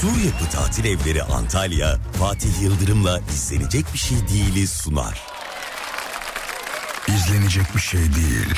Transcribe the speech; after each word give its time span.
Sur 0.00 0.24
Yapı 0.26 0.50
Tatil 0.52 0.84
Evleri 0.84 1.22
Antalya, 1.22 1.96
Fatih 2.18 2.62
Yıldırım'la 2.62 3.20
izlenecek 3.34 3.84
bir 3.92 3.98
şey 3.98 4.18
değiliz 4.28 4.70
sunar. 4.70 5.22
İzlenecek 7.08 7.76
bir 7.76 7.80
şey 7.80 8.00
değil. 8.00 8.54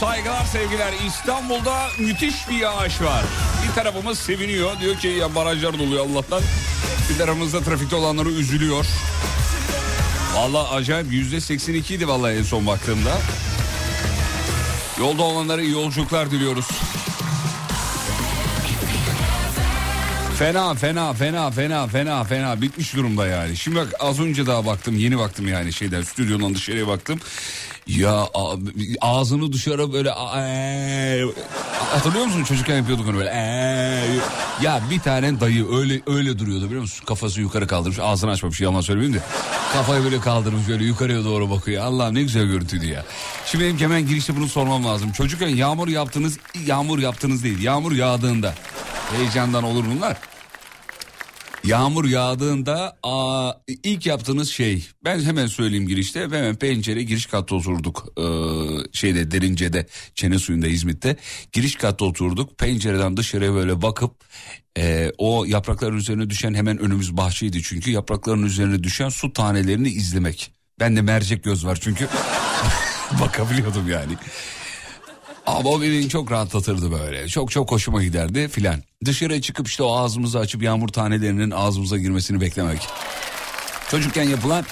Saygılar 0.00 0.44
sevgiler. 0.44 0.92
İstanbul'da 1.06 1.86
müthiş 1.98 2.48
bir 2.48 2.54
yağış 2.54 3.02
var. 3.02 3.24
Bir 3.68 3.74
tarafımız 3.74 4.18
seviniyor. 4.18 4.80
Diyor 4.80 4.96
ki 4.96 5.08
ya 5.08 5.34
barajlar 5.34 5.78
doluyor 5.78 6.06
Allah'tan. 6.06 6.42
Bir 7.10 7.18
tarafımızda 7.18 7.60
trafikte 7.60 7.96
olanları 7.96 8.28
üzülüyor. 8.28 8.86
Vallahi 10.34 10.74
acayip 10.74 11.12
yüzde 11.12 11.40
82 11.40 11.94
idi 11.94 12.08
vallahi 12.08 12.36
en 12.36 12.42
son 12.42 12.66
baktığımda. 12.66 13.18
Yolda 15.00 15.22
olanlara 15.22 15.62
iyi 15.62 15.72
yolculuklar 15.72 16.30
diliyoruz. 16.30 16.68
Fena 20.38 20.74
fena 20.74 21.12
fena 21.12 21.50
fena 21.50 21.86
fena 21.86 22.24
fena 22.24 22.62
bitmiş 22.62 22.94
durumda 22.94 23.26
yani. 23.26 23.56
Şimdi 23.56 23.76
bak 23.76 23.88
az 24.00 24.20
önce 24.20 24.46
daha 24.46 24.66
baktım 24.66 24.96
yeni 24.96 25.18
baktım 25.18 25.48
yani 25.48 25.72
şeyden 25.72 26.02
stüdyodan 26.02 26.54
dışarıya 26.54 26.86
baktım. 26.86 27.20
Ya 27.86 28.28
ağzını 29.00 29.52
dışarı 29.52 29.92
böyle 29.92 30.08
eee, 30.08 31.24
hatırlıyor 31.92 32.24
musun? 32.26 32.44
Çocukken 32.44 32.76
yapıyorduk 32.76 33.08
onu 33.08 33.16
böyle 33.16 33.30
eee. 33.30 34.04
ya 34.62 34.80
bir 34.90 35.00
tane 35.00 35.40
dayı 35.40 35.66
öyle 35.72 36.00
öyle 36.06 36.38
duruyordu 36.38 36.64
biliyor 36.66 36.80
musun? 36.80 37.04
Kafası 37.06 37.40
yukarı 37.40 37.66
kaldırmış 37.66 37.98
ağzını 37.98 38.30
açmamış 38.30 38.60
yalan 38.60 38.80
söylemeyeyim 38.80 39.18
de. 39.18 39.22
Kafayı 39.72 40.04
böyle 40.04 40.20
kaldırmış 40.20 40.68
böyle 40.68 40.84
yukarıya 40.84 41.24
doğru 41.24 41.50
bakıyor. 41.50 41.84
Allah'ım 41.84 42.14
ne 42.14 42.22
güzel 42.22 42.44
görüntüydü 42.46 42.86
ya. 42.86 43.04
Şimdi 43.46 43.64
benim 43.64 43.78
hemen 43.78 44.06
girişte 44.06 44.36
bunu 44.36 44.48
sormam 44.48 44.84
lazım. 44.84 45.12
Çocukken 45.12 45.48
yağmur 45.48 45.88
yaptınız 45.88 46.38
yağmur 46.66 46.98
yaptınız 46.98 47.44
değil 47.44 47.62
yağmur 47.62 47.92
yağdığında 47.92 48.54
heyecandan 49.16 49.64
olur 49.64 49.84
bunlar 49.96 50.16
Yağmur 51.66 52.04
yağdığında 52.04 52.96
aa, 53.02 53.52
ilk 53.82 54.06
yaptığınız 54.06 54.50
şey 54.50 54.88
ben 55.04 55.20
hemen 55.20 55.46
söyleyeyim 55.46 55.88
girişte 55.88 56.20
hemen 56.20 56.56
pencere 56.56 57.02
giriş 57.02 57.26
katta 57.26 57.54
oturduk 57.54 58.06
ee, 58.18 58.22
şeyde 58.92 59.30
derince'de 59.30 59.86
çene 60.14 60.38
suyunda 60.38 60.66
İzmit'te 60.66 61.16
giriş 61.52 61.76
katta 61.76 62.04
oturduk 62.04 62.58
pencereden 62.58 63.16
dışarıya 63.16 63.54
böyle 63.54 63.82
bakıp 63.82 64.12
ee, 64.78 65.12
o 65.18 65.44
yaprakların 65.44 65.96
üzerine 65.96 66.30
düşen 66.30 66.54
hemen 66.54 66.78
önümüz 66.78 67.16
bahçeydi 67.16 67.62
çünkü 67.62 67.90
yaprakların 67.90 68.42
üzerine 68.42 68.82
düşen 68.82 69.08
su 69.08 69.32
tanelerini 69.32 69.88
izlemek. 69.88 70.52
Bende 70.80 71.02
mercek 71.02 71.44
göz 71.44 71.66
var 71.66 71.78
çünkü 71.82 72.08
bakabiliyordum 73.20 73.90
yani. 73.90 74.12
Ama 75.46 75.70
o 75.70 75.82
beni 75.82 76.08
çok 76.08 76.32
rahatlatırdı 76.32 76.92
böyle. 76.92 77.28
Çok 77.28 77.50
çok 77.50 77.72
hoşuma 77.72 78.02
giderdi 78.02 78.48
filan. 78.48 78.82
Dışarıya 79.04 79.40
çıkıp 79.40 79.68
işte 79.68 79.82
o 79.82 79.96
ağzımızı 79.96 80.38
açıp 80.38 80.62
yağmur 80.62 80.88
tanelerinin 80.88 81.50
ağzımıza 81.50 81.98
girmesini 81.98 82.40
beklemek. 82.40 82.88
Çocukken 83.90 84.22
yapılan 84.22 84.64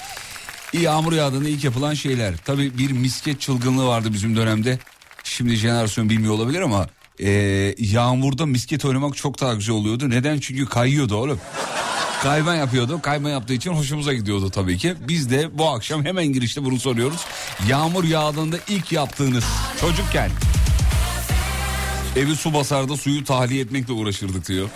yağmur 0.73 1.13
yağdığında 1.13 1.49
ilk 1.49 1.63
yapılan 1.63 1.93
şeyler. 1.93 2.37
Tabii 2.45 2.77
bir 2.77 2.91
misket 2.91 3.41
çılgınlığı 3.41 3.87
vardı 3.87 4.13
bizim 4.13 4.35
dönemde. 4.35 4.79
Şimdi 5.23 5.55
jenerasyon 5.55 6.09
bilmiyor 6.09 6.33
olabilir 6.33 6.61
ama 6.61 6.87
e, 7.19 7.29
yağmurda 7.77 8.45
misket 8.45 8.85
oynamak 8.85 9.15
çok 9.15 9.41
daha 9.41 9.53
güzel 9.53 9.75
oluyordu. 9.75 10.09
Neden? 10.09 10.39
Çünkü 10.39 10.65
kayıyordu 10.65 11.15
oğlum. 11.15 11.39
Kayma 12.23 12.55
yapıyordu. 12.55 12.99
Kayma 13.01 13.29
yaptığı 13.29 13.53
için 13.53 13.71
hoşumuza 13.71 14.13
gidiyordu 14.13 14.49
tabii 14.49 14.77
ki. 14.77 14.93
Biz 15.07 15.29
de 15.29 15.57
bu 15.57 15.69
akşam 15.69 16.05
hemen 16.05 16.25
girişte 16.25 16.63
bunu 16.63 16.79
soruyoruz. 16.79 17.25
Yağmur 17.67 18.03
yağdığında 18.03 18.57
ilk 18.67 18.91
yaptığınız 18.91 19.43
çocukken. 19.81 20.31
Evi 22.15 22.35
su 22.35 22.53
basarda 22.53 22.97
suyu 22.97 23.23
tahliye 23.23 23.61
etmekle 23.61 23.93
uğraşırdık 23.93 24.47
diyor. 24.47 24.69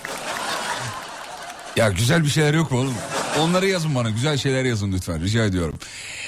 Ya 1.75 1.89
güzel 1.89 2.24
bir 2.24 2.30
şeyler 2.30 2.53
yok 2.53 2.71
mu 2.71 2.80
oğlum? 2.80 2.94
Onları 3.39 3.68
yazın 3.68 3.95
bana 3.95 4.09
güzel 4.09 4.38
şeyler 4.38 4.65
yazın 4.65 4.91
lütfen 4.91 5.21
rica 5.21 5.45
ediyorum. 5.45 5.80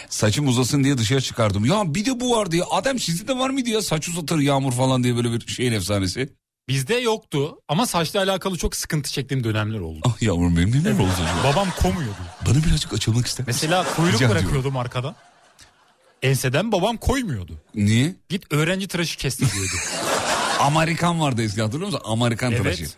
Saçım 0.09 0.47
uzasın 0.47 0.83
diye 0.83 0.97
dışarı 0.97 1.21
çıkardım. 1.21 1.65
Ya 1.65 1.95
bir 1.95 2.05
de 2.05 2.19
bu 2.19 2.35
vardı 2.37 2.55
ya. 2.55 2.65
Adem 2.71 2.99
sizde 2.99 3.27
de 3.27 3.37
var 3.37 3.49
mıydı 3.49 3.69
ya 3.69 3.81
saç 3.81 4.07
uzatır 4.09 4.39
yağmur 4.39 4.71
falan 4.71 5.03
diye 5.03 5.15
böyle 5.15 5.31
bir 5.33 5.47
şeyin 5.47 5.73
efsanesi? 5.73 6.29
Bizde 6.69 6.95
yoktu 6.95 7.57
ama 7.67 7.85
saçla 7.85 8.19
alakalı 8.19 8.57
çok 8.57 8.75
sıkıntı 8.75 9.11
çektiğim 9.11 9.43
dönemler 9.43 9.79
oldu. 9.79 9.99
Ah 10.05 10.21
yavrum 10.21 10.57
benim 10.57 10.71
neler 10.71 10.93
oldu 10.93 11.09
acaba? 11.13 11.53
Babam 11.53 11.67
komuyordu. 11.81 12.17
Bana 12.47 12.63
birazcık 12.63 12.93
açılmak 12.93 13.27
ister 13.27 13.47
misin? 13.47 13.59
Mesela 13.69 13.95
kuyruk 13.95 14.15
Rica 14.15 14.29
bırakıyordum 14.29 14.77
arkadan. 14.77 15.15
Enseden 16.21 16.71
babam 16.71 16.97
koymuyordu. 16.97 17.53
Niye? 17.75 18.15
Git 18.29 18.53
öğrenci 18.53 18.87
tıraşı 18.87 19.17
kesti 19.17 19.51
diyordu. 19.53 19.75
Amerikan 20.61 21.19
vardı 21.19 21.41
eskiden 21.43 21.63
hatırlıyor 21.63 21.91
musun? 21.91 22.01
Amerikan 22.05 22.55
tıraşı. 22.55 22.81
evet. 22.83 22.97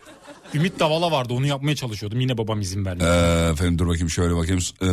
Ümit 0.54 0.80
Davala 0.80 1.10
vardı 1.12 1.32
onu 1.32 1.46
yapmaya 1.46 1.76
çalışıyordum. 1.76 2.20
Yine 2.20 2.38
babam 2.38 2.60
izin 2.60 2.84
vermedi. 2.84 3.04
Ee, 3.08 3.48
efendim 3.52 3.78
dur 3.78 3.86
bakayım 3.88 4.10
şöyle 4.10 4.36
bakayım. 4.36 4.60
Ee, 4.82 4.86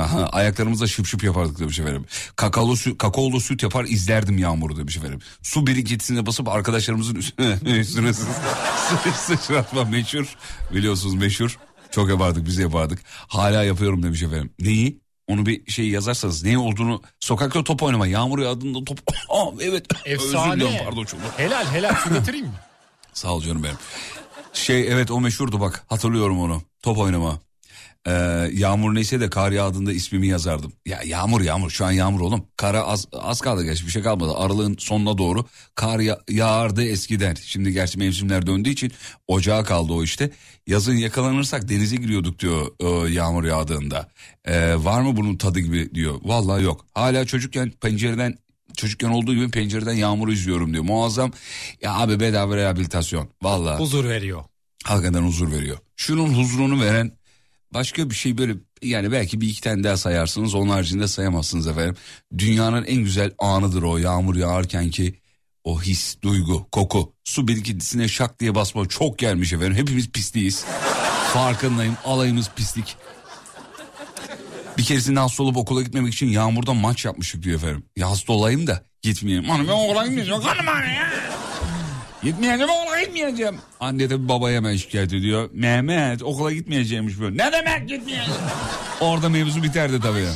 ha, 0.00 0.28
ayaklarımızda 0.32 0.86
şıp 0.86 1.06
şıp 1.06 1.24
yapardık 1.24 1.58
demiş 1.58 1.78
efendim. 1.78 2.04
Kakaolu 2.36 2.76
süt, 2.76 2.98
kakaolu 2.98 3.40
süt 3.40 3.62
yapar 3.62 3.84
izlerdim 3.84 4.38
yağmuru 4.38 4.76
demiş 4.76 4.96
efendim. 4.96 5.20
Su 5.42 5.66
birikintisine 5.66 6.26
basıp 6.26 6.48
arkadaşlarımızın 6.48 7.14
üstüne, 7.14 7.58
üstüne 7.78 8.12
sı- 8.14 8.26
sı- 9.04 9.36
sıçratma 9.36 9.84
meşhur. 9.84 10.36
Biliyorsunuz 10.74 11.14
meşhur. 11.14 11.58
Çok 11.90 12.08
yapardık 12.08 12.46
biz 12.46 12.58
yapardık. 12.58 12.98
Hala 13.06 13.64
yapıyorum 13.64 14.02
demiş 14.02 14.22
efendim. 14.22 14.50
Neyi? 14.60 14.99
Onu 15.30 15.46
bir 15.46 15.70
şey 15.70 15.88
yazarsanız 15.88 16.44
ne 16.44 16.58
olduğunu 16.58 17.02
sokakta 17.20 17.64
top 17.64 17.82
oynama 17.82 18.06
yağmur 18.06 18.38
yağdığında 18.38 18.84
top 18.84 18.98
Aa, 19.28 19.46
evet 19.60 19.86
özür 20.06 20.10
Efsane. 20.14 20.54
diliyorum 20.54 20.76
pardon 20.84 21.04
çok 21.04 21.20
Helal 21.36 21.66
helal 21.66 21.94
su 21.94 22.14
getireyim 22.14 22.46
mi? 22.46 22.52
Sağ 23.12 23.32
ol 23.34 23.42
canım 23.42 23.62
benim. 23.62 23.76
Şey 24.52 24.92
evet 24.92 25.10
o 25.10 25.20
meşhurdu 25.20 25.60
bak 25.60 25.84
hatırlıyorum 25.88 26.40
onu. 26.40 26.62
Top 26.82 26.98
oynama. 26.98 27.38
Ee, 28.06 28.12
yağmur 28.52 28.94
neyse 28.94 29.20
de 29.20 29.30
kar 29.30 29.52
yağdığında 29.52 29.92
ismimi 29.92 30.26
yazardım. 30.26 30.72
Ya 30.86 31.00
yağmur 31.04 31.40
yağmur 31.40 31.70
şu 31.70 31.84
an 31.84 31.90
yağmur 31.92 32.20
oğlum. 32.20 32.46
Kara 32.56 32.82
az, 32.82 33.06
az 33.12 33.40
kaldı 33.40 33.64
gerçi 33.64 33.86
bir 33.86 33.90
şey 33.90 34.02
kalmadı. 34.02 34.32
Aralığın 34.36 34.76
sonuna 34.78 35.18
doğru 35.18 35.44
kar 35.74 35.98
ya- 36.00 36.20
yağardı 36.30 36.84
eskiden. 36.84 37.34
Şimdi 37.34 37.72
gerçi 37.72 37.98
mevsimler 37.98 38.46
döndüğü 38.46 38.70
için 38.70 38.92
ocağa 39.28 39.64
kaldı 39.64 39.92
o 39.92 40.02
işte. 40.02 40.30
Yazın 40.66 40.94
yakalanırsak 40.94 41.68
denize 41.68 41.96
giriyorduk 41.96 42.38
diyor 42.38 42.66
e, 42.80 43.12
yağmur 43.12 43.44
yağdığında. 43.44 44.08
Ee, 44.44 44.74
var 44.84 45.00
mı 45.00 45.16
bunun 45.16 45.36
tadı 45.36 45.60
gibi 45.60 45.94
diyor. 45.94 46.14
Vallahi 46.22 46.62
yok. 46.64 46.86
Hala 46.94 47.24
çocukken 47.24 47.70
pencereden 47.70 48.38
çocukken 48.76 49.08
olduğu 49.08 49.34
gibi 49.34 49.50
pencereden 49.50 49.94
yağmuru 49.94 50.32
izliyorum 50.32 50.72
diyor. 50.72 50.84
Muazzam 50.84 51.32
ya 51.82 51.94
abi 51.94 52.20
bedava 52.20 52.56
rehabilitasyon. 52.56 53.28
Vallahi 53.42 53.78
Huzur 53.82 54.04
veriyor. 54.04 54.44
hakikaten 54.84 55.22
huzur 55.22 55.52
veriyor. 55.52 55.78
Şunun 55.96 56.34
huzurunu 56.34 56.80
veren 56.80 57.12
başka 57.74 58.10
bir 58.10 58.14
şey 58.14 58.38
böyle 58.38 58.54
yani 58.82 59.12
belki 59.12 59.40
bir 59.40 59.48
iki 59.48 59.60
tane 59.60 59.84
daha 59.84 59.96
sayarsınız 59.96 60.54
onun 60.54 60.68
haricinde 60.68 61.08
sayamazsınız 61.08 61.66
efendim. 61.66 61.96
Dünyanın 62.38 62.84
en 62.84 63.02
güzel 63.04 63.32
anıdır 63.38 63.82
o 63.82 63.98
yağmur 63.98 64.36
yağarken 64.36 64.90
ki 64.90 65.20
o 65.64 65.82
his, 65.82 66.16
duygu, 66.22 66.66
koku. 66.72 67.12
Su 67.24 67.48
birikintisine 67.48 68.08
şak 68.08 68.40
diye 68.40 68.54
basma 68.54 68.88
çok 68.88 69.18
gelmiş 69.18 69.52
efendim. 69.52 69.74
Hepimiz 69.74 70.10
pisliyiz. 70.10 70.64
Farkındayım 71.32 71.96
alayımız 72.04 72.50
pislik. 72.56 72.96
Bir 74.78 74.84
keresinde 74.84 75.20
hasta 75.20 75.42
olup 75.42 75.56
okula 75.56 75.82
gitmemek 75.82 76.14
için 76.14 76.26
yağmurda 76.26 76.74
maç 76.74 77.04
yapmıştık 77.04 77.42
diyor 77.42 77.56
efendim. 77.56 77.84
Ya 77.96 78.10
hasta 78.10 78.32
olayım 78.32 78.66
da 78.66 78.84
gitmeyeyim. 79.02 79.48
Hanım 79.48 79.68
ben 79.68 79.72
okula 79.72 80.06
gitmeyeceğim. 80.06 80.42
Hanım 80.42 80.66
ya. 80.66 81.10
Gitmeyeceğim 82.22 82.70
okula 82.70 83.00
gitmeyeceğim. 83.02 83.58
Anne 83.80 84.10
de 84.10 84.28
babaya 84.28 84.56
hemen 84.56 84.76
şikayet 84.76 85.12
ediyor. 85.12 85.50
Mehmet 85.52 86.22
okula 86.22 86.52
gitmeyeceğimmiş 86.52 87.20
böyle. 87.20 87.36
Ne 87.36 87.52
demek 87.52 87.88
gitmeyeceğim? 87.88 88.40
Orada 89.00 89.28
mevzu 89.28 89.62
biterdi 89.62 90.00
tabii 90.00 90.20
ya. 90.20 90.32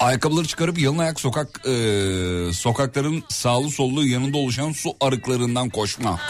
Ayakkabıları 0.00 0.46
çıkarıp 0.46 0.78
yalın 0.78 0.98
ayak 0.98 1.20
sokak 1.20 1.60
e, 1.66 2.52
sokakların 2.52 3.24
sağlı 3.28 3.70
sollu 3.70 4.06
yanında 4.06 4.38
oluşan 4.38 4.72
su 4.72 4.96
arıklarından 5.00 5.68
koşma. 5.68 6.20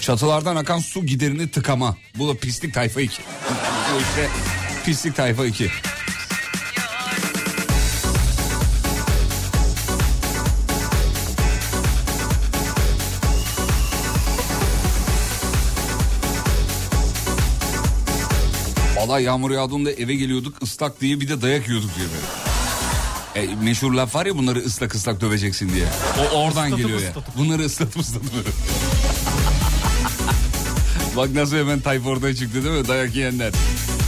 Çatılardan 0.00 0.56
akan 0.56 0.78
su 0.78 1.06
giderini 1.06 1.50
tıkama. 1.50 1.96
Bu 2.14 2.28
da 2.28 2.34
pislik 2.38 2.74
tayfa 2.74 3.00
2. 3.00 3.22
Bu 3.94 4.00
işte 4.00 4.28
pislik 4.84 5.16
tayfa 5.16 5.46
2. 5.46 5.70
Valla 19.08 19.20
yağmur 19.20 19.50
yağdığında 19.50 19.92
eve 19.92 20.14
geliyorduk 20.14 20.62
ıslak 20.62 21.00
diye 21.00 21.20
bir 21.20 21.28
de 21.28 21.42
dayak 21.42 21.68
yiyorduk 21.68 21.90
diye 21.96 22.06
böyle. 22.08 23.52
E, 23.52 23.54
meşhur 23.54 23.92
laf 23.92 24.14
var 24.14 24.26
ya 24.26 24.38
bunları 24.38 24.58
ıslak 24.58 24.94
ıslak 24.94 25.20
döveceksin 25.20 25.72
diye. 25.74 25.86
O 26.18 26.22
oradan 26.38 26.66
Islatıp 26.66 26.78
geliyor 26.78 27.00
ya. 27.00 27.10
ıslatıp. 27.10 27.36
Bunları 27.38 27.62
ıslatıp 27.62 28.00
ıslatıp. 28.00 28.30
Bak 31.16 31.30
nasıl 31.30 31.56
hemen 31.56 31.80
tayfa 31.80 32.08
ortaya 32.08 32.34
çıktı 32.36 32.64
değil 32.64 32.80
mi 32.80 32.88
dayak 32.88 33.16
yiyenler. 33.16 33.52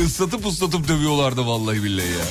Islatıp 0.05 0.47
ıslatıp 0.47 0.89
dövüyorlardı 0.89 1.47
vallahi 1.47 1.83
billahi 1.85 2.09
ya. 2.09 2.25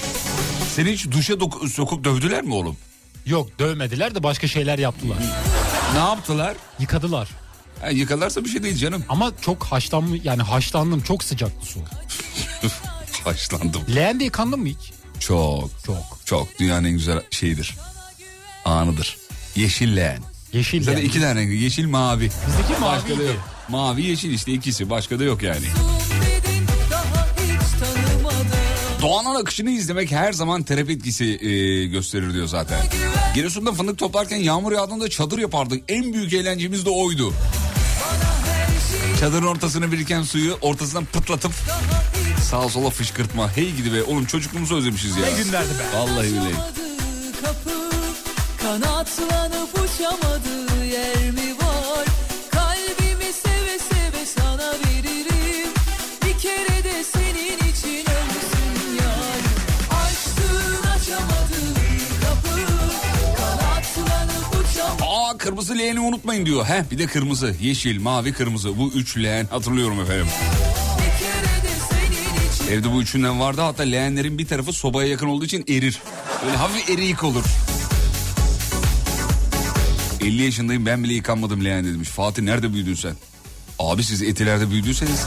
Seni 0.75 0.91
hiç 0.91 1.11
duşa 1.11 1.33
dok- 1.33 1.69
sokup 1.69 2.03
dövdüler 2.03 2.43
mi 2.43 2.53
oğlum? 2.53 2.77
Yok 3.25 3.59
dövmediler 3.59 4.15
de 4.15 4.23
başka 4.23 4.47
şeyler 4.47 4.79
yaptılar. 4.79 5.17
Ne 5.93 5.99
yaptılar? 5.99 6.55
Yıkadılar. 6.79 7.29
Ha, 7.81 7.89
yıkarlarsa 7.89 8.43
bir 8.45 8.49
şey 8.49 8.63
değil 8.63 8.75
canım. 8.77 9.03
Ama 9.09 9.31
çok 9.41 9.63
haşlanmış 9.63 10.21
yani 10.23 10.41
haşlandım 10.43 11.01
çok 11.01 11.23
sıcaktı 11.23 11.65
su. 11.65 11.79
Haşlandım. 13.23 13.81
Leğende 13.95 14.23
yıkandın 14.23 14.59
mı 14.59 14.67
hiç? 14.67 14.91
Çok 15.19 15.69
Çok. 15.85 15.97
çok 16.25 16.59
dünyanın 16.59 16.85
en 16.85 16.91
güzel 16.91 17.21
şeyidir. 17.31 17.75
Anıdır. 18.65 19.17
Yeşil 19.55 19.95
leğen. 19.95 20.19
Yeşil 20.53 20.83
Zaten 20.83 20.97
leğen. 20.99 21.09
iki 21.09 21.21
tane 21.21 21.39
rengi 21.41 21.55
yeşil 21.55 21.87
mavi. 21.87 22.23
Bizdeki 22.47 22.81
Başka 22.81 23.09
da 23.19 23.23
yok. 23.23 23.35
Mavi 23.69 24.01
yeşil 24.05 24.31
işte 24.33 24.51
ikisi 24.53 24.89
başka 24.89 25.19
da 25.19 25.23
yok 25.23 25.43
yani. 25.43 25.65
Doğanın 29.01 29.35
akışını 29.41 29.69
izlemek 29.69 30.11
her 30.11 30.33
zaman 30.33 30.63
terapi 30.63 30.91
etkisi 30.91 31.25
e, 31.25 31.85
gösterir 31.85 32.33
diyor 32.33 32.47
zaten. 32.47 32.79
Giresun'da 33.35 33.73
fındık 33.73 33.97
toplarken 33.97 34.37
yağmur 34.37 34.71
yağdığında 34.71 35.09
çadır 35.09 35.37
yapardık. 35.39 35.83
En 35.87 36.13
büyük 36.13 36.33
eğlencemiz 36.33 36.85
de 36.85 36.89
oydu. 36.89 37.33
Çadırın 39.19 39.45
ortasına 39.47 39.91
biriken 39.91 40.21
suyu 40.23 40.57
ortasından 40.61 41.05
pıtlatıp 41.05 41.51
sağa 42.39 42.69
sola 42.69 42.89
fışkırtma. 42.89 43.57
Hey 43.57 43.71
gidi 43.75 43.93
be 43.93 44.03
oğlum 44.03 44.25
çocukluğumuzu 44.25 44.75
özlemişiz 44.77 45.17
ya. 45.17 45.25
Ne 45.25 45.43
günlerdi 45.43 45.69
be. 45.69 45.97
Vallahi. 45.97 46.27
Açamadığı 46.27 47.41
kapı 47.41 47.89
Kanatlanıp 48.61 49.69
uçamadığı 49.73 50.85
yer 50.85 51.31
mi 51.31 51.51
var 51.61 52.05
Kalbimi 52.51 53.33
seve 53.33 53.79
seve 53.79 54.25
sana 54.37 54.71
veririm 54.71 55.69
Bir 56.25 56.39
kere 56.39 56.83
de 56.83 57.03
senin 57.03 57.57
için 57.57 58.05
ölsün 58.05 58.95
yar 58.99 59.41
Açtığın 60.03 60.87
açamadığın 60.87 61.75
kapı 62.21 62.59
Kanatlanıp 63.37 64.71
uçamadığı 64.71 65.03
Aa 65.05 65.37
kırmızı 65.37 65.77
leğeni 65.77 65.99
unutmayın 65.99 66.45
diyor. 66.45 66.65
Heh 66.65 66.91
bir 66.91 66.97
de 66.97 67.05
kırmızı, 67.05 67.55
yeşil, 67.61 68.01
mavi, 68.01 68.33
kırmızı. 68.33 68.77
Bu 68.77 68.91
üç 68.95 69.17
leğen 69.17 69.45
hatırlıyorum 69.45 70.01
efendim. 70.01 70.27
Evde 72.69 72.91
bu 72.93 73.01
üçünden 73.01 73.39
vardı 73.39 73.61
hatta 73.61 73.83
leğenlerin 73.83 74.37
bir 74.37 74.47
tarafı 74.47 74.73
sobaya 74.73 75.09
yakın 75.09 75.27
olduğu 75.27 75.45
için 75.45 75.65
erir. 75.69 75.99
Böyle 76.45 76.57
hafif 76.57 76.89
eriyik 76.89 77.23
olur. 77.23 77.43
50 80.21 80.43
yaşındayım 80.43 80.85
ben 80.85 81.03
bile 81.03 81.13
yıkanmadım 81.13 81.65
leğen 81.65 81.85
demiş. 81.85 82.09
Fatih 82.09 82.43
nerede 82.43 82.73
büyüdün 82.73 82.95
sen? 82.95 83.13
Abi 83.79 84.03
siz 84.03 84.21
etilerde 84.21 84.71
büyüdüyseniz 84.71 85.25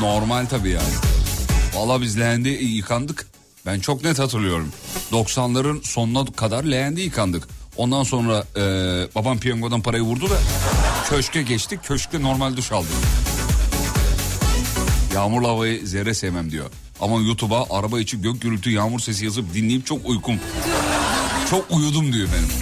normal 0.00 0.46
tabii 0.46 0.70
yani. 0.70 0.94
Valla 1.74 2.02
biz 2.02 2.18
leğende 2.20 2.48
yıkandık. 2.50 3.26
Ben 3.66 3.80
çok 3.80 4.04
net 4.04 4.18
hatırlıyorum. 4.18 4.72
90'ların 5.12 5.84
sonuna 5.84 6.24
kadar 6.24 6.64
leğende 6.64 7.02
yıkandık. 7.02 7.48
Ondan 7.76 8.02
sonra 8.02 8.44
e, 8.56 8.62
babam 9.14 9.38
piyangodan 9.38 9.80
parayı 9.82 10.02
vurdu 10.02 10.30
da 10.30 10.38
köşke 11.10 11.42
geçtik. 11.42 11.84
Köşkte 11.84 12.22
normal 12.22 12.56
duş 12.56 12.72
aldık. 12.72 12.90
Yağmurlu 15.14 15.48
havayı 15.48 15.86
zerre 15.86 16.14
sevmem 16.14 16.50
diyor. 16.50 16.70
Ama 17.00 17.20
YouTube'a 17.20 17.78
araba 17.78 18.00
içi 18.00 18.20
gök 18.20 18.40
gürültü 18.42 18.70
yağmur 18.70 19.00
sesi 19.00 19.24
yazıp 19.24 19.54
dinleyip 19.54 19.86
çok 19.86 20.08
uykum. 20.08 20.34
Çok 21.50 21.70
uyudum 21.70 22.12
diyor 22.12 22.28
benim. 22.34 22.48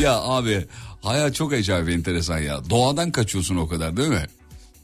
Ya 0.00 0.20
abi 0.20 0.66
hayat 1.02 1.34
çok 1.34 1.52
acayip 1.52 1.88
enteresan 1.88 2.38
ya. 2.38 2.70
Doğadan 2.70 3.10
kaçıyorsun 3.12 3.56
o 3.56 3.68
kadar 3.68 3.96
değil 3.96 4.08
mi? 4.08 4.26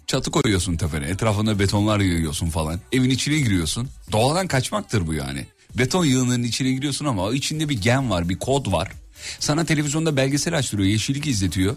Çatı 0.07 0.31
koyuyorsun 0.31 0.77
tepene 0.77 1.07
etrafında 1.07 1.59
betonlar 1.59 2.01
yığıyorsun 2.01 2.51
falan. 2.51 2.81
Evin 2.93 3.11
içine 3.11 3.39
giriyorsun. 3.39 3.89
Doğadan 4.13 4.47
kaçmaktır 4.47 5.07
bu 5.07 5.15
yani. 5.15 5.47
Beton 5.79 6.05
yığınının 6.05 6.43
içine 6.43 6.71
giriyorsun 6.71 7.05
ama 7.07 7.35
içinde 7.35 7.69
bir 7.69 7.83
gen 7.83 8.11
var, 8.11 8.29
bir 8.29 8.39
kod 8.39 8.73
var. 8.73 8.93
Sana 9.39 9.65
televizyonda 9.65 10.17
belgesel 10.17 10.59
açtırıyor, 10.59 10.89
yeşillik 10.89 11.27
izletiyor. 11.27 11.77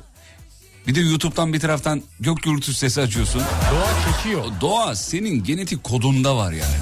Bir 0.88 0.96
de 0.96 1.00
YouTube'dan 1.02 1.54
bir 1.54 1.60
taraftan 1.60 2.02
gök 2.20 2.44
gürültüsü 2.44 2.74
sesi 2.74 3.02
açıyorsun. 3.02 3.42
Doğa 3.42 4.14
çekiyor. 4.14 4.46
Doğa 4.62 4.96
senin 4.96 5.44
genetik 5.44 5.84
kodunda 5.84 6.36
var 6.38 6.52
yani. 6.52 6.76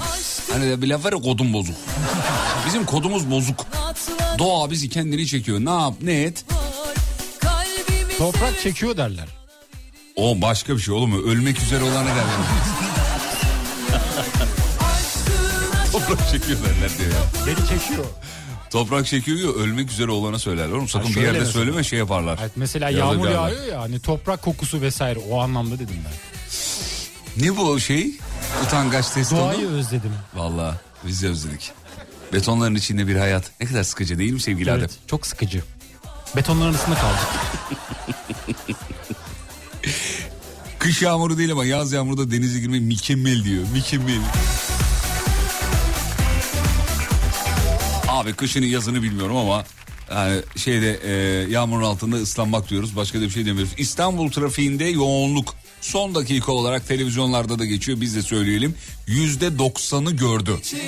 Hani 0.52 0.82
bir 0.82 0.88
laf 0.88 1.04
var 1.04 1.12
ya 1.12 1.18
kodun 1.18 1.52
bozuk. 1.52 1.74
Bizim 2.66 2.84
kodumuz 2.86 3.30
bozuk. 3.30 3.66
Doğa 4.38 4.70
bizi 4.70 4.88
kendini 4.88 5.26
çekiyor. 5.26 5.60
Ne 5.60 5.70
yap 5.70 5.94
ne 6.02 6.22
et. 6.22 6.44
Toprak 8.18 8.60
çekiyor 8.62 8.96
derler. 8.96 9.28
O 10.16 10.42
başka 10.42 10.76
bir 10.76 10.80
şey 10.80 10.94
olur 10.94 11.06
mu? 11.06 11.18
Ölmek 11.22 11.62
üzere 11.62 11.84
olan 11.84 12.04
ne 12.06 12.10
derler? 12.10 12.24
Toprak 15.92 16.30
çekiyor 16.30 16.58
derler 16.58 16.90
diyor 16.98 17.10
ya. 17.10 17.46
Beni 17.46 17.68
çekiyor. 17.68 18.04
Toprak 18.70 19.06
çekiyor 19.06 19.54
ölmek 19.56 19.90
üzere 19.90 20.10
olana 20.10 20.38
söylerler. 20.38 20.72
Oğlum 20.72 20.88
sakın 20.88 21.10
bir 21.10 21.20
yerde 21.20 21.38
mesela. 21.38 21.52
söyleme 21.52 21.84
şey 21.84 21.98
yaparlar. 21.98 22.38
Evet, 22.42 22.52
mesela 22.56 22.90
Yolda 22.90 23.04
yağmur 23.04 23.28
yağıyor 23.28 23.64
ya 23.64 23.80
hani 23.80 24.00
toprak 24.00 24.42
kokusu 24.42 24.80
vesaire 24.80 25.20
o 25.30 25.40
anlamda 25.40 25.74
dedim 25.74 25.96
ben. 26.04 26.12
Ne 27.44 27.56
bu 27.56 27.80
şey? 27.80 28.10
Utangaç 28.66 29.10
test 29.10 29.32
Doğayı 29.32 29.68
özledim. 29.68 30.12
Valla 30.34 30.80
biz 31.06 31.22
de 31.22 31.28
özledik. 31.28 31.72
Betonların 32.32 32.74
içinde 32.74 33.06
bir 33.06 33.16
hayat. 33.16 33.50
Ne 33.60 33.66
kadar 33.66 33.82
sıkıcı 33.82 34.18
değil 34.18 34.32
mi 34.32 34.40
sevgili 34.40 34.70
Adem? 34.70 34.80
Evet, 34.80 34.90
çok 35.06 35.26
sıkıcı. 35.26 35.62
Betonların 36.36 36.70
arasında 36.74 36.94
kaldık. 36.94 37.28
Kış 40.78 41.02
yağmuru 41.02 41.38
değil 41.38 41.52
ama 41.52 41.64
yaz 41.64 41.92
yağmurda 41.92 42.30
denize 42.30 42.60
girmek 42.60 42.82
mükemmel 42.82 43.44
diyor. 43.44 43.64
Mükemmel. 43.72 44.20
Abi 48.20 48.32
kışını 48.32 48.66
yazını 48.66 49.02
bilmiyorum 49.02 49.36
ama 49.36 49.64
yani 50.10 50.40
şeyde 50.56 51.00
e, 51.04 51.12
yağmurun 51.50 51.84
altında 51.84 52.16
ıslanmak 52.16 52.70
diyoruz. 52.70 52.96
Başka 52.96 53.18
da 53.18 53.22
bir 53.22 53.30
şey 53.30 53.46
demiyoruz. 53.46 53.72
İstanbul 53.78 54.30
trafiğinde 54.30 54.84
yoğunluk 54.84 55.54
son 55.80 56.14
dakika 56.14 56.52
olarak 56.52 56.88
televizyonlarda 56.88 57.58
da 57.58 57.64
geçiyor. 57.64 58.00
Biz 58.00 58.16
de 58.16 58.22
söyleyelim. 58.22 58.74
Yüzde 59.06 59.58
doksanı 59.58 60.10
gördü. 60.10 60.56
İçin 60.62 60.80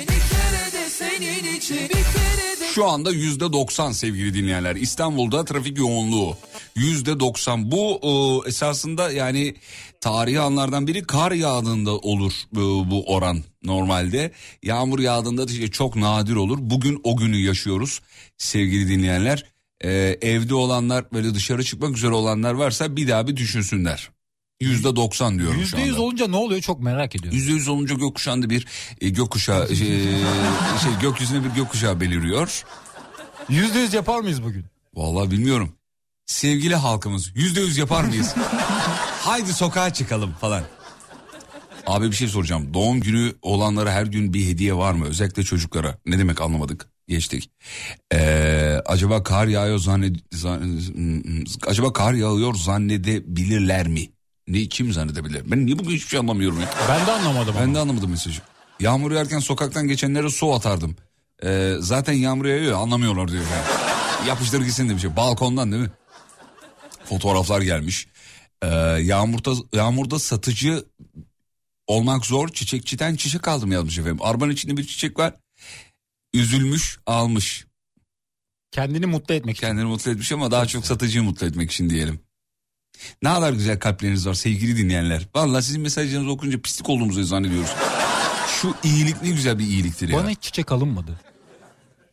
Şu 2.75 2.85
anda 2.85 3.11
yüzde 3.11 3.53
doksan 3.53 3.91
sevgili 3.91 4.33
dinleyenler. 4.33 4.75
İstanbul'da 4.75 5.45
trafik 5.45 5.77
yoğunluğu 5.77 6.37
yüzde 6.75 7.19
doksan. 7.19 7.71
Bu 7.71 7.99
e, 8.03 8.49
esasında 8.49 9.11
yani 9.11 9.55
tarihi 10.01 10.39
anlardan 10.39 10.87
biri 10.87 11.03
kar 11.03 11.31
yağdığında 11.31 11.97
olur 11.97 12.33
e, 12.53 12.59
bu 12.91 13.13
oran 13.13 13.43
normalde. 13.63 14.31
Yağmur 14.63 14.99
yağdığında 14.99 15.47
da 15.47 15.51
işte 15.51 15.71
çok 15.71 15.95
nadir 15.95 16.35
olur. 16.35 16.57
Bugün 16.61 17.01
o 17.03 17.17
günü 17.17 17.37
yaşıyoruz 17.37 18.01
sevgili 18.37 18.89
dinleyenler. 18.89 19.45
E, 19.83 19.91
evde 20.21 20.55
olanlar 20.55 21.05
böyle 21.13 21.33
dışarı 21.33 21.63
çıkmak 21.63 21.97
üzere 21.97 22.11
olanlar 22.11 22.53
varsa 22.53 22.95
bir 22.95 23.07
daha 23.07 23.27
bir 23.27 23.37
düşünsünler. 23.37 24.09
Yüzde 24.61 24.95
doksan 24.95 25.39
diyorum 25.39 25.55
şu 25.55 25.61
Yüzde 25.61 25.75
anda. 25.77 25.85
yüz 25.85 25.99
olunca 25.99 26.27
ne 26.27 26.35
oluyor 26.35 26.61
çok 26.61 26.79
merak 26.79 27.15
ediyorum. 27.15 27.37
Yüzde 27.39 27.51
yüz 27.51 27.67
olunca 27.67 27.95
gökkuşağında 27.95 28.49
bir 28.49 28.67
e, 29.01 29.09
gökkuşağı 29.09 29.67
şey, 29.67 29.77
şey, 30.83 30.91
gökyüzüne 31.01 31.43
bir 31.43 31.49
gökkuşağı 31.49 31.99
beliriyor. 31.99 32.63
Yüzde 33.49 33.79
yüz 33.79 33.93
yapar 33.93 34.19
mıyız 34.19 34.43
bugün? 34.43 34.65
Vallahi 34.95 35.31
bilmiyorum. 35.31 35.75
Sevgili 36.25 36.75
halkımız 36.75 37.31
yüzde 37.35 37.61
yüz 37.61 37.77
yapar 37.77 38.03
mıyız? 38.03 38.35
Haydi 39.21 39.53
sokağa 39.53 39.93
çıkalım 39.93 40.33
falan. 40.41 40.63
Abi 41.87 42.11
bir 42.11 42.15
şey 42.15 42.27
soracağım. 42.27 42.73
Doğum 42.73 42.99
günü 43.01 43.35
olanlara 43.41 43.91
her 43.91 44.05
gün 44.05 44.33
bir 44.33 44.47
hediye 44.47 44.75
var 44.75 44.93
mı? 44.93 45.05
Özellikle 45.05 45.43
çocuklara. 45.43 45.97
Ne 46.05 46.19
demek 46.19 46.41
anlamadık. 46.41 46.89
Geçtik. 47.07 47.49
Ee, 48.13 48.81
acaba 48.85 49.23
kar 49.23 49.47
yağıyor 49.47 49.77
zanned... 49.77 50.15
zan- 50.31 50.79
acaba 51.67 51.93
kar 51.93 52.13
yağıyor 52.13 52.55
zannedebilirler 52.55 53.87
mi? 53.87 54.09
Ne 54.47 54.65
kim 54.65 54.93
zannedebilir? 54.93 55.51
Ben 55.51 55.65
niye 55.65 55.79
bugün 55.79 55.91
hiçbir 55.91 56.07
şey 56.09 56.19
anlamıyorum 56.19 56.61
ya? 56.61 56.69
Ben 56.89 57.07
de 57.07 57.11
anlamadım 57.11 57.55
Ben 57.57 57.63
ama. 57.63 57.75
de 57.75 57.79
anlamadım 57.79 58.09
mesajı. 58.11 58.41
Yağmur 58.79 59.11
yağarken 59.11 59.39
sokaktan 59.39 59.87
geçenlere 59.87 60.29
su 60.29 60.53
atardım. 60.53 60.95
Ee, 61.43 61.73
zaten 61.79 62.13
yağmur 62.13 62.45
yağıyor 62.45 62.81
anlamıyorlar 62.81 63.31
diyor. 63.31 63.43
Yani. 63.43 64.27
Yapıştır 64.29 64.61
gitsin 64.61 64.89
demiş. 64.89 65.03
Balkondan 65.15 65.71
değil 65.71 65.83
mi? 65.83 65.91
Fotoğraflar 67.05 67.61
gelmiş. 67.61 68.07
Ee, 68.63 68.67
yağmurda, 69.01 69.53
yağmurda 69.73 70.19
satıcı 70.19 70.85
olmak 71.87 72.25
zor. 72.25 72.49
Çiçekçiden 72.49 73.15
çiçek 73.15 73.47
aldım 73.47 73.71
yazmış 73.71 73.97
efendim. 73.97 74.19
Arabanın 74.21 74.51
içinde 74.51 74.77
bir 74.77 74.87
çiçek 74.87 75.19
var. 75.19 75.33
Üzülmüş 76.33 76.99
almış. 77.05 77.65
Kendini 78.71 79.05
mutlu 79.05 79.33
etmek 79.35 79.57
için. 79.57 79.67
Kendini 79.67 79.85
mutlu 79.85 80.11
etmiş 80.11 80.31
ama 80.31 80.51
daha 80.51 80.65
çok 80.65 80.85
satıcıyı 80.85 81.23
mutlu 81.23 81.47
etmek 81.47 81.71
için 81.71 81.89
diyelim. 81.89 82.19
Ne 83.23 83.33
kadar 83.33 83.53
güzel 83.53 83.79
kalpleriniz 83.79 84.27
var 84.27 84.33
sevgili 84.33 84.77
dinleyenler. 84.77 85.27
Vallahi 85.35 85.63
sizin 85.63 85.81
mesajlarınızı 85.81 86.31
okunca 86.31 86.61
pislik 86.61 86.89
olduğumuzu 86.89 87.23
zannediyoruz. 87.23 87.69
Şu 88.61 88.75
iyilik 88.83 89.21
ne 89.23 89.29
güzel 89.29 89.59
bir 89.59 89.63
iyiliktir 89.65 90.09
ya. 90.09 90.17
Bana 90.17 90.29
hiç 90.29 90.41
çiçek 90.41 90.71
alınmadı. 90.71 91.19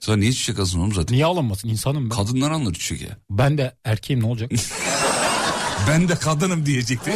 Sana 0.00 0.16
niye 0.16 0.32
çiçek 0.32 0.58
alsın 0.58 0.78
oğlum 0.78 0.92
zaten? 0.92 1.14
Niye 1.14 1.25
alınmasın? 1.25 1.68
İnsanım 1.68 2.10
ben. 2.10 2.16
Kadınlar 2.16 2.50
alır 2.50 2.75
çiçek 2.75 3.02
ya. 3.02 3.16
Ben 3.30 3.58
de 3.58 3.75
erkeğim 3.84 4.22
ne 4.22 4.26
olacak? 4.26 4.50
Ben 5.88 6.08
de 6.08 6.14
kadınım 6.14 6.66
diyecekti. 6.66 7.12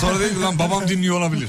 Sonra 0.00 0.20
dedi 0.20 0.40
lan 0.40 0.58
babam 0.58 0.88
dinliyor 0.88 1.20
olabilir. 1.20 1.48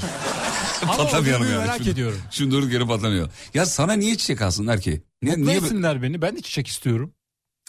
Ama 0.82 0.96
Patlamayalım 0.96 1.50
yani. 1.50 1.58
merak 1.58 1.76
Şimdi- 1.76 1.90
ediyorum. 1.90 2.18
Şimdi 2.30 2.50
durduk 2.50 2.72
yere 2.72 2.86
patlamıyor. 2.86 3.30
Ya 3.54 3.66
sana 3.66 3.92
niye 3.92 4.16
çiçek 4.16 4.42
alsınlar 4.42 4.80
ki? 4.80 5.02
Niye, 5.22 5.36
Mutlu 5.36 5.50
niye, 5.50 5.58
etsinler 5.58 6.02
beni. 6.02 6.22
Ben 6.22 6.36
de 6.36 6.40
çiçek 6.42 6.66
istiyorum. 6.68 7.12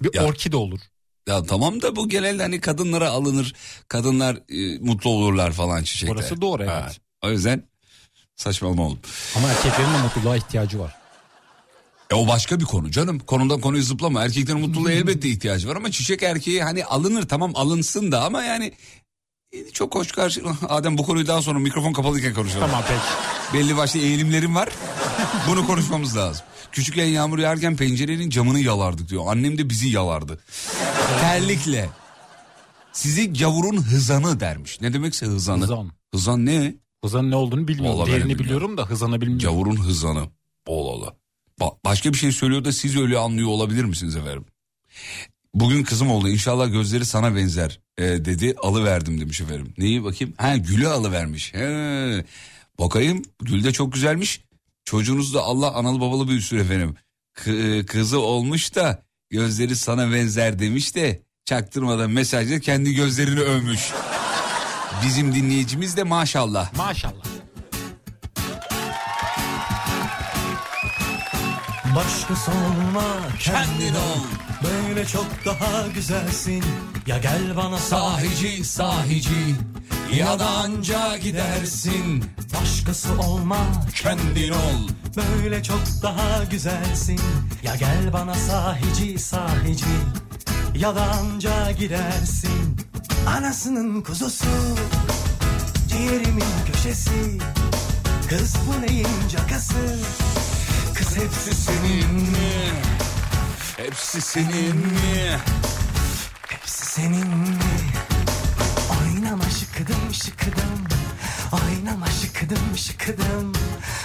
Bir 0.04 0.14
Ya- 0.14 0.26
orkide 0.26 0.58
olur. 0.58 0.80
Ya 1.28 1.44
tamam 1.44 1.82
da 1.82 1.96
bu 1.96 2.10
genelde 2.10 2.44
hani 2.44 2.62
kadınlara 2.62 3.10
alınır. 3.10 3.56
Kadınlar 3.88 4.36
e, 4.50 4.80
mutlu 4.80 5.10
olurlar 5.10 5.52
falan 5.52 5.84
çiçekle. 5.84 6.14
Orası 6.14 6.42
doğru, 6.42 6.64
evet. 6.64 6.72
Ha, 6.72 6.90
O 7.24 7.30
yüzden 7.30 7.64
saçmalama 8.36 8.86
oğlum. 8.86 9.00
Ama 9.36 9.48
erkeklerin 9.50 9.94
de 9.94 10.02
mutluluğa 10.04 10.38
ihtiyacı 10.38 10.80
var. 10.80 10.96
E 12.12 12.16
o 12.16 12.28
başka 12.28 12.60
bir 12.60 12.66
konu 12.66 12.92
canım. 12.92 13.20
Konudan 13.20 13.62
konuyu 13.62 13.84
zıplama. 13.84 14.24
Erkeklerin 14.24 14.60
mutluluğa 14.60 14.92
elbette 14.92 15.30
ihtiyacı 15.30 15.68
var 15.70 15.76
ama 15.76 15.92
çiçek 15.92 16.24
erkeği 16.24 16.64
hani 16.64 16.86
alınır 16.86 17.28
tamam 17.28 17.52
alınsın 17.56 18.12
da 18.12 18.24
ama 18.24 18.44
yani 18.44 18.74
e, 19.52 19.70
çok 19.70 19.96
hoş 19.96 20.12
karşı. 20.12 20.44
Adem 20.70 20.98
bu 20.98 21.04
konuyu 21.04 21.28
daha 21.28 21.42
sonra 21.42 21.60
mikrofon 21.60 21.94
kapalıyken 21.94 22.34
konuşalım. 22.34 22.68
Tamam 22.68 22.84
peki. 22.88 23.58
Belli 23.58 23.78
başlı 23.78 24.00
eğilimlerim 24.00 24.56
var. 24.56 24.70
Bunu 25.48 25.68
konuşmamız 25.68 26.18
lazım. 26.18 26.46
Küçükken 26.72 27.06
yağmur 27.06 27.40
yağarken 27.40 27.76
pencerenin 27.76 28.30
camını 28.30 28.60
yalardık 28.60 29.10
diyor. 29.10 29.24
Annem 29.28 29.58
de 29.58 29.70
bizi 29.70 29.90
yalardı. 29.90 30.40
Terlikle. 31.22 31.90
Sizi 32.94 33.34
gavurun 33.34 33.78
hızanı 33.82 34.40
dermiş. 34.40 34.82
Ne 34.82 34.94
demekse 34.94 35.26
hızanı. 35.26 35.64
Hızan. 35.64 35.92
Hızan 36.14 36.46
ne? 36.46 36.76
Hızanın 37.04 37.32
ne 37.32 37.36
olduğunu 37.36 37.68
bilmiyorum. 37.68 38.00
Vallahi 38.00 38.12
Değerini 38.12 38.40
biliyorum 38.40 38.78
da 38.78 38.86
hızanı 38.86 39.22
bilmiyorum. 39.22 39.56
Gavurun 39.56 39.76
hızanı. 39.84 40.28
Allah 40.68 40.92
Allah. 40.92 41.14
Ba- 41.60 41.76
başka 41.86 42.14
bir 42.14 42.18
şey 42.18 42.32
söylüyor 42.32 42.66
da 42.66 42.72
siz 42.72 42.98
öyle 42.98 43.18
anlıyor 43.18 43.48
olabilir 43.48 43.84
misiniz 43.84 44.16
efendim? 44.16 44.46
Bugün 45.54 45.84
kızım 45.84 46.12
oldu 46.12 46.30
inşallah 46.30 46.72
gözleri 46.72 47.06
sana 47.06 47.36
benzer 47.36 47.80
e, 47.98 48.04
dedi 48.04 48.56
alıverdim 48.64 49.22
demiş 49.22 49.42
efendim. 49.42 49.74
Neyi 49.78 50.04
bakayım? 50.04 50.34
Ha 50.38 50.58
gülü 50.58 50.88
alıvermiş. 50.88 51.54
He. 51.54 52.26
Bakayım 52.80 53.22
gül 53.42 53.64
de 53.64 53.72
çok 53.74 53.94
güzelmiş. 53.94 54.42
Çocuğunuz 54.88 55.34
da 55.34 55.42
Allah 55.42 55.74
analı 55.74 56.02
babalı 56.02 56.28
büyüsün 56.28 56.58
efendim. 56.58 56.96
Kı- 57.36 57.86
kızı 57.86 58.20
olmuş 58.20 58.76
da 58.76 59.04
gözleri 59.30 59.76
sana 59.76 60.12
benzer 60.14 60.60
demiş 60.60 60.96
de 60.96 61.24
çaktırmadan 61.46 62.12
mesajda 62.12 62.60
kendi 62.60 62.94
gözlerini 62.96 63.40
övmüş. 63.40 63.92
Bizim 65.06 65.36
dinleyicimiz 65.36 65.98
de 65.98 66.04
maşallah. 66.04 66.74
Maşallah. 66.78 67.24
Başkası 71.98 72.52
olma 72.52 73.04
kendin 73.40 73.94
ol. 73.94 74.24
Böyle 74.64 75.06
çok 75.06 75.28
daha 75.46 75.88
güzelsin. 75.88 76.64
Ya 77.08 77.18
gel 77.18 77.56
bana 77.58 77.78
Sahici 77.78 78.64
sahici. 78.66 79.56
Ya 80.16 80.40
da 80.40 80.48
anca 80.48 81.18
gidersin. 81.18 82.24
Başkası 82.62 83.10
olma 83.20 83.58
kendin 83.96 84.52
ol. 84.52 84.90
Böyle 85.18 85.64
çok 85.64 85.82
daha 86.04 86.44
güzelsin. 86.44 87.20
Ya 87.64 87.76
gel 87.76 88.14
bana 88.14 88.34
sahici 88.36 89.20
sahici. 89.20 89.86
Ya 90.76 90.96
da 90.96 91.02
anca 91.02 91.72
gidersin. 91.72 92.78
Anasının 93.28 94.02
kuzusu 94.02 94.46
Ciğerimin 95.90 96.72
köşesi. 96.74 97.38
Kız 98.30 98.56
bu 98.68 98.82
neyin 98.82 99.08
cakası 99.32 99.76
Kız 100.98 101.18
hepsi 101.18 101.56
senin 101.56 102.14
mi? 102.14 102.52
Hepsi 103.78 104.22
senin 104.22 104.76
mi? 104.78 105.38
Hepsi 106.50 106.86
senin 106.86 107.28
mi? 107.28 107.58
Oynama 109.02 109.44
şıkıdım 109.50 110.14
şıkıdım 110.14 110.88
Oynama 111.52 112.06
şıkıdım 112.08 112.78
şıkıdım 112.78 113.54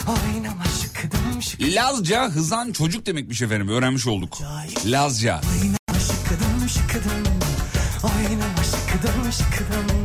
Oynama 0.09 0.65
şıkıdım 0.83 1.43
şıkıdım 1.43 1.75
Lazca 1.75 2.29
hızan 2.31 2.73
çocuk 2.73 3.07
demekmiş 3.07 3.43
efendim 3.43 3.69
öğrenmiş 3.69 4.07
olduk. 4.07 4.39
Lazca. 4.87 5.41
Oynama 5.53 6.01
şıkıdım 6.07 6.69
şıkıdım 6.69 7.25
Oynama 8.05 8.63
şıkıdım 8.65 9.33
şıkıdım 9.33 10.03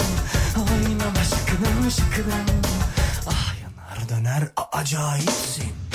Oynama 0.57 1.23
şıkıdım 1.23 1.91
şıkıdım 1.91 2.61
Ah 3.27 3.53
yanar 3.61 4.09
döner 4.09 4.43
acayipsin 4.71 5.86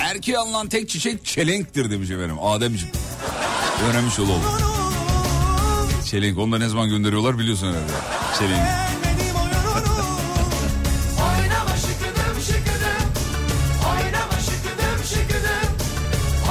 Erkeğe 0.00 0.38
alınan 0.38 0.68
tek 0.68 0.88
çiçek 0.88 1.24
çelenktir 1.24 1.90
demiş 1.90 2.10
efendim 2.10 2.36
Ademciğim. 2.42 2.94
Öğrenmiş 3.84 4.18
olalım. 4.18 4.42
Çelenk 6.10 6.38
onu 6.38 6.52
da 6.52 6.58
ne 6.58 6.68
zaman 6.68 6.88
gönderiyorlar 6.88 7.38
biliyorsun 7.38 7.66
herhalde. 7.66 7.92
Çelenk. 8.38 8.62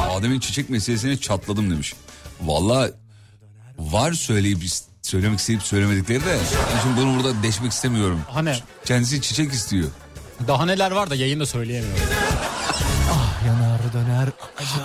Adem'in 0.10 0.40
çiçek 0.40 0.70
meselesine 0.70 1.18
çatladım 1.18 1.72
demiş. 1.72 1.94
Valla 2.42 2.90
var 3.92 4.14
söyleyip 4.14 4.60
söylemek 5.02 5.40
isteyip 5.40 5.64
söylemedikleri 5.64 6.26
de. 6.26 6.38
Şimdi 6.84 7.02
bunu 7.02 7.18
burada 7.18 7.44
deşmek 7.44 7.72
istemiyorum. 7.72 8.20
Hani 8.30 8.54
Kendisi 8.86 9.22
çiçek 9.22 9.54
istiyor. 9.54 9.90
daha 10.48 10.66
neler 10.66 10.92
var 10.92 11.10
da 11.10 11.16
yayında 11.16 11.46
söyleyemiyorum. 11.46 12.04
Yanar 13.48 13.94
döner 13.94 14.30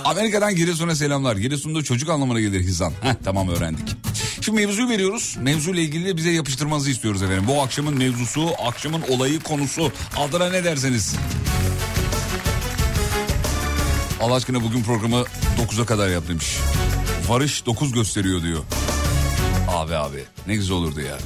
Amerika'dan 0.05 0.55
Giresun'a 0.55 0.95
selamlar. 0.95 1.35
Giresun'da 1.35 1.83
çocuk 1.83 2.09
anlamına 2.09 2.39
gelir 2.39 2.61
hizan. 2.61 2.93
Heh, 3.01 3.13
tamam 3.23 3.49
öğrendik. 3.49 3.95
Şimdi 4.41 4.65
mevzuyu 4.65 4.89
veriyoruz. 4.89 5.35
Mevzuyla 5.41 5.81
ilgili 5.81 6.05
de 6.05 6.17
bize 6.17 6.31
yapıştırmanızı 6.31 6.89
istiyoruz 6.89 7.23
efendim. 7.23 7.43
Bu 7.47 7.61
akşamın 7.61 7.97
mevzusu, 7.97 8.49
akşamın 8.67 9.01
olayı, 9.09 9.39
konusu. 9.39 9.91
Adına 10.17 10.49
ne 10.49 10.63
derseniz. 10.63 11.15
Allah 14.21 14.35
aşkına 14.35 14.63
bugün 14.63 14.83
programı 14.83 15.23
9'a 15.69 15.85
kadar 15.85 16.09
yap 16.09 16.23
demiş. 16.27 16.57
Varış 17.27 17.65
9 17.65 17.91
gösteriyor 17.91 18.41
diyor. 18.43 18.59
Abi 19.77 19.95
abi 19.95 20.23
ne 20.47 20.55
güzel 20.55 20.77
olurdu 20.77 21.01
ya. 21.01 21.17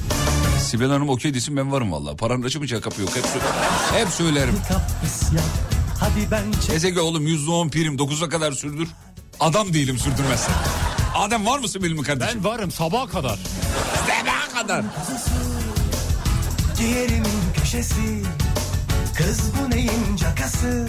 Sibel 0.60 0.88
Hanım 0.88 1.08
okey 1.08 1.34
desin 1.34 1.56
ben 1.56 1.72
varım 1.72 1.92
valla. 1.92 2.16
Paranın 2.16 2.42
açımı 2.42 2.80
kapı 2.80 3.00
yok. 3.00 3.16
Hep, 3.16 3.24
hep 3.92 4.08
söylerim. 4.08 4.54
Ezege 6.74 7.00
oğlum 7.00 7.26
%10 7.26 7.70
prim 7.70 7.96
9'a 7.96 8.28
kadar 8.28 8.52
sürdür. 8.52 8.88
Adam 9.40 9.72
değilim 9.72 9.98
sürdürmezsen. 9.98 10.54
Adem 11.14 11.46
var 11.46 11.58
mısın 11.58 11.82
benim 11.82 12.02
kardeşim? 12.02 12.44
Ben 12.44 12.50
varım 12.50 12.70
sabaha 12.70 13.06
kadar. 13.06 13.38
Sabaha 14.06 14.60
kadar. 14.60 14.84
Ciğerimin 16.76 17.42
köşesi 17.60 18.22
Kız 19.16 19.40
bu 19.56 19.70
neyin 19.70 20.16
cakası 20.16 20.88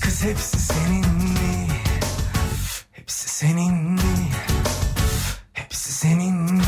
Kız 0.00 0.24
hepsi 0.24 0.58
senin 0.58 1.14
mi 1.14 1.68
Hepsi 2.92 3.28
senin 3.28 3.74
mi 3.74 4.00
Hepsi 6.00 6.08
senin 6.08 6.34
mi 6.34 6.62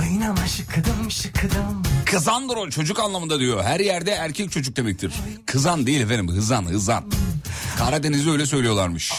Oynama 0.00 0.46
şıkıdım 0.46 1.10
şıkıdım 1.10 1.82
Kızandır 2.04 2.56
o 2.56 2.70
çocuk 2.70 3.00
anlamında 3.00 3.38
diyor. 3.40 3.64
Her 3.64 3.80
yerde 3.80 4.10
erkek 4.10 4.52
çocuk 4.52 4.76
demektir. 4.76 5.12
Kızan 5.46 5.86
değil 5.86 6.00
efendim 6.00 6.28
hızan 6.28 6.64
hızan. 6.64 7.04
Karadeniz'de 7.78 8.30
öyle 8.30 8.46
söylüyorlarmış. 8.46 9.12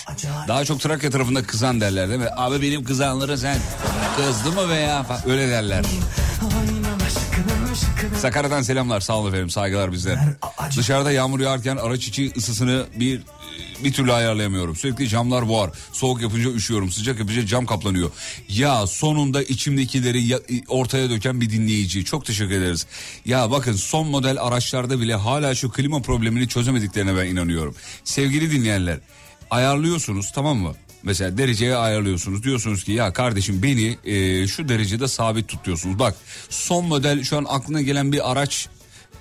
Daha 0.47 0.65
çok 0.65 0.81
Trakya 0.81 1.09
tarafında 1.09 1.43
kızan 1.43 1.81
derler 1.81 2.09
değil 2.09 2.19
mi? 2.19 2.29
Abi 2.37 2.61
benim 2.61 2.83
kızanları 2.83 3.37
sen 3.37 3.57
kızdı 4.17 4.51
mı 4.51 4.69
veya 4.69 5.05
öyle 5.25 5.49
derler. 5.49 5.85
Sakarya'dan 8.21 8.61
selamlar 8.61 8.99
sağ 8.99 9.17
olun 9.17 9.29
efendim 9.29 9.49
saygılar 9.49 9.91
bizden. 9.91 10.35
Dışarıda 10.77 11.11
yağmur 11.11 11.39
yağarken 11.39 11.77
araç 11.77 12.07
içi 12.07 12.31
ısısını 12.37 12.85
bir 12.99 13.21
bir 13.83 13.93
türlü 13.93 14.13
ayarlayamıyorum. 14.13 14.75
Sürekli 14.75 15.07
camlar 15.07 15.47
boğar. 15.47 15.71
Soğuk 15.91 16.21
yapınca 16.21 16.49
üşüyorum. 16.51 16.91
Sıcak 16.91 17.19
yapınca 17.19 17.45
cam 17.45 17.65
kaplanıyor. 17.65 18.11
Ya 18.49 18.87
sonunda 18.87 19.43
içimdekileri 19.43 20.23
ya- 20.23 20.39
ortaya 20.67 21.09
döken 21.09 21.41
bir 21.41 21.49
dinleyici. 21.49 22.05
Çok 22.05 22.25
teşekkür 22.25 22.51
ederiz. 22.51 22.87
Ya 23.25 23.51
bakın 23.51 23.73
son 23.73 24.07
model 24.07 24.37
araçlarda 24.41 24.99
bile 25.01 25.15
hala 25.15 25.55
şu 25.55 25.71
klima 25.71 26.01
problemini 26.01 26.47
çözemediklerine 26.47 27.15
ben 27.17 27.25
inanıyorum. 27.25 27.75
Sevgili 28.03 28.51
dinleyenler 28.51 28.99
ayarlıyorsunuz 29.51 30.31
tamam 30.31 30.57
mı? 30.57 30.73
Mesela 31.03 31.37
dereceye 31.37 31.75
ayarlıyorsunuz. 31.75 32.43
Diyorsunuz 32.43 32.83
ki 32.83 32.91
ya 32.91 33.13
kardeşim 33.13 33.63
beni 33.63 33.97
e, 34.05 34.47
şu 34.47 34.69
derecede 34.69 35.07
sabit 35.07 35.47
tutuyorsunuz. 35.47 35.99
Bak 35.99 36.15
son 36.49 36.85
model 36.85 37.23
şu 37.23 37.37
an 37.37 37.45
aklına 37.49 37.81
gelen 37.81 38.11
bir 38.11 38.31
araç 38.31 38.67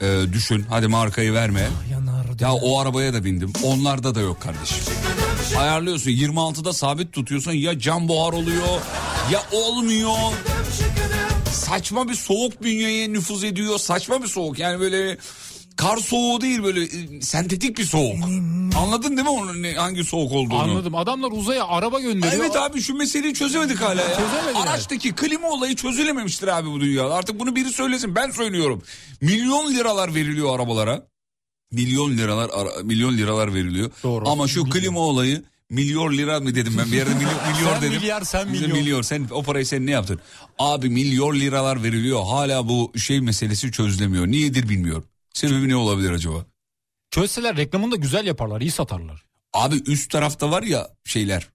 e, 0.01 0.33
düşün. 0.33 0.67
Hadi 0.69 0.89
markayı 0.89 1.33
verme. 1.33 1.69
Yanar 1.93 2.27
Ya 2.41 2.53
o 2.53 2.81
arabaya 2.81 3.15
da 3.15 3.25
bindim. 3.25 3.53
Onlarda 3.65 4.15
da 4.15 4.21
yok 4.21 4.41
kardeşim. 4.41 4.79
Ayarlıyorsun 5.59 6.11
26'da 6.11 6.73
sabit 6.73 7.13
tutuyorsun 7.13 7.53
ya 7.53 7.79
cam 7.79 8.09
buhar 8.09 8.33
oluyor 8.33 8.81
ya 9.33 9.43
olmuyor. 9.53 10.17
Saçma 11.53 12.09
bir 12.09 12.15
soğuk 12.15 12.63
bünyeye 12.63 13.13
nüfuz 13.13 13.45
ediyor. 13.45 13.79
Saçma 13.79 14.23
bir 14.23 14.29
soğuk 14.29 14.59
yani 14.59 14.81
böyle 14.81 15.19
kar 15.77 15.97
soğuğu 15.97 16.41
değil 16.41 16.63
böyle 16.63 16.85
e, 16.85 17.21
sentetik 17.21 17.79
bir 17.79 17.85
soğuk. 17.85 18.17
Anladın 18.79 19.11
değil 19.11 19.23
mi 19.23 19.29
onun 19.29 19.63
ne- 19.63 19.75
hangi 19.75 20.05
soğuk 20.05 20.33
olduğunu? 20.33 20.59
Anladım. 20.59 20.95
Adamlar 20.95 21.31
uzaya 21.33 21.65
araba 21.67 22.01
gönderiyor. 22.01 22.43
Evet 22.45 22.57
abi 22.57 22.81
şu 22.81 22.95
meseleyi 22.95 23.35
çözemedik 23.35 23.81
hala 23.81 24.03
ya. 24.03 24.09
Çözemediler. 24.17 24.63
Araçtaki 24.67 25.13
klima 25.13 25.49
olayı 25.49 25.77
çözülememiştir 25.77 26.49
abi 26.49 26.69
bu 26.71 26.81
dünyada. 26.81 27.15
Artık 27.15 27.41
bunu 27.41 27.57
biri 27.57 27.71
söylesin 27.73 28.15
ben 28.15 28.31
söylüyorum. 28.31 28.83
Milyon 29.21 29.75
liralar 29.75 30.15
veriliyor 30.15 30.57
arabalara. 30.57 31.07
Milyon 31.73 32.11
liralar 32.17 32.51
ara- 32.53 32.83
milyon 32.83 33.17
liralar 33.19 33.55
veriliyor. 33.55 33.91
Doğru. 34.03 34.29
Ama 34.29 34.49
şu 34.49 34.65
klima 34.71 35.01
olayı 35.01 35.43
milyon 35.71 36.13
lira 36.13 36.41
mı 36.41 36.55
dedim 36.55 36.75
ben 36.79 36.87
bir 36.93 36.97
yerde 36.97 37.15
milyon, 37.15 37.33
milyon 37.57 37.73
Sen 37.73 37.83
dedim. 37.83 38.01
milyar, 38.01 38.23
sen 38.23 38.49
milyon. 38.49 38.73
milyon 38.73 39.03
sen 39.03 39.27
o 39.31 39.43
parayı 39.43 39.67
sen 39.67 39.87
ne 39.87 39.91
yaptın? 39.91 40.21
Abi 40.59 40.89
milyon 40.89 41.35
liralar 41.35 41.83
veriliyor. 41.83 42.23
Hala 42.25 42.69
bu 42.69 42.93
şey 42.99 43.21
meselesi 43.21 43.73
çözülemiyor. 43.73 44.27
Niyedir 44.27 44.69
bilmiyorum. 44.69 45.05
Sebebi 45.35 45.69
ne 45.69 45.77
olabilir 45.77 46.11
acaba? 46.11 46.47
Çözseler 47.11 47.57
reklamını 47.57 47.93
da 47.93 47.97
güzel 47.97 48.27
yaparlar. 48.27 48.61
iyi 48.61 48.71
satarlar. 48.71 49.25
Abi 49.53 49.77
üst 49.87 50.11
tarafta 50.11 50.51
var 50.51 50.63
ya 50.63 50.89
şeyler. 51.05 51.49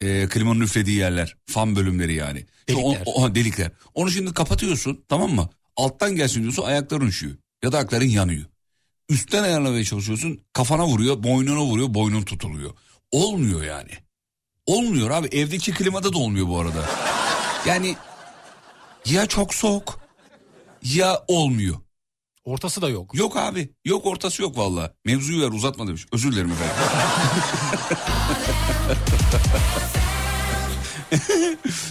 E, 0.00 0.28
klimanın 0.28 0.60
üflediği 0.60 0.96
yerler. 0.96 1.36
Fan 1.46 1.76
bölümleri 1.76 2.14
yani. 2.14 2.46
Delikler. 2.68 3.02
o- 3.06 3.22
o- 3.24 3.34
delikler. 3.34 3.70
Onu 3.94 4.10
şimdi 4.10 4.34
kapatıyorsun 4.34 5.04
tamam 5.08 5.30
mı? 5.34 5.48
Alttan 5.76 6.16
gelsin 6.16 6.42
diyorsun 6.42 6.62
ayakların 6.62 7.06
üşüyor. 7.06 7.36
Ya 7.64 7.72
da 7.72 7.76
ayakların 7.76 8.06
yanıyor. 8.08 8.44
Üstten 9.08 9.42
ayarlamaya 9.42 9.84
çalışıyorsun. 9.84 10.40
Kafana 10.52 10.86
vuruyor, 10.86 11.22
boynuna 11.22 11.60
vuruyor, 11.64 11.94
boynun 11.94 12.22
tutuluyor. 12.22 12.70
Olmuyor 13.10 13.62
yani. 13.64 13.90
Olmuyor 14.66 15.10
abi. 15.10 15.26
Evdeki 15.28 15.72
klimada 15.72 16.12
da 16.12 16.18
olmuyor 16.18 16.48
bu 16.48 16.58
arada. 16.60 16.88
Yani 17.66 17.96
ya 19.06 19.26
çok 19.26 19.54
soğuk 19.54 20.00
ya 20.82 21.24
olmuyor. 21.28 21.76
Ortası 22.50 22.82
da 22.82 22.88
yok. 22.88 23.14
Yok 23.14 23.36
abi. 23.36 23.74
Yok 23.84 24.06
ortası 24.06 24.42
yok 24.42 24.58
valla. 24.58 24.94
Mevzuyu 25.04 25.42
ver 25.42 25.48
uzatma 25.52 25.86
demiş. 25.86 26.06
Özür 26.12 26.32
dilerim 26.32 26.52
efendim. 26.52 26.74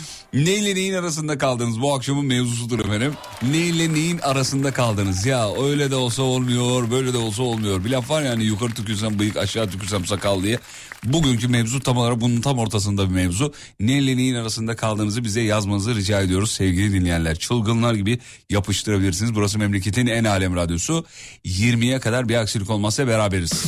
Neyle 0.34 0.76
neyin 0.76 0.94
arasında 0.94 1.38
kaldınız? 1.38 1.82
Bu 1.82 1.94
akşamın 1.94 2.26
mevzusudur 2.26 2.80
efendim. 2.80 3.14
Neyle 3.52 3.94
neyin 3.94 4.18
arasında 4.18 4.74
kaldınız? 4.74 5.26
Ya 5.26 5.54
öyle 5.64 5.92
de 5.92 5.96
olsa 5.96 6.24
olmuyor, 6.24 6.92
böyle 6.92 7.14
de 7.14 7.18
olsa 7.18 7.44
olmuyor. 7.44 7.86
Bir 7.86 7.90
laf 7.90 8.10
var 8.10 8.22
yani 8.22 8.44
yukarı 8.44 8.74
tükürsem 8.74 9.20
bıyık, 9.20 9.38
aşağı 9.38 9.70
tükürsem 9.70 10.06
sakal 10.06 10.44
diye. 10.44 10.60
Bugünkü 11.04 11.48
mevzu 11.48 11.80
tam 11.80 11.98
olarak 11.98 12.22
bunun 12.22 12.42
tam 12.42 12.60
ortasında 12.60 13.10
bir 13.10 13.14
mevzu. 13.14 13.54
Neyle 13.80 14.18
neyin 14.18 14.36
arasında 14.36 14.76
kaldığınızı 14.76 15.24
bize 15.24 15.42
yazmanızı 15.42 15.96
rica 15.96 16.22
ediyoruz 16.22 16.52
sevgili 16.52 16.94
dinleyenler. 16.94 17.40
Çılgınlar 17.40 17.94
gibi 17.94 18.20
yapıştırabilirsiniz. 18.50 19.36
Burası 19.36 19.60
memleketin 19.60 20.08
en 20.08 20.24
alem 20.24 20.56
radyosu. 20.56 21.06
20'ye 21.46 22.00
kadar 22.00 22.30
bir 22.30 22.36
aksilik 22.36 22.70
olmazsa 22.70 23.08
beraberiz. 23.08 23.66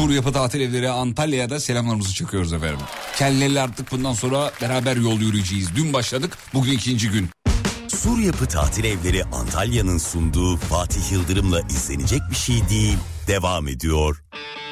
Sur 0.00 0.10
Yapı 0.10 0.32
Tatil 0.32 0.60
Evleri 0.60 0.90
Antalya'da 0.90 1.60
selamlarımızı 1.60 2.14
çakıyoruz 2.14 2.52
efendim. 2.52 2.78
Kelleli 3.16 3.60
artık 3.60 3.92
bundan 3.92 4.12
sonra 4.12 4.52
beraber 4.62 4.96
yol 4.96 5.20
yürüyeceğiz. 5.20 5.76
Dün 5.76 5.92
başladık, 5.92 6.38
bugün 6.54 6.72
ikinci 6.72 7.10
gün. 7.10 7.28
Sur 7.88 8.18
Yapı 8.18 8.46
Tatil 8.46 8.84
Evleri 8.84 9.24
Antalya'nın 9.24 9.98
sunduğu 9.98 10.56
Fatih 10.56 11.12
Yıldırım'la 11.12 11.60
izlenecek 11.60 12.20
bir 12.30 12.36
şey 12.36 12.68
değil. 12.68 12.96
Devam 13.28 13.68
ediyor. 13.68 14.22
istesem 14.26 14.69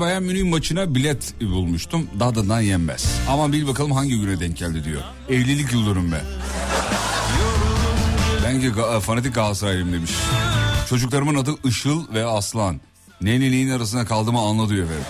Galatasaray 0.00 0.20
Bayern 0.20 0.22
Münih 0.22 0.50
maçına 0.50 0.94
bilet 0.94 1.34
bulmuştum. 1.40 2.06
Dadından 2.20 2.60
yenmez. 2.60 3.06
Ama 3.28 3.52
bil 3.52 3.66
bakalım 3.66 3.92
hangi 3.92 4.20
güne 4.20 4.40
denk 4.40 4.56
geldi 4.56 4.84
diyor. 4.84 5.02
Evlilik 5.28 5.72
yıldönüm 5.72 6.12
be. 6.12 6.20
Ben 8.44 8.60
ki 8.60 8.66
ga- 8.66 9.00
fanatik 9.00 9.34
Galatasaraylıyım 9.34 9.92
demiş. 9.92 10.10
Çocuklarımın 10.88 11.34
adı 11.34 11.54
Işıl 11.64 12.14
ve 12.14 12.26
Aslan. 12.26 12.80
Neyle 13.20 13.50
neyin 13.50 13.70
arasında 13.70 14.04
kaldığımı 14.04 14.40
anla 14.40 14.68
diyor 14.68 14.84
efendim. 14.84 15.04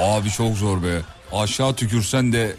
Abi 0.00 0.30
çok 0.30 0.56
zor 0.56 0.82
be. 0.82 1.00
Aşağı 1.32 1.74
tükürsen 1.74 2.32
de... 2.32 2.56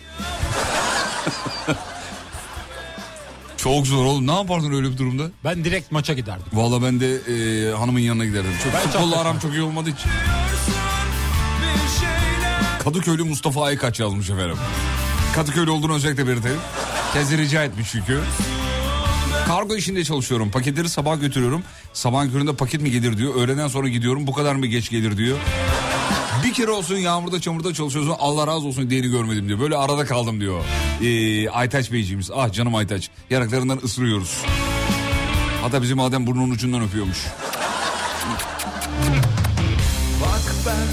çok 3.58 3.88
zor 3.88 4.06
oğlum. 4.06 4.28
Ne 4.28 4.34
yapardın 4.36 4.74
öyle 4.74 4.92
bir 4.92 4.98
durumda? 4.98 5.24
Ben 5.44 5.64
direkt 5.64 5.92
maça 5.92 6.14
giderdim. 6.14 6.46
Valla 6.54 6.84
ben 6.84 7.00
de 7.00 7.16
e, 7.16 7.72
hanımın 7.76 8.00
yanına 8.00 8.26
giderdim. 8.26 8.52
Çok, 8.64 8.74
Ben 8.74 8.82
futbolla 8.82 9.20
aram 9.20 9.40
çok 9.40 9.52
iyi 9.52 9.62
olmadığı 9.62 9.90
için. 9.90 10.12
Kadıköylü 12.84 13.24
Mustafa 13.24 13.64
Aykaç 13.64 14.00
yazmış 14.00 14.30
efendim. 14.30 14.58
Kadıköylü 15.36 15.70
olduğunu 15.70 15.96
özellikle 15.96 16.28
belirtelim. 16.28 16.60
Tezi 17.14 17.38
rica 17.38 17.64
etmiş 17.64 17.92
çünkü. 17.92 18.20
Kargo 19.48 19.76
işinde 19.76 20.04
çalışıyorum. 20.04 20.52
Paketleri 20.52 20.90
sabah 20.90 21.22
götürüyorum. 21.22 21.64
Sabahın 21.94 22.32
köründe 22.32 22.56
paket 22.56 22.82
mi 22.82 22.92
gelir 22.92 23.18
diyor. 23.18 23.36
Öğleden 23.36 23.68
sonra 23.68 23.88
gidiyorum. 23.88 24.28
Bu 24.28 24.34
kadar 24.34 24.56
mı 24.56 24.68
geç 24.68 24.90
gelir 24.90 25.18
diyor. 25.18 25.38
Bir 26.44 26.54
kere 26.54 26.72
olsun 26.72 26.96
yağmurda 26.96 27.42
çamurda 27.42 27.74
çalışıyorsun. 27.74 28.16
Allah 28.20 28.48
razı 28.48 28.68
olsun 28.68 28.90
diyeni 28.90 29.08
görmedim 29.08 29.48
diyor. 29.48 29.60
Böyle 29.60 29.78
arada 29.78 30.06
kaldım 30.06 30.42
diyor. 30.42 30.64
Ee, 31.02 31.50
Aytaç 31.50 31.92
Beyciğimiz. 31.92 32.32
Ah 32.36 32.52
canım 32.54 32.76
Aytaç. 32.76 33.10
Yanaklarından 33.30 33.80
ısırıyoruz. 33.84 34.38
Hatta 35.62 35.82
bizim 35.82 36.00
Adem 36.00 36.28
burnunun 36.28 36.52
ucundan 36.52 36.82
öpüyormuş. 36.82 37.18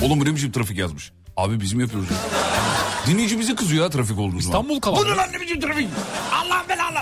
Oğlum 0.02 0.20
buraya 0.20 0.34
biçim 0.34 0.52
trafik 0.52 0.78
yazmış. 0.78 1.12
Abi 1.38 1.60
biz 1.60 1.72
mi 1.72 1.82
yapıyoruz? 1.82 2.08
ya? 2.10 2.16
Dinleyici 3.06 3.38
bize 3.38 3.54
kızıyor 3.54 3.84
ya 3.84 3.90
trafik 3.90 4.18
olduğu 4.18 4.28
zaman. 4.30 4.38
İstanbul 4.40 4.80
kalanı. 4.80 5.00
Bu 5.00 5.04
ne 5.10 5.16
lan 5.16 5.28
ne 5.32 5.40
biçim 5.40 5.60
trafik? 5.60 5.88
Allah 6.34 6.64
belanı. 6.68 6.98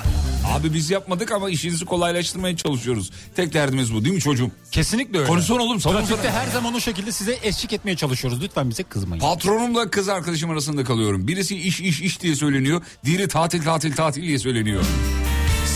Abi 0.55 0.75
biz 0.75 0.91
yapmadık 0.91 1.33
ama 1.33 1.51
işinizi 1.51 1.85
kolaylaştırmaya 1.85 2.57
çalışıyoruz. 2.57 3.11
Tek 3.37 3.55
derdimiz 3.55 3.95
bu 3.95 4.05
değil 4.05 4.15
mi 4.15 4.21
çocuğum? 4.21 4.51
Kesinlikle 4.71 5.19
öyle. 5.19 5.29
Konuşsana 5.29 5.63
oğlum, 5.63 5.79
Trafikte 5.79 6.31
her 6.31 6.47
zaman 6.47 6.75
o 6.75 6.81
şekilde 6.81 7.13
size 7.13 7.39
eşlik 7.43 7.73
etmeye 7.73 7.97
çalışıyoruz. 7.97 8.43
Lütfen 8.43 8.71
bize 8.71 8.83
kızmayın. 8.83 9.21
Patronumla 9.23 9.91
kız 9.91 10.09
arkadaşım 10.09 10.51
arasında 10.51 10.85
kalıyorum. 10.85 11.29
Birisi 11.29 11.57
iş 11.59 11.81
iş 11.81 12.01
iş 12.01 12.21
diye 12.21 12.35
söyleniyor. 12.37 12.83
Diğeri 13.05 13.29
tatil 13.29 13.63
tatil 13.65 13.95
tatil 13.97 14.23
diye 14.23 14.39
söyleniyor. 14.39 14.85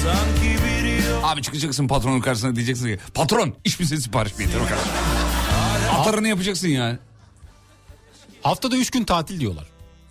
sanki 0.02 0.56
biri 0.64 1.10
yok 1.10 1.20
Abi 1.24 1.42
çıkacaksın 1.42 1.88
patronun 1.88 2.20
karşısına 2.20 2.56
diyeceksin 2.56 2.86
ki 2.86 2.98
patron 3.14 3.54
iş 3.64 3.80
misin 3.80 3.96
sipariş 3.96 4.38
mi 4.38 4.44
yeter 4.44 4.58
o 4.60 4.64
kadar. 4.64 4.78
Atarını 6.00 6.28
yapacaksın 6.28 6.68
yani. 6.68 6.98
Haftada 8.42 8.76
3 8.76 8.90
gün 8.90 9.04
tatil 9.04 9.40
diyorlar. 9.40 9.66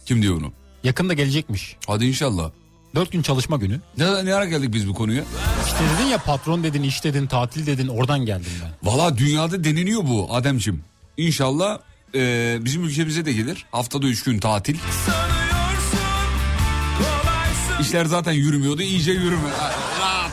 Kim 0.06 0.22
diyor 0.22 0.38
onu? 0.38 0.52
Yakında 0.84 1.14
gelecekmiş. 1.14 1.76
Hadi 1.88 2.06
inşallah. 2.06 2.52
4 2.96 3.12
gün 3.12 3.22
çalışma 3.22 3.58
günü. 3.58 3.82
Ne, 3.98 4.26
ne 4.26 4.34
ara 4.34 4.46
geldik 4.46 4.74
biz 4.74 4.88
bu 4.90 4.94
konuya? 4.94 5.24
İşte 5.66 5.78
dedin 5.98 6.10
ya 6.10 6.18
patron 6.18 6.64
dedin, 6.64 6.84
iş 6.84 7.04
dedin, 7.04 7.28
tatil 7.28 7.66
dedin 7.66 7.88
oradan 7.88 8.20
geldim 8.26 8.52
ben. 8.64 8.92
Valla 8.92 9.18
dünyada 9.18 9.64
deneniyor 9.64 10.02
bu 10.08 10.28
Ademciğim. 10.36 10.84
İnşallah 11.18 11.80
e, 12.16 12.58
bizim 12.62 12.84
ülkemize 12.84 13.26
de 13.26 13.34
gelir. 13.34 13.66
Haftada 13.72 14.08
üç 14.08 14.24
gün 14.24 14.40
tatil. 14.40 14.78
İşler 17.82 18.06
zaten 18.06 18.32
yürümüyordu 18.32 18.82
iyice 18.82 19.12
yürüme. 19.12 19.50
Rahat. 20.02 20.32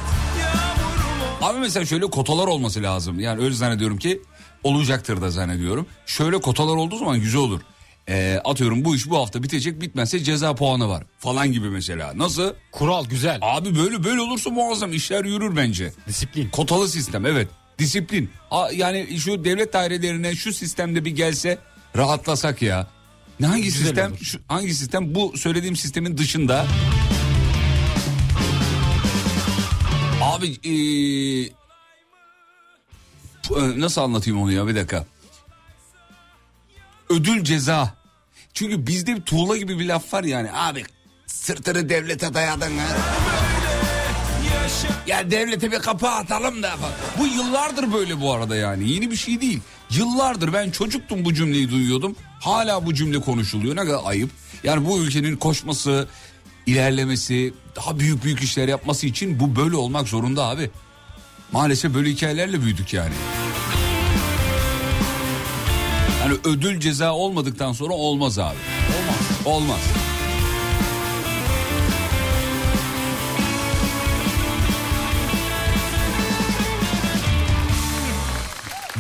Abi 1.42 1.58
mesela 1.58 1.86
şöyle 1.86 2.06
kotalar 2.06 2.46
olması 2.46 2.82
lazım. 2.82 3.20
Yani 3.20 3.42
öyle 3.44 3.54
zannediyorum 3.54 3.98
ki 3.98 4.22
olacaktır 4.64 5.22
da 5.22 5.30
zannediyorum. 5.30 5.86
Şöyle 6.06 6.40
kotalar 6.40 6.76
olduğu 6.76 6.96
zaman 6.98 7.20
güzel 7.20 7.40
olur. 7.40 7.60
E, 8.08 8.40
atıyorum 8.44 8.84
bu 8.84 8.96
iş 8.96 9.10
bu 9.10 9.18
hafta 9.18 9.42
bitecek 9.42 9.80
bitmezse 9.80 10.24
ceza 10.24 10.54
puanı 10.54 10.88
var 10.88 11.04
falan 11.18 11.52
gibi 11.52 11.70
mesela. 11.70 12.12
Nasıl? 12.18 12.52
Kural 12.72 13.04
güzel. 13.06 13.38
Abi 13.42 13.76
böyle 13.78 14.04
böyle 14.04 14.20
olursa 14.20 14.50
muazzam 14.50 14.92
işler 14.92 15.24
yürür 15.24 15.56
bence. 15.56 15.92
Disiplin. 16.08 16.50
Kotalı 16.50 16.88
sistem 16.88 17.26
evet. 17.26 17.48
Disiplin. 17.78 18.30
A- 18.50 18.70
Yani 18.72 19.20
şu 19.20 19.44
devlet 19.44 19.72
dairelerine 19.72 20.34
şu 20.36 20.52
sistemde 20.52 21.04
bir 21.04 21.10
gelse 21.10 21.58
rahatlasak 21.96 22.62
ya. 22.62 22.86
Ne 23.40 23.46
hangi 23.46 23.62
Güzel 23.62 23.84
sistem? 23.86 24.10
olur. 24.10 24.18
Şu, 24.20 24.38
hangi 24.48 24.74
sistem? 24.74 25.14
Bu 25.14 25.32
söylediğim 25.38 25.76
sistemin 25.76 26.18
dışında. 26.18 26.66
Abi 30.22 30.46
eee, 30.48 31.50
bu- 33.50 33.60
e, 33.60 33.80
nasıl 33.80 34.00
anlatayım 34.00 34.42
onu 34.42 34.52
ya 34.52 34.66
bir 34.66 34.74
dakika. 34.76 35.06
Ödül 37.10 37.44
ceza. 37.44 37.95
Çünkü 38.56 38.86
bizde 38.86 39.16
bir 39.16 39.22
tuğla 39.22 39.56
gibi 39.56 39.78
bir 39.78 39.86
laf 39.86 40.12
var 40.14 40.24
yani. 40.24 40.52
Abi 40.52 40.84
sırtını 41.26 41.88
devlete 41.88 42.34
dayadın 42.34 42.78
ha. 42.78 42.86
Ya 45.06 45.30
devlete 45.30 45.72
bir 45.72 45.78
kapı 45.78 46.08
atalım 46.08 46.62
da. 46.62 46.74
Bu 47.18 47.26
yıllardır 47.26 47.92
böyle 47.92 48.20
bu 48.20 48.32
arada 48.32 48.56
yani. 48.56 48.92
Yeni 48.92 49.10
bir 49.10 49.16
şey 49.16 49.40
değil. 49.40 49.60
Yıllardır 49.90 50.52
ben 50.52 50.70
çocuktum 50.70 51.24
bu 51.24 51.34
cümleyi 51.34 51.70
duyuyordum. 51.70 52.16
Hala 52.40 52.86
bu 52.86 52.94
cümle 52.94 53.20
konuşuluyor. 53.20 53.76
Ne 53.76 53.84
kadar 53.84 54.00
ayıp. 54.04 54.30
Yani 54.64 54.86
bu 54.86 54.98
ülkenin 54.98 55.36
koşması, 55.36 56.08
ilerlemesi, 56.66 57.54
daha 57.76 57.98
büyük 57.98 58.24
büyük 58.24 58.42
işler 58.42 58.68
yapması 58.68 59.06
için 59.06 59.40
bu 59.40 59.56
böyle 59.56 59.76
olmak 59.76 60.08
zorunda 60.08 60.44
abi. 60.44 60.70
Maalesef 61.52 61.94
böyle 61.94 62.10
hikayelerle 62.10 62.62
büyüdük 62.62 62.92
yani. 62.92 63.14
Yani 66.26 66.38
ödül 66.44 66.80
ceza 66.80 67.12
olmadıktan 67.12 67.72
sonra 67.72 67.92
olmaz 67.92 68.38
abi. 68.38 68.56
Olmaz. 69.44 69.44
Olmaz. 69.44 69.80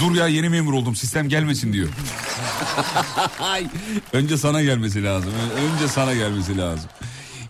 Dur 0.00 0.14
ya 0.14 0.28
yeni 0.28 0.48
memur 0.48 0.72
oldum 0.72 0.96
sistem 0.96 1.28
gelmesin 1.28 1.72
diyor. 1.72 1.88
Önce 4.12 4.36
sana 4.36 4.62
gelmesi 4.62 5.04
lazım. 5.04 5.32
Önce 5.56 5.88
sana 5.88 6.14
gelmesi 6.14 6.58
lazım. 6.58 6.90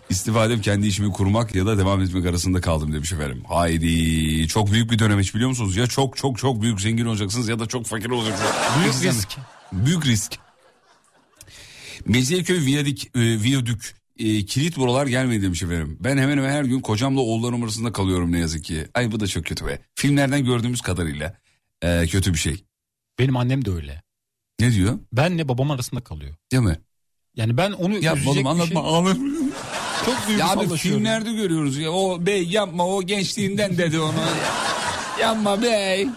İstifadem 0.09 0.61
kendi 0.61 0.87
işimi 0.87 1.11
kurmak 1.11 1.55
ya 1.55 1.65
da 1.65 1.77
devam 1.77 2.01
etmek 2.01 2.25
arasında 2.25 2.61
kaldım 2.61 2.93
demiş 2.93 3.13
efendim. 3.13 3.43
Haydi 3.47 4.47
çok 4.47 4.71
büyük 4.71 4.91
bir 4.91 4.99
dönemeç 4.99 5.35
biliyor 5.35 5.49
musunuz? 5.49 5.77
Ya 5.77 5.87
çok 5.87 6.17
çok 6.17 6.37
çok 6.37 6.61
büyük 6.61 6.81
zengin 6.81 7.05
olacaksınız 7.05 7.49
ya 7.49 7.59
da 7.59 7.65
çok 7.65 7.85
fakir 7.85 8.09
olacaksınız. 8.09 8.51
Büyük 8.81 9.15
risk. 9.15 9.37
Büyük 9.71 10.05
risk. 10.05 10.39
Mecidiyeköy 12.05 12.65
Viyadik, 12.65 13.05
e, 13.15 13.19
Viyadük 13.19 13.95
e, 14.19 14.45
kilit 14.45 14.77
buralar 14.77 15.07
gelmedi 15.07 15.41
demiş 15.43 15.63
efendim. 15.63 15.97
Ben 15.99 16.17
hemen 16.17 16.37
hemen 16.37 16.49
her 16.49 16.63
gün 16.63 16.79
kocamla 16.79 17.21
oğullarım 17.21 17.63
arasında 17.63 17.91
kalıyorum 17.91 18.31
ne 18.31 18.39
yazık 18.39 18.63
ki. 18.63 18.87
Ay 18.93 19.11
bu 19.11 19.19
da 19.19 19.27
çok 19.27 19.45
kötü 19.45 19.65
be. 19.65 19.79
Filmlerden 19.95 20.45
gördüğümüz 20.45 20.81
kadarıyla 20.81 21.37
e, 21.81 22.07
kötü 22.07 22.33
bir 22.33 22.37
şey. 22.39 22.63
Benim 23.19 23.37
annem 23.37 23.65
de 23.65 23.71
öyle. 23.71 24.03
Ne 24.59 24.71
diyor? 24.73 24.99
Benle 25.13 25.47
babam 25.47 25.71
arasında 25.71 26.01
kalıyor. 26.01 26.35
Değil 26.51 26.63
mi? 26.63 26.79
Yani 27.35 27.57
ben 27.57 27.71
onu 27.71 27.93
Yapma 27.97 28.21
üzecek 28.21 28.45
oğlum 28.45 28.57
bir 28.57 28.63
anlatma. 28.63 28.81
şey... 28.81 28.89
ağlarım. 28.91 29.51
Çok 30.05 30.15
Ya 30.15 30.19
abi 30.19 30.29
duygusallaşıyorum. 30.29 30.77
filmlerde 30.79 31.33
görüyoruz 31.33 31.77
ya. 31.77 31.91
O 31.91 32.25
bey 32.25 32.43
yapma 32.43 32.87
o 32.87 33.03
gençliğinden 33.03 33.77
dedi 33.77 33.99
onu. 33.99 34.13
yapma 35.21 35.61
bey. 35.61 36.07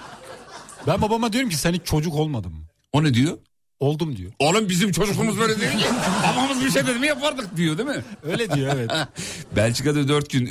Ben 0.86 1.02
babama 1.02 1.32
diyorum 1.32 1.50
ki 1.50 1.56
sen 1.56 1.72
hiç 1.72 1.82
çocuk 1.84 2.14
olmadın 2.14 2.52
mı? 2.52 2.59
O 2.92 3.04
ne 3.04 3.14
diyor? 3.14 3.38
Oldum 3.80 4.16
diyor. 4.16 4.32
Oğlum 4.38 4.68
bizim 4.68 4.92
çocukluğumuz 4.92 5.38
böyle 5.38 5.60
değil 5.60 5.72
ki. 5.72 5.84
Babamız 6.36 6.64
bir 6.64 6.70
şey 6.70 6.86
dedi 6.86 6.98
mi 6.98 7.06
yapardık 7.06 7.56
diyor 7.56 7.78
değil 7.78 7.88
mi? 7.88 8.04
Öyle 8.22 8.50
diyor 8.50 8.72
evet. 8.74 8.90
Belçika'da 9.56 10.08
4 10.08 10.30
gün 10.30 10.46
e, 10.46 10.50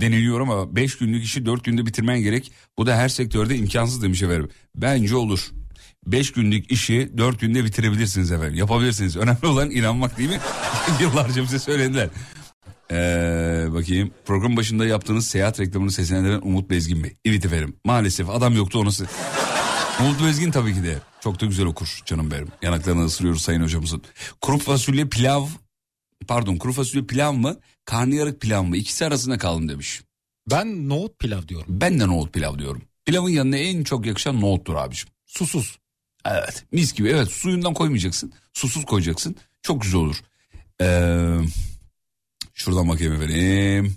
deniliyor 0.00 0.40
ama 0.40 0.76
5 0.76 0.98
günlük 0.98 1.24
işi 1.24 1.46
4 1.46 1.64
günde 1.64 1.86
bitirmen 1.86 2.20
gerek. 2.20 2.52
Bu 2.78 2.86
da 2.86 2.96
her 2.96 3.08
sektörde 3.08 3.56
imkansız 3.56 4.02
demiş 4.02 4.22
efendim. 4.22 4.48
Bence 4.74 5.16
olur. 5.16 5.50
5 6.06 6.32
günlük 6.32 6.72
işi 6.72 7.10
4 7.18 7.40
günde 7.40 7.64
bitirebilirsiniz 7.64 8.32
efendim. 8.32 8.54
Yapabilirsiniz. 8.54 9.16
Önemli 9.16 9.46
olan 9.46 9.70
inanmak 9.70 10.18
değil 10.18 10.30
mi? 10.30 10.40
Yıllarca 11.00 11.42
bize 11.42 11.58
söylediler. 11.58 12.08
Ee, 12.90 13.66
bakayım 13.72 14.10
program 14.24 14.56
başında 14.56 14.86
yaptığınız 14.86 15.26
seyahat 15.26 15.60
reklamını 15.60 15.90
seslendiren 15.90 16.40
Umut 16.42 16.70
Bezgin 16.70 17.04
Bey. 17.04 17.12
Evet 17.24 17.44
efendim 17.44 17.76
maalesef 17.84 18.30
adam 18.30 18.56
yoktu 18.56 18.78
onu 18.78 18.90
Umut 20.00 20.22
Bezgin 20.22 20.50
tabii 20.50 20.74
ki 20.74 20.84
de 20.84 20.98
çok 21.20 21.40
da 21.40 21.46
güzel 21.46 21.66
okur 21.66 22.02
canım 22.06 22.30
benim. 22.30 22.48
Yanaklarını 22.62 23.04
ısırıyoruz 23.04 23.42
sayın 23.42 23.62
hocamızın. 23.62 24.02
Kuru 24.40 24.58
fasulye 24.58 25.08
pilav 25.08 25.46
pardon 26.28 26.56
kuru 26.56 26.72
fasulye 26.72 27.04
pilav 27.04 27.32
mı 27.32 27.60
karnıyarık 27.84 28.40
pilav 28.40 28.62
mı 28.62 28.76
ikisi 28.76 29.06
arasında 29.06 29.38
kaldım 29.38 29.68
demiş. 29.68 30.02
Ben 30.50 30.88
nohut 30.88 31.18
pilav 31.18 31.48
diyorum. 31.48 31.66
Ben 31.68 32.00
de 32.00 32.08
nohut 32.08 32.32
pilav 32.32 32.58
diyorum. 32.58 32.82
Pilavın 33.04 33.28
yanına 33.28 33.56
en 33.56 33.84
çok 33.84 34.06
yakışan 34.06 34.40
nohuttur 34.40 34.74
abicim. 34.74 35.08
Susuz. 35.26 35.78
Evet 36.24 36.64
mis 36.72 36.92
gibi 36.92 37.08
evet 37.08 37.28
suyundan 37.28 37.74
koymayacaksın 37.74 38.32
susuz 38.52 38.84
koyacaksın 38.84 39.36
çok 39.62 39.82
güzel 39.82 40.00
olur. 40.00 40.16
Ee, 40.80 41.38
şuradan 42.54 42.88
bakayım 42.88 43.12
efendim. 43.12 43.96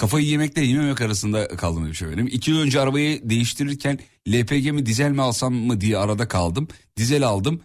Kafayı 0.00 0.26
yemekle 0.26 0.62
yememek 0.64 1.00
arasında 1.00 1.48
kaldım 1.48 1.84
demiş 1.84 2.02
efendim. 2.02 2.28
İki 2.32 2.50
yıl 2.50 2.60
önce 2.60 2.80
arabayı 2.80 3.30
değiştirirken 3.30 3.98
LPG 4.28 4.70
mi 4.70 4.86
dizel 4.86 5.10
mi 5.10 5.22
alsam 5.22 5.54
mı 5.54 5.80
diye 5.80 5.98
arada 5.98 6.28
kaldım. 6.28 6.68
Dizel 6.96 7.22
aldım. 7.26 7.60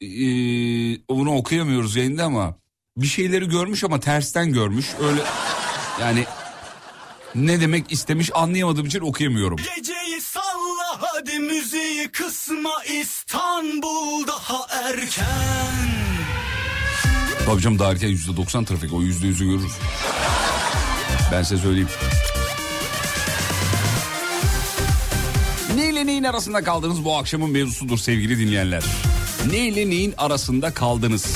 Ee, 0.00 0.98
onu 1.08 1.36
okuyamıyoruz 1.36 1.96
yayında 1.96 2.24
ama 2.24 2.56
bir 2.96 3.06
şeyleri 3.06 3.48
görmüş 3.48 3.84
ama 3.84 4.00
tersten 4.00 4.52
görmüş. 4.52 4.86
Öyle 5.00 5.20
yani 6.00 6.24
ne 7.34 7.60
demek 7.60 7.92
istemiş 7.92 8.30
anlayamadığım 8.34 8.86
için 8.86 9.00
okuyamıyorum. 9.00 9.56
Geceyi 9.76 10.20
salla 10.20 11.00
hadi 11.00 11.38
müziği 11.38 12.08
kısma 12.08 12.84
İstanbul 13.00 14.26
daha 14.26 14.66
erken 14.70 15.88
Tabii 17.46 17.62
canım 17.62 17.78
daha 17.78 17.92
erken 17.92 18.10
%90 18.10 18.64
trafik 18.64 18.92
o 18.92 19.02
%100'ü 19.02 19.44
görürüz. 19.44 19.72
Ben 21.32 21.42
size 21.42 21.62
söyleyeyim. 21.62 21.88
Neyle 25.74 26.06
neyin 26.06 26.24
arasında 26.24 26.64
kaldınız 26.64 27.04
bu 27.04 27.16
akşamın 27.16 27.50
mevzusudur 27.50 27.98
sevgili 27.98 28.38
dinleyenler. 28.38 28.84
Neyle 29.50 29.90
neyin 29.90 30.14
arasında 30.18 30.74
kaldınız? 30.74 31.26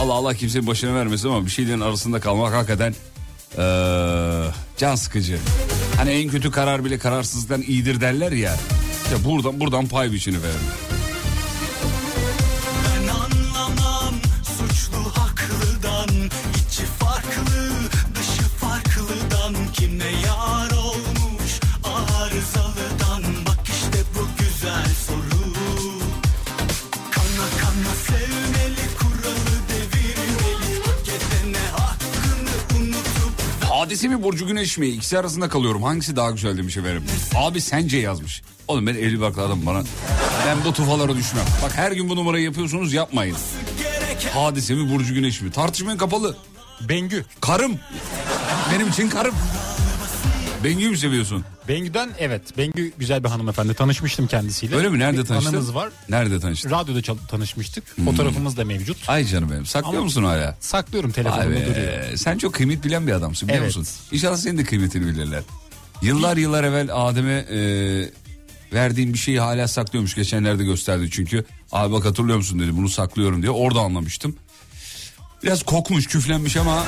Allah 0.00 0.12
Allah 0.12 0.34
kimsenin 0.34 0.66
başına 0.66 0.94
vermesin 0.94 1.28
ama 1.28 1.46
bir 1.46 1.50
şeylerin 1.50 1.80
arasında 1.80 2.20
kalmak 2.20 2.54
hakikaten 2.54 2.94
eee, 3.58 4.44
can 4.76 4.94
sıkıcı. 4.94 5.38
Hani 5.96 6.10
en 6.10 6.30
kötü 6.30 6.50
karar 6.50 6.84
bile 6.84 6.98
kararsızlıktan 6.98 7.62
iyidir 7.62 8.00
derler 8.00 8.32
ya. 8.32 8.56
İşte 9.04 9.24
buradan 9.24 9.60
buradan 9.60 9.86
pay 9.86 10.12
biçini 10.12 10.42
verin. 10.42 10.93
Hadise 34.04 34.16
mi 34.16 34.22
Burcu 34.22 34.46
Güneş 34.46 34.78
mi? 34.78 34.86
İkisi 34.86 35.18
arasında 35.18 35.48
kalıyorum. 35.48 35.82
Hangisi 35.82 36.16
daha 36.16 36.30
güzel 36.30 36.58
demiş 36.58 36.76
efendim. 36.76 37.04
Abi 37.34 37.60
sence 37.60 37.98
yazmış. 37.98 38.42
Oğlum 38.68 38.86
ben 38.86 38.94
evli 38.94 39.20
barklı 39.20 39.42
adam 39.42 39.66
bana. 39.66 39.82
Ben 40.46 40.64
bu 40.64 40.72
tufalara 40.72 41.16
düşmem. 41.16 41.44
Bak 41.62 41.76
her 41.76 41.92
gün 41.92 42.08
bu 42.08 42.16
numarayı 42.16 42.44
yapıyorsunuz 42.44 42.92
yapmayın. 42.92 43.36
Hadise 44.34 44.74
mi 44.74 44.94
Burcu 44.94 45.14
Güneş 45.14 45.40
mi? 45.40 45.50
Tartışmayın 45.50 45.98
kapalı. 45.98 46.36
Bengü. 46.80 47.24
Karım. 47.40 47.76
Benim 48.74 48.88
için 48.88 49.08
karım. 49.08 49.34
Bengü'yü 50.64 50.90
mü 50.90 50.96
seviyorsun? 50.98 51.44
Bengü'den 51.68 52.10
evet. 52.18 52.58
Bengü 52.58 52.92
güzel 52.98 53.24
bir 53.24 53.28
hanımefendi. 53.28 53.74
Tanışmıştım 53.74 54.26
kendisiyle. 54.26 54.76
Öyle 54.76 54.88
mi? 54.88 54.98
Nerede 54.98 55.20
Bir 55.20 55.24
tanıştın? 55.26 55.50
Anımız 55.50 55.74
var. 55.74 55.90
Nerede 56.08 56.40
tanıştın? 56.40 56.70
Radyoda 56.70 57.02
çal- 57.02 57.16
tanışmıştık. 57.28 57.84
Fotoğrafımız 58.04 58.56
da 58.56 58.64
mevcut. 58.64 59.08
Ay 59.08 59.24
canım 59.24 59.50
benim. 59.50 59.66
Saklıyor 59.66 59.94
Ama- 59.94 60.04
musun 60.04 60.24
hala? 60.24 60.56
Saklıyorum 60.60 61.12
be, 61.50 61.66
duruyor. 61.66 62.16
Sen 62.16 62.38
çok 62.38 62.54
kıymet 62.54 62.84
bilen 62.84 63.06
bir 63.06 63.12
adamsın 63.12 63.48
biliyor 63.48 63.64
Evet. 63.64 63.76
musun? 63.76 63.94
İnşallah 64.12 64.36
senin 64.36 64.58
de 64.58 64.64
kıymetini 64.64 65.06
bilirler. 65.06 65.42
Yıllar 66.02 66.36
yıllar 66.36 66.64
evvel 66.64 66.88
Adem'e 66.92 67.32
e, 67.50 67.58
verdiğim 68.72 69.12
bir 69.12 69.18
şeyi 69.18 69.40
hala 69.40 69.68
saklıyormuş. 69.68 70.14
Geçenlerde 70.14 70.64
gösterdi 70.64 71.08
çünkü. 71.10 71.44
Abi 71.72 71.92
bak 71.92 72.04
hatırlıyor 72.04 72.36
musun 72.38 72.58
dedi 72.58 72.76
bunu 72.76 72.88
saklıyorum 72.88 73.42
diye. 73.42 73.50
Orada 73.50 73.80
anlamıştım. 73.80 74.36
Biraz 75.44 75.62
kokmuş 75.62 76.06
küflenmiş 76.06 76.56
ama 76.56 76.84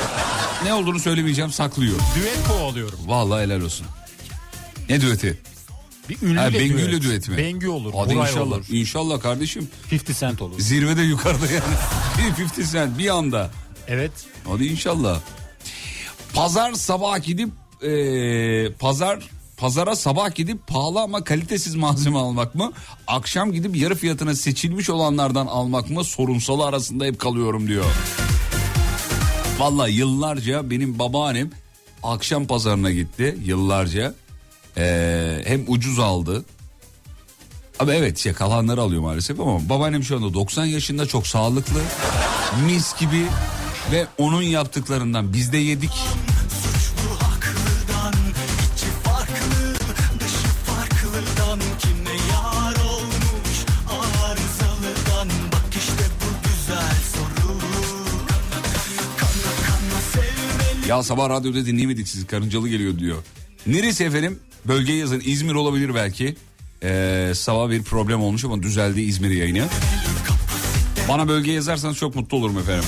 ne 0.64 0.74
olduğunu 0.74 0.98
söylemeyeceğim 1.00 1.52
saklıyor. 1.52 1.96
Düet 2.16 2.48
kovalıyorum. 2.48 2.98
Vallahi 3.06 3.42
helal 3.42 3.60
olsun. 3.60 3.86
Ne 4.88 5.00
düeti? 5.00 5.38
Bir 6.08 6.22
ünlüyle 6.22 6.40
Ha, 6.40 6.52
Bengü 6.52 6.78
düet. 6.92 7.02
düet 7.02 7.28
mi? 7.28 7.36
Bengü 7.36 7.68
olur. 7.68 7.92
Hadi 7.96 8.14
Buray 8.14 8.30
inşallah. 8.30 8.46
olur. 8.46 8.64
İnşallah 8.70 9.20
kardeşim. 9.20 9.68
50 9.92 10.14
Cent 10.20 10.42
olur. 10.42 10.60
Zirvede 10.60 11.02
yukarıda 11.02 11.46
yani. 11.46 11.74
50 12.58 12.70
cent 12.70 12.98
bir 12.98 13.08
anda. 13.08 13.50
Evet. 13.88 14.12
Hadi 14.48 14.66
inşallah. 14.66 15.20
Pazar 16.34 16.72
sabah 16.72 17.22
gidip 17.24 17.48
e, 17.82 18.72
pazar 18.72 19.28
pazara 19.56 19.96
sabah 19.96 20.34
gidip 20.34 20.66
pahalı 20.66 21.00
ama 21.00 21.24
kalitesiz 21.24 21.74
malzeme 21.74 22.18
almak 22.18 22.54
mı? 22.54 22.72
Akşam 23.06 23.52
gidip 23.52 23.76
yarı 23.76 23.94
fiyatına 23.94 24.34
seçilmiş 24.34 24.90
olanlardan 24.90 25.46
almak 25.46 25.90
mı? 25.90 26.04
Sorunsalı 26.04 26.64
arasında 26.66 27.04
hep 27.04 27.18
kalıyorum 27.18 27.68
diyor. 27.68 27.84
Vallahi 29.58 29.92
yıllarca 29.92 30.70
benim 30.70 30.98
babaannem 30.98 31.50
akşam 32.02 32.46
pazarına 32.46 32.90
gitti 32.90 33.38
yıllarca. 33.44 34.14
E, 34.76 35.42
hem 35.44 35.64
ucuz 35.68 35.98
aldı. 35.98 36.44
Abi 37.80 37.90
evet 37.90 38.18
şey 38.18 38.32
kalanları 38.32 38.80
alıyor 38.80 39.02
maalesef 39.02 39.40
ama 39.40 39.68
babaannem 39.68 40.02
şu 40.02 40.16
anda 40.16 40.34
90 40.34 40.64
yaşında 40.64 41.06
çok 41.06 41.26
sağlıklı. 41.26 41.80
Mis 42.66 43.00
gibi 43.00 43.26
ve 43.92 44.06
onun 44.18 44.42
yaptıklarından 44.42 45.32
biz 45.32 45.52
de 45.52 45.58
yedik. 45.58 45.92
Ya 60.88 61.02
sabah 61.02 61.30
radyoda 61.30 61.66
dinleyemedik 61.66 62.08
sizi 62.08 62.26
karıncalı 62.26 62.68
geliyor 62.68 62.98
diyor. 62.98 63.16
Neresi 63.66 64.04
efendim? 64.04 64.38
Bölge 64.64 64.92
yazın 64.92 65.22
İzmir 65.24 65.54
olabilir 65.54 65.94
belki. 65.94 66.36
Ee, 66.82 67.32
sabah 67.34 67.70
bir 67.70 67.82
problem 67.82 68.20
olmuş 68.22 68.44
ama 68.44 68.62
düzeldi 68.62 69.00
İzmir 69.00 69.30
yayını. 69.30 69.64
Bana 71.08 71.28
bölge 71.28 71.52
yazarsanız 71.52 71.96
çok 71.96 72.14
mutlu 72.14 72.36
olurum 72.36 72.58
efendim. 72.58 72.84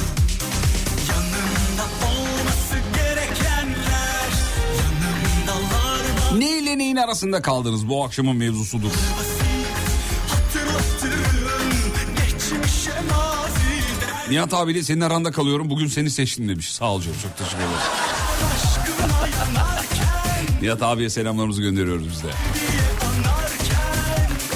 Neyle 6.38 6.78
neyin 6.78 6.96
arasında 6.96 7.42
kaldınız 7.42 7.88
bu 7.88 8.04
akşamın 8.04 8.36
mevzusudur. 8.36 8.90
Nihat 14.30 14.54
abiyle 14.54 14.82
senin 14.82 15.00
aranda 15.00 15.32
kalıyorum 15.32 15.70
bugün 15.70 15.86
seni 15.86 16.10
seçtim 16.10 16.48
demiş. 16.48 16.72
Sağ 16.72 16.92
ol 16.92 17.02
canım 17.02 17.16
çok 17.22 17.36
teşekkür 17.36 17.56
ederim. 17.56 17.70
Nihat 20.62 20.82
abiye 20.82 21.10
selamlarımızı 21.10 21.62
gönderiyoruz 21.62 22.08
biz 22.08 22.22
de. 22.22 22.28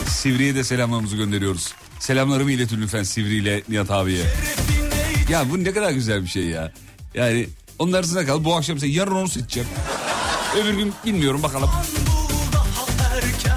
Sivri'ye 0.09 0.55
de 0.55 0.65
selamlarımızı 0.65 1.17
gönderiyoruz. 1.17 1.75
Selamlarımı 2.01 2.53
iletin 2.53 2.83
lütfen 2.83 3.03
Sivri 3.03 3.35
ile 3.35 3.63
Nihat 3.69 3.91
abiye. 3.91 4.25
Ya 5.31 5.51
bu 5.51 5.65
ne 5.65 5.73
kadar 5.73 5.91
güzel 5.91 6.23
bir 6.23 6.29
şey 6.29 6.45
ya. 6.45 6.73
Yani 7.15 7.49
onun 7.79 7.93
arasında 7.93 8.27
kal. 8.27 8.45
Bu 8.45 8.55
akşam 8.55 8.79
sen 8.79 8.89
yarın 8.89 9.15
onu 9.15 9.29
seçeceğim. 9.29 9.69
Öbür 10.63 10.75
gün 10.75 10.93
bilmiyorum 11.07 11.43
bakalım. 11.43 11.71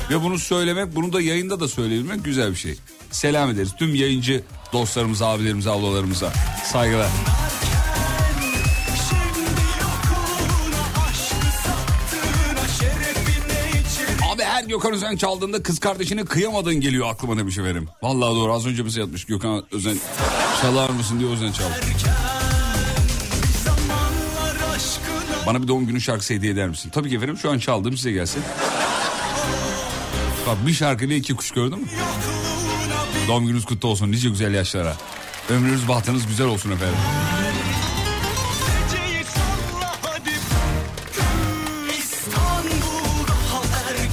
Ve 0.10 0.24
bunu 0.24 0.40
söylemek, 0.40 0.96
bunu 0.96 1.14
da 1.14 1.22
yayında 1.22 1.60
da 1.60 1.68
söyleyebilmek 1.68 2.26
güzel 2.26 2.52
bir 2.52 2.56
şey. 2.56 2.78
Selam 3.12 3.50
ederiz 3.50 3.72
tüm 3.80 3.96
yayıncı 3.96 4.44
dostlarımıza, 4.76 5.28
abilerimize, 5.28 5.70
ablalarımıza. 5.70 6.34
Saygılar. 6.64 7.10
Abi 14.34 14.44
her 14.44 14.64
Gökhan 14.64 14.94
Özen 14.94 15.16
çaldığında 15.16 15.64
kız 15.64 15.80
kardeşine 15.80 16.26
kıyamadığın 16.26 16.82
geliyor 16.82 17.08
aklıma 17.10 17.38
demiş 17.38 17.58
efendim. 17.58 17.88
Vallahi 18.02 18.36
doğru 18.36 18.54
az 18.54 18.66
önce 18.66 18.86
bize 18.86 19.02
yatmış 19.02 19.26
Gökhan 19.26 19.64
Özen 19.72 19.98
çalar 20.62 20.90
mısın 20.90 21.20
diye 21.20 21.30
Özen 21.30 21.52
çaldı. 21.52 21.74
Bana 25.46 25.64
bir 25.64 25.68
doğum 25.68 25.88
günü 25.88 26.02
şarkısı 26.02 26.34
hediye 26.34 26.52
eder 26.52 26.70
misin? 26.70 26.90
Tabii 26.94 27.10
ki 27.10 27.16
efendim 27.16 27.38
şu 27.38 27.52
an 27.52 27.60
çaldım 27.60 27.98
size 27.98 28.12
gelsin. 28.12 28.44
Bak 30.48 30.68
bir 30.68 30.74
şarkıyla 30.74 31.16
iki 31.16 31.36
kuş 31.36 31.52
gördün 31.52 31.80
mü? 31.80 31.88
Doğum 33.28 33.46
gününüz 33.46 33.66
kutlu 33.66 33.90
olsun 33.90 34.12
nice 34.12 34.30
güzel 34.30 34.54
yaşlara. 34.54 34.96
Ömrünüz 35.50 35.88
bahtınız 35.88 36.28
güzel 36.28 36.48
olsun 36.48 36.72
efendim. 36.72 36.96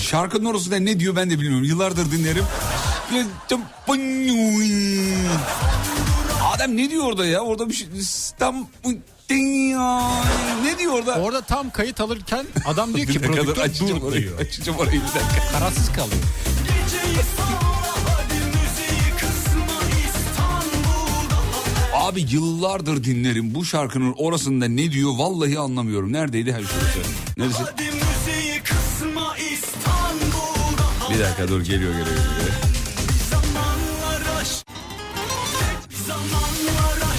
Şarkının 0.00 0.44
orasında 0.44 0.76
ne 0.76 1.00
diyor 1.00 1.16
ben 1.16 1.30
de 1.30 1.40
bilmiyorum. 1.40 1.64
Yıllardır 1.64 2.10
dinlerim. 2.12 2.44
Hadi 3.10 3.26
Adem 6.54 6.76
ne 6.76 6.90
diyor 6.90 7.04
orada 7.04 7.26
ya? 7.26 7.40
Orada 7.40 7.68
bir 7.68 7.74
şey... 7.74 7.88
İstanbul... 7.98 8.66
Ne 10.64 10.78
diyor 10.78 10.92
orada? 10.92 11.14
Orada 11.14 11.42
tam 11.42 11.70
kayıt 11.70 12.00
alırken 12.00 12.46
adam 12.66 12.94
diyor 12.94 13.06
ki 13.08 13.20
prodüktör 13.22 13.70
dur 13.88 14.02
orayı. 14.02 14.22
diyor. 14.22 14.38
Açacağım 14.40 14.78
orayı 14.78 15.00
bir 15.00 15.06
dakika. 15.06 15.52
Kararsız 15.52 15.88
kalıyor. 15.88 16.22
Abi 22.02 22.26
yıllardır 22.30 23.04
dinlerim 23.04 23.54
bu 23.54 23.64
şarkının 23.64 24.14
orasında 24.18 24.68
ne 24.68 24.92
diyor 24.92 25.10
vallahi 25.18 25.58
anlamıyorum. 25.58 26.12
Neredeydi 26.12 26.52
her 26.52 26.62
şurası? 26.62 26.98
Neresi? 27.36 27.62
Bir 31.14 31.20
dakika 31.20 31.48
dur 31.48 31.60
geliyor 31.60 31.92
geliyor 31.92 32.06
geliyor. 32.06 32.52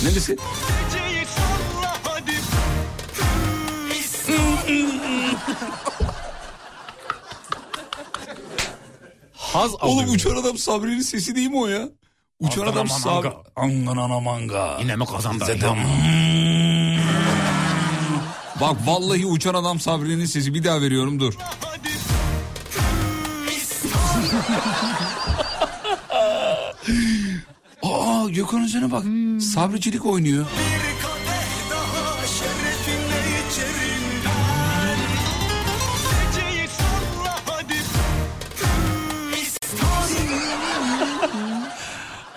Neresi? 0.04 0.38
Haz 9.34 9.72
Oğlum 9.82 10.00
alıyor. 10.00 10.16
uçan 10.16 10.36
adam 10.36 10.58
Sabri'nin 10.58 11.02
sesi 11.02 11.36
değil 11.36 11.50
mi 11.50 11.58
o 11.58 11.68
ya? 11.68 11.90
Uçan 12.40 12.68
adam 12.68 12.88
manga. 13.06 13.34
Anganana 13.56 14.20
manga. 14.20 14.78
Yine 14.82 14.96
mi 14.96 15.06
kazandı? 15.06 15.46
Zaten- 15.46 15.78
Bak 18.62 18.76
vallahi 18.86 19.26
uçan 19.26 19.54
adam 19.54 19.80
Sabri'nin 19.80 20.26
sesi 20.26 20.54
bir 20.54 20.64
daha 20.64 20.82
veriyorum 20.82 21.20
dur. 21.20 21.34
Aa 27.84 28.30
Gökhan 28.30 28.64
Özen'e 28.64 28.92
bak. 28.92 29.04
Sabricilik 29.44 30.06
oynuyor. 30.06 30.46
Bir 30.46 31.04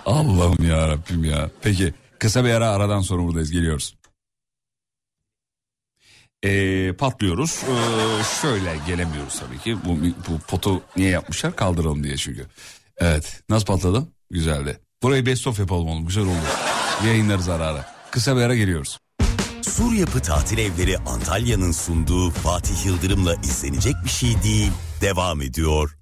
Allah'ım 0.07 0.69
ya 0.69 0.87
Rabbim 0.87 1.23
ya. 1.23 1.49
Peki 1.61 1.93
kısa 2.19 2.45
bir 2.45 2.49
ara 2.49 2.69
aradan 2.69 3.01
sonra 3.01 3.23
buradayız 3.23 3.51
geliyoruz. 3.51 3.95
Ee, 6.43 6.93
patlıyoruz. 6.97 7.63
Ee, 7.63 8.41
şöyle 8.41 8.77
gelemiyoruz 8.87 9.39
tabii 9.39 9.59
ki. 9.59 9.77
Bu, 9.85 9.97
bu 10.01 10.39
potu 10.39 10.81
niye 10.97 11.09
yapmışlar? 11.09 11.55
Kaldıralım 11.55 12.03
diye 12.03 12.17
çünkü. 12.17 12.45
Evet. 12.97 13.41
Nasıl 13.49 13.65
patladı? 13.65 14.07
Güzeldi. 14.31 14.79
Burayı 15.03 15.25
best 15.25 15.47
of 15.47 15.59
yapalım 15.59 15.87
oğlum. 15.87 16.05
Güzel 16.05 16.23
oldu. 16.23 16.47
Yayınlarız 17.05 17.49
ara 17.49 17.65
ara. 17.65 17.85
Kısa 18.11 18.37
bir 18.37 18.41
ara 18.41 18.55
geliyoruz. 18.55 18.99
Sur 19.61 19.93
Yapı 19.93 20.21
Tatil 20.21 20.57
Evleri 20.57 20.97
Antalya'nın 20.97 21.71
sunduğu 21.71 22.29
Fatih 22.29 22.85
Yıldırım'la 22.85 23.35
izlenecek 23.35 23.95
bir 24.03 24.09
şey 24.09 24.43
değil. 24.43 24.71
Devam 25.01 25.41
ediyor. 25.41 25.97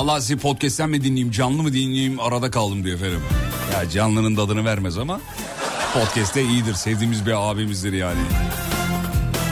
Vallahi 0.00 0.20
sizi 0.20 0.36
podcast'ten 0.36 0.90
mi 0.90 1.04
dinleyeyim, 1.04 1.30
canlı 1.30 1.62
mı 1.62 1.72
dinleyeyim 1.72 2.20
arada 2.20 2.50
kaldım 2.50 2.84
diyor 2.84 2.96
efendim. 2.96 3.20
Ya 3.72 3.90
canlının 3.90 4.36
tadını 4.36 4.64
vermez 4.64 4.98
ama 4.98 5.20
podcast'te 5.94 6.42
iyidir. 6.42 6.74
Sevdiğimiz 6.74 7.26
bir 7.26 7.50
abimizdir 7.50 7.92
yani. 7.92 8.20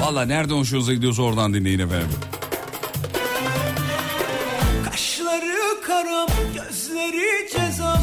Vallahi 0.01 0.29
nerede 0.29 0.55
hoşunuza 0.55 0.95
gidiyorsa 0.95 1.23
oradan 1.23 1.55
dinleyin 1.55 1.79
efendim. 1.79 2.09
Kaşları 4.91 5.81
karam, 5.87 6.29
gözleri 6.55 7.49
cezam 7.53 8.01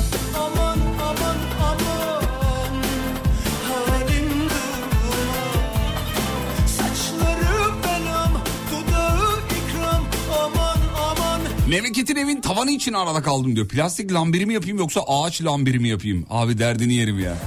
Memleketin 11.69 12.15
evin 12.15 12.41
tavanı 12.41 12.71
için 12.71 12.93
arada 12.93 13.21
kaldım 13.21 13.55
diyor. 13.55 13.67
Plastik 13.67 14.13
lambiri 14.13 14.45
mi 14.45 14.53
yapayım 14.53 14.77
yoksa 14.77 15.01
ağaç 15.07 15.41
lambiri 15.43 15.79
mi 15.79 15.87
yapayım? 15.89 16.25
Abi 16.29 16.57
derdini 16.57 16.93
yerim 16.93 17.19
ya. 17.19 17.37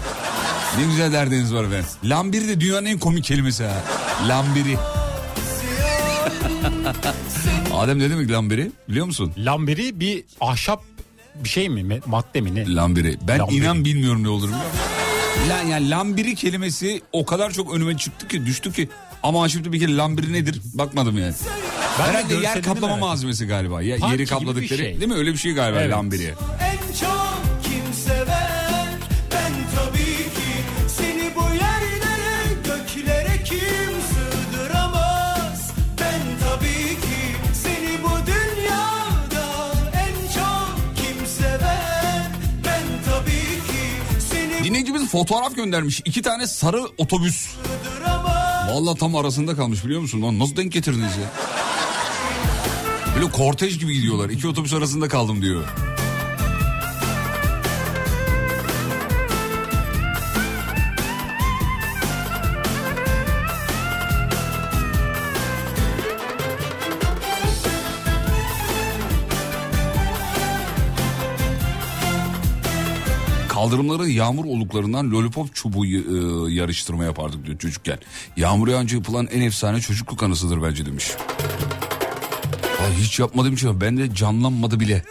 Ne 0.78 0.84
güzel 0.84 1.12
derdiniz 1.12 1.54
var 1.54 1.64
efendim. 1.64 1.86
Lambiri 2.04 2.48
de 2.48 2.60
dünyanın 2.60 2.86
en 2.86 2.98
komik 2.98 3.24
kelimesi 3.24 3.64
ha. 3.64 3.82
Lambiri. 4.28 4.76
Adem 7.74 7.98
ne 7.98 8.10
demek 8.10 8.30
lambiri 8.30 8.70
biliyor 8.88 9.06
musun? 9.06 9.32
Lamberi 9.38 10.00
bir 10.00 10.24
ahşap 10.40 10.82
bir 11.44 11.48
şey 11.48 11.68
mi? 11.68 12.00
Madde 12.06 12.40
mi 12.40 12.54
ne? 12.54 12.74
Lambiri. 12.74 13.18
Ben 13.28 13.38
Lambiri. 13.38 13.56
inan 13.56 13.84
bilmiyorum 13.84 14.22
ne 14.24 14.28
olur 14.28 14.48
musun? 14.48 14.62
La, 15.48 15.62
yani 15.70 15.90
lambiri 15.90 16.34
kelimesi 16.34 17.02
o 17.12 17.24
kadar 17.26 17.50
çok 17.50 17.74
önüme 17.74 17.96
çıktı 17.96 18.28
ki 18.28 18.46
düştü 18.46 18.72
ki. 18.72 18.88
Ama 19.22 19.48
şimdi 19.48 19.72
bir 19.72 19.80
kere 19.80 19.96
lambiri 19.96 20.32
nedir 20.32 20.60
bakmadım 20.74 21.18
yani. 21.18 21.34
Ben 21.98 22.06
de 22.06 22.18
Herhalde 22.18 22.34
yer 22.34 22.62
kaplama 22.62 22.88
ettim. 22.88 23.00
malzemesi 23.00 23.46
galiba. 23.46 23.82
Ya, 23.82 23.96
yeri 24.10 24.26
kapladıkları 24.26 24.66
şey. 24.78 25.00
değil 25.00 25.08
mi? 25.12 25.14
Öyle 25.18 25.32
bir 25.32 25.38
şey 25.38 25.52
galiba 25.52 25.80
Evet. 25.80 25.92
lambiri. 25.92 26.34
En 26.60 26.94
çok 27.00 27.38
kim 27.64 27.94
sever 27.94 28.88
Ben 29.32 29.52
tabii 29.76 30.16
ki 30.16 30.50
Seni 30.88 31.30
bu 31.36 31.54
yerlere 31.54 32.54
göklere 32.64 33.44
kim 33.44 33.92
sığdıramaz 34.10 35.70
Ben 36.00 36.20
tabii 36.48 36.94
ki 37.00 37.36
Seni 37.62 38.02
bu 38.02 38.10
dünyada 38.26 39.46
En 39.94 40.32
çok 40.34 40.96
kim 40.96 41.26
sever 41.26 42.30
Ben 42.64 42.82
tabii 43.10 43.56
ki 43.68 44.20
Seni 44.30 44.64
Dinleyicimiz 44.64 45.08
fotoğraf 45.10 45.56
göndermiş. 45.56 46.00
İki 46.04 46.22
tane 46.22 46.46
sarı 46.46 46.82
otobüs. 46.98 47.36
sığdıramaz 47.46 48.47
Vallahi 48.68 48.98
tam 48.98 49.16
arasında 49.16 49.56
kalmış 49.56 49.84
biliyor 49.84 50.00
musun? 50.00 50.22
Lan 50.22 50.38
nasıl 50.38 50.56
denk 50.56 50.72
getirdiniz 50.72 51.16
ya? 51.16 51.30
Böyle 53.14 53.30
kortej 53.30 53.78
gibi 53.78 53.94
gidiyorlar. 53.94 54.30
İki 54.30 54.48
otobüs 54.48 54.72
arasında 54.72 55.08
kaldım 55.08 55.42
diyor. 55.42 55.64
Kaldırımları 73.58 74.08
yağmur 74.08 74.44
oluklarından 74.44 75.10
lollipop 75.10 75.54
çubuğu 75.54 75.86
e, 75.86 76.52
yarıştırma 76.52 77.04
yapardık 77.04 77.46
diyor 77.46 77.58
çocukken. 77.58 77.98
Yağmur 78.36 78.68
yağınca 78.68 78.96
yapılan 78.96 79.26
en 79.26 79.40
efsane 79.40 79.80
çocukluk 79.80 80.22
anısıdır 80.22 80.62
bence 80.62 80.86
demiş. 80.86 81.10
Ay 82.62 82.94
hiç 82.98 83.18
yapmadım 83.18 83.56
hiç. 83.56 83.64
Ben 83.80 83.96
de 83.96 84.14
canlanmadı 84.14 84.80
bile. 84.80 85.02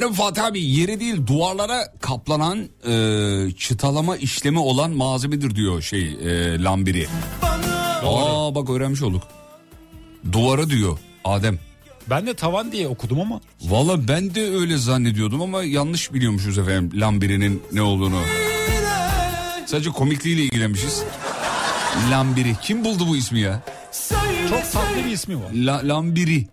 Merhaba 0.00 0.14
Fatih 0.16 0.44
abi 0.44 0.60
yere 0.62 1.00
değil 1.00 1.26
duvarlara 1.26 1.92
kaplanan 2.00 2.68
e, 2.88 3.52
çıtalama 3.58 4.16
işlemi 4.16 4.58
olan 4.58 4.90
malzemedir 4.90 5.54
diyor 5.54 5.82
şey 5.82 6.02
e, 6.02 6.62
lambiri. 6.62 7.06
Aa 8.04 8.54
bak 8.54 8.70
öğrenmiş 8.70 9.02
olduk. 9.02 9.22
Duvara 10.32 10.70
diyor 10.70 10.98
Adem. 11.24 11.58
Ben 12.10 12.26
de 12.26 12.34
tavan 12.34 12.72
diye 12.72 12.88
okudum 12.88 13.20
ama. 13.20 13.40
Valla 13.62 14.08
ben 14.08 14.34
de 14.34 14.50
öyle 14.50 14.78
zannediyordum 14.78 15.42
ama 15.42 15.64
yanlış 15.64 16.12
biliyormuşuz 16.12 16.58
efendim 16.58 17.00
lambirinin 17.00 17.62
ne 17.72 17.82
olduğunu. 17.82 18.20
Sadece 19.66 19.90
komikliğiyle 19.90 20.42
ilgilenmişiz. 20.42 21.02
Lambiri. 22.10 22.56
Kim 22.62 22.84
buldu 22.84 23.04
bu 23.08 23.16
ismi 23.16 23.40
ya? 23.40 23.62
Çok 24.50 24.72
tatlı 24.72 25.04
bir 25.06 25.10
ismi 25.10 25.36
var. 25.36 25.50
La, 25.54 25.80
lambiri. 25.84 26.46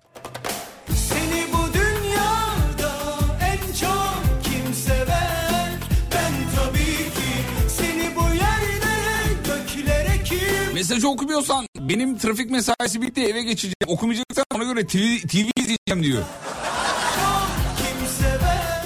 Mesajı 10.78 11.10
okumuyorsan 11.10 11.68
benim 11.80 12.18
trafik 12.18 12.52
mesaisi 12.52 13.02
bitti 13.02 13.22
eve 13.22 13.42
geçeceğim. 13.44 13.76
Okumayacaksan 13.88 14.46
ona 14.56 14.64
göre 14.64 14.88
TV, 14.88 15.28
TV 15.28 15.50
izleyeceğim 15.60 16.04
diyor. 16.04 16.24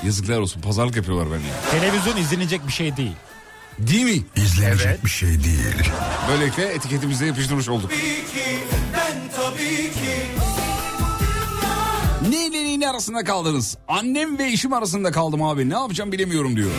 Yazıklar 0.05 0.37
olsun 0.37 0.61
pazarlık 0.61 0.95
yapıyorlar 0.95 1.27
benimle. 1.27 1.49
Televizyon 1.71 2.17
izlenecek 2.17 2.67
bir 2.67 2.71
şey 2.71 2.97
değil. 2.97 3.11
Değil 3.79 4.03
mi? 4.03 4.25
İzlenecek 4.35 4.85
Evet. 4.87 5.05
bir 5.05 5.09
şey 5.09 5.29
değil. 5.29 5.91
Böylelikle 6.29 6.63
etiketimize 6.65 7.25
yapıştırmış 7.25 7.69
olduk. 7.69 7.91
Ben 7.91 7.97
ki 9.93 10.25
Neyle 12.29 12.63
neyin 12.63 12.81
arasında 12.81 13.23
kaldınız? 13.23 13.77
Annem 13.87 14.37
ve 14.37 14.47
eşim 14.47 14.73
arasında 14.73 15.11
kaldım 15.11 15.43
abi. 15.43 15.69
Ne 15.69 15.73
yapacağım 15.73 16.11
bilemiyorum 16.11 16.55
diyor. 16.55 16.71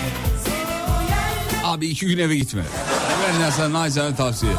Abi 1.65 1.87
iki 1.87 2.07
gün 2.07 2.19
eve 2.19 2.37
gitme. 2.37 2.63
Benden 3.29 3.51
sana 3.51 3.81
naçizane 3.81 4.17
tavsiye. 4.17 4.53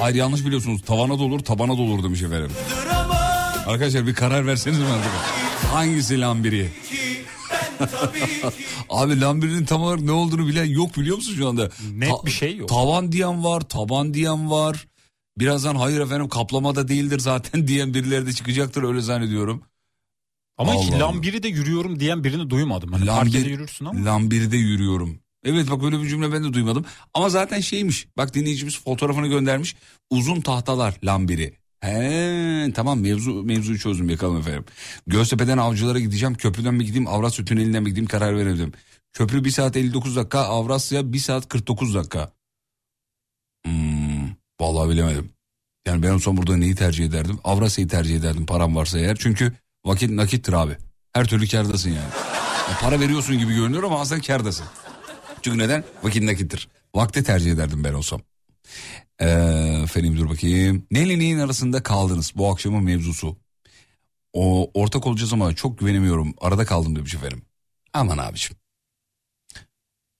Hayır 0.00 0.14
yanlış 0.16 0.44
biliyorsunuz. 0.46 0.82
Tavana 0.82 1.18
dolur 1.18 1.40
tabana 1.40 1.78
dolur 1.78 2.02
demiş 2.02 2.22
efendim. 2.22 2.50
Arkadaşlar 3.66 4.06
bir 4.06 4.14
karar 4.14 4.46
verseniz 4.46 4.78
mi 4.78 4.84
artık? 4.86 5.12
Hangisi 5.72 6.20
lambiri? 6.20 6.68
Abi 8.90 9.20
lambirinin 9.20 9.64
tam 9.64 9.82
olarak 9.82 10.00
ne 10.00 10.12
olduğunu 10.12 10.46
bilen 10.46 10.64
yok 10.64 10.96
biliyor 10.96 11.16
musun 11.16 11.34
şu 11.36 11.48
anda? 11.48 11.70
Net 11.92 12.12
bir 12.26 12.30
şey 12.30 12.56
yok. 12.56 12.68
Tavan 12.68 13.12
diyen 13.12 13.44
var, 13.44 13.60
taban 13.60 14.14
diyen 14.14 14.50
var. 14.50 14.86
Birazdan 15.38 15.76
hayır 15.76 16.00
efendim 16.00 16.28
kaplama 16.28 16.74
da 16.74 16.88
değildir 16.88 17.18
zaten 17.18 17.66
diyen 17.68 17.94
birileri 17.94 18.26
de 18.26 18.32
çıkacaktır 18.32 18.82
öyle 18.82 19.00
zannediyorum. 19.00 19.62
Ama 20.58 20.74
hiç 20.74 20.88
Allah 20.92 20.96
Allah. 20.96 21.04
lambiri 21.14 21.42
de 21.42 21.48
yürüyorum 21.48 22.00
diyen 22.00 22.24
birini 22.24 22.50
duymadım. 22.50 22.92
Hani 22.92 23.04
Lambir- 23.04 23.16
parkede 23.32 23.48
yürürsün 23.48 23.84
ama. 23.84 24.04
Lambirde 24.04 24.56
yürüyorum. 24.56 25.18
Evet 25.44 25.70
bak 25.70 25.84
öyle 25.84 26.02
bir 26.02 26.08
cümle 26.08 26.32
ben 26.32 26.44
de 26.44 26.52
duymadım. 26.52 26.84
Ama 27.14 27.28
zaten 27.28 27.60
şeymiş. 27.60 28.08
Bak 28.16 28.34
dinleyicimiz 28.34 28.80
fotoğrafını 28.80 29.26
göndermiş. 29.26 29.76
Uzun 30.10 30.40
tahtalar 30.40 30.94
lambiri. 31.04 31.60
He 31.80 32.72
tamam 32.74 33.00
mevzu 33.00 33.42
mevzuyu 33.44 33.78
çözdüm 33.78 34.10
yakalım 34.10 34.36
efendim. 34.36 34.64
Göztepe'den 35.06 35.58
avcılara 35.58 35.98
gideceğim. 35.98 36.34
Köprüden 36.34 36.74
mi 36.74 36.84
gideyim 36.84 37.06
Avrasya 37.06 37.44
Tüneli'nden 37.44 37.82
mi 37.82 37.88
gideyim 37.88 38.08
karar 38.08 38.36
veremedim. 38.36 38.72
Köprü 39.12 39.44
1 39.44 39.50
saat 39.50 39.76
59 39.76 40.16
dakika 40.16 40.38
Avrasya 40.38 41.12
1 41.12 41.18
saat 41.18 41.48
49 41.48 41.94
dakika. 41.94 42.32
Hmm, 43.66 44.28
vallahi 44.60 44.90
bilemedim. 44.90 45.30
Yani 45.86 46.02
ben 46.02 46.18
son 46.18 46.36
burada 46.36 46.56
neyi 46.56 46.74
tercih 46.74 47.04
ederdim? 47.04 47.38
Avrasya'yı 47.44 47.88
tercih 47.88 48.16
ederdim 48.16 48.46
param 48.46 48.76
varsa 48.76 48.98
eğer. 48.98 49.16
Çünkü 49.20 49.52
vakit 49.84 50.10
nakittir 50.10 50.52
abi. 50.52 50.76
Her 51.12 51.26
türlü 51.26 51.48
kârdasın 51.48 51.90
yani. 51.90 52.10
Ya 52.70 52.78
para 52.80 53.00
veriyorsun 53.00 53.38
gibi 53.38 53.54
görünüyor 53.54 53.82
ama 53.82 54.00
aslında 54.00 54.20
kârdasın. 54.20 54.66
Çünkü 55.42 55.58
neden? 55.58 55.84
Vakit 56.02 56.22
nakittir. 56.22 56.68
Vakti 56.94 57.22
tercih 57.22 57.52
ederdim 57.52 57.84
ben 57.84 57.92
olsam. 57.92 58.20
Ee, 59.20 59.26
efendim 59.84 60.16
dur 60.16 60.28
bakayım. 60.28 60.86
Neyle 60.90 61.18
neyin 61.18 61.38
arasında 61.38 61.82
kaldınız 61.82 62.32
bu 62.36 62.50
akşamın 62.50 62.84
mevzusu? 62.84 63.36
O 64.32 64.70
ortak 64.74 65.06
olacağız 65.06 65.32
ama 65.32 65.54
çok 65.54 65.78
güvenemiyorum. 65.78 66.34
Arada 66.40 66.64
kaldım 66.64 66.96
demiş 66.96 67.14
efendim. 67.14 67.42
Aman 67.92 68.18
abiciğim. 68.18 68.56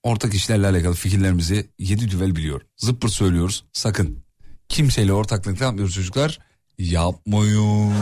Ortak 0.03 0.35
işlerle 0.35 0.67
alakalı 0.67 0.95
fikirlerimizi 0.95 1.71
yedi 1.79 2.11
düvel 2.11 2.37
biliyor. 2.37 2.61
Zıppır 2.77 3.09
söylüyoruz. 3.09 3.65
Sakın. 3.73 4.25
Kimseyle 4.69 5.13
ortaklık 5.13 5.61
yapmıyoruz 5.61 5.95
çocuklar. 5.95 6.39
Yapmayın. 6.79 7.95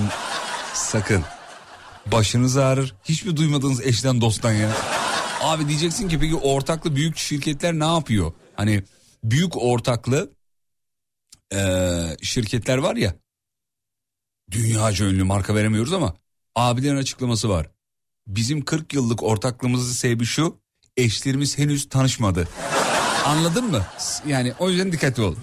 Sakın. 0.74 1.24
Başınız 2.12 2.56
ağrır. 2.56 2.94
Hiç 3.04 3.24
mi 3.24 3.36
duymadığınız 3.36 3.86
eşten 3.86 4.20
dosttan 4.20 4.52
ya? 4.52 4.70
Abi 5.42 5.68
diyeceksin 5.68 6.08
ki 6.08 6.18
peki 6.18 6.34
ortaklı 6.36 6.96
büyük 6.96 7.16
şirketler 7.16 7.72
ne 7.78 7.84
yapıyor? 7.84 8.32
Hani 8.56 8.82
büyük 9.24 9.56
ortaklı 9.56 10.30
eee, 11.52 12.16
şirketler 12.22 12.78
var 12.78 12.96
ya. 12.96 13.14
Dünyaca 14.50 15.06
ünlü 15.06 15.24
marka 15.24 15.54
veremiyoruz 15.54 15.92
ama 15.92 16.14
abilerin 16.56 16.96
açıklaması 16.96 17.48
var. 17.48 17.70
Bizim 18.26 18.64
40 18.64 18.94
yıllık 18.94 19.22
ortaklığımızın 19.22 19.92
sebebi 19.92 20.24
şu. 20.24 20.60
Eşlerimiz 20.96 21.58
henüz 21.58 21.88
tanışmadı. 21.88 22.48
Anladın 23.24 23.64
mı? 23.64 23.86
Yani 24.26 24.52
o 24.58 24.70
yüzden 24.70 24.92
dikkatli 24.92 25.22
ol. 25.22 25.34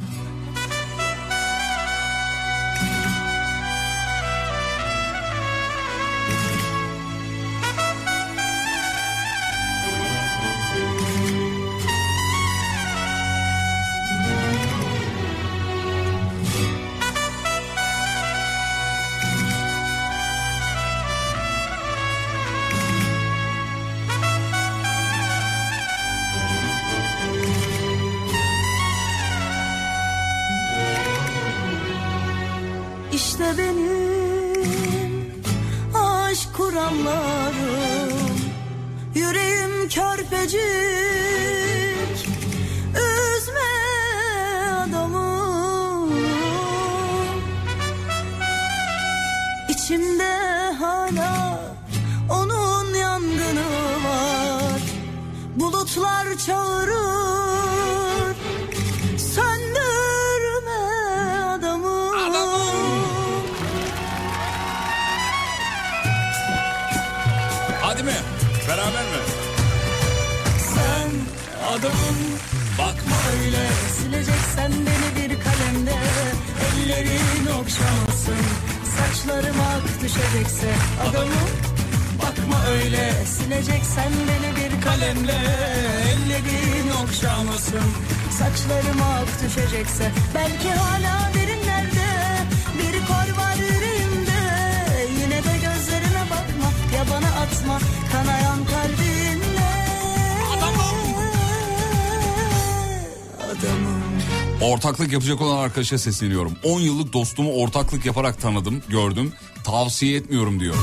Yapacak 105.15 105.41
olan 105.41 105.57
arkadaşa 105.57 105.97
sesleniyorum. 105.97 106.53
10 106.63 106.79
yıllık 106.79 107.13
dostumu 107.13 107.53
ortaklık 107.53 108.05
yaparak 108.05 108.41
tanıdım, 108.41 108.83
gördüm. 108.89 109.33
Tavsiye 109.63 110.17
etmiyorum 110.17 110.59
diyor. 110.59 110.75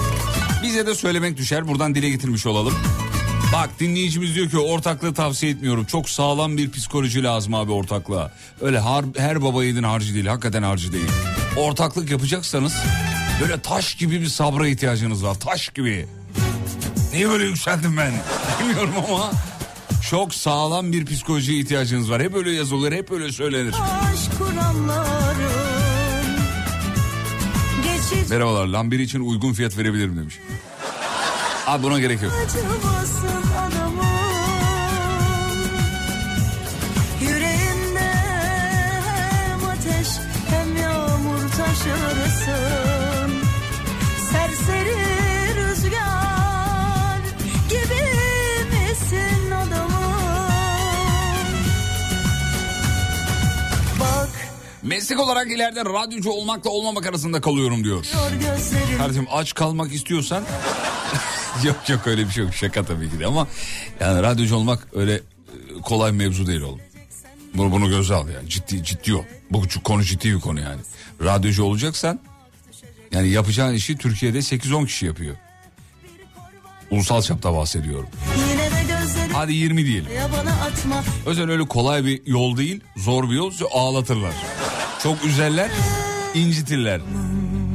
Bize 0.62 0.86
de 0.86 0.94
söylemek 0.94 1.36
düşer. 1.36 1.68
Buradan 1.68 1.94
dile 1.94 2.10
getirmiş 2.10 2.46
olalım. 2.46 2.74
Bak 3.52 3.70
dinleyicimiz 3.80 4.34
diyor 4.34 4.50
ki 4.50 4.58
ortaklığı 4.58 5.14
tavsiye 5.14 5.52
etmiyorum. 5.52 5.84
Çok 5.84 6.08
sağlam 6.08 6.56
bir 6.56 6.70
psikoloji 6.70 7.22
lazım 7.22 7.54
abi 7.54 7.72
ortaklığa. 7.72 8.32
Öyle 8.60 8.78
har, 8.78 9.04
her 9.16 9.42
baba 9.42 9.64
yiğidin 9.64 9.82
harcı 9.82 10.14
değil. 10.14 10.26
Hakikaten 10.26 10.62
harcı 10.62 10.92
değil. 10.92 11.08
Ortaklık 11.56 12.10
yapacaksanız 12.10 12.74
böyle 13.40 13.60
taş 13.60 13.94
gibi 13.94 14.20
bir 14.20 14.26
sabra 14.26 14.68
ihtiyacınız 14.68 15.24
var. 15.24 15.40
Taş 15.40 15.68
gibi. 15.68 16.06
Niye 17.12 17.28
böyle 17.28 17.44
yükseldim 17.44 17.96
ben? 17.96 18.12
Bilmiyorum 18.60 18.94
ama 19.08 19.30
çok 20.12 20.34
sağlam 20.34 20.92
bir 20.92 21.06
psikolojiye 21.06 21.58
ihtiyacınız 21.58 22.10
var. 22.10 22.22
Hep 22.22 22.34
öyle 22.34 22.50
yazılır, 22.50 22.92
hep 22.92 23.10
öyle 23.12 23.32
söylenir. 23.32 23.74
Geçici 27.84 28.30
Merhabalar, 28.30 28.66
lambiri 28.66 29.02
için 29.02 29.20
uygun 29.20 29.52
fiyat 29.52 29.78
verebilirim 29.78 30.16
demiş. 30.16 30.38
Abi 31.66 31.82
buna 31.82 32.00
gerek 32.00 32.22
yok. 32.22 32.32
acımasın 32.32 33.21
Meslek 55.02 55.20
olarak 55.20 55.50
ileride 55.50 55.84
radyocu 55.84 56.30
olmakla 56.30 56.70
olmamak 56.70 57.06
arasında 57.06 57.40
kalıyorum 57.40 57.84
diyor. 57.84 58.06
Kardeşim 58.98 59.26
aç 59.32 59.54
kalmak 59.54 59.92
istiyorsan 59.92 60.44
yok 61.64 61.88
yok 61.88 62.06
öyle 62.06 62.26
bir 62.26 62.30
şey 62.30 62.44
yok 62.44 62.54
şaka 62.54 62.84
tabii 62.84 63.10
ki 63.10 63.18
de 63.20 63.26
ama 63.26 63.46
yani 64.00 64.22
radyocu 64.22 64.56
olmak 64.56 64.88
öyle 64.94 65.14
e, 65.14 65.20
kolay 65.82 66.12
mevzu 66.12 66.46
değil 66.46 66.60
oğlum. 66.60 66.80
Bunu, 67.54 67.72
bunu 67.72 67.88
göze 67.88 68.14
al 68.14 68.28
yani 68.28 68.48
ciddi 68.48 68.84
ciddi 68.84 69.14
o. 69.14 69.24
Bu 69.50 69.62
konu 69.84 70.02
ciddi 70.02 70.34
bir 70.34 70.40
konu 70.40 70.60
yani. 70.60 70.80
Radyocu 71.22 71.64
olacaksan 71.64 72.20
yani 73.12 73.28
yapacağın 73.28 73.74
işi 73.74 73.96
Türkiye'de 73.96 74.38
8-10 74.38 74.86
kişi 74.86 75.06
yapıyor. 75.06 75.36
Ulusal 76.90 77.22
çapta 77.22 77.54
bahsediyorum. 77.54 78.08
Hadi 79.32 79.54
20 79.54 79.86
diyelim. 79.86 80.10
yüzden 81.30 81.48
öyle 81.48 81.64
kolay 81.64 82.04
bir 82.04 82.26
yol 82.26 82.56
değil, 82.56 82.80
zor 82.96 83.30
bir 83.30 83.34
yol. 83.34 83.52
Ağlatırlar. 83.72 84.34
Çok 85.02 85.24
üzerler, 85.24 85.70
incitirler. 86.34 87.00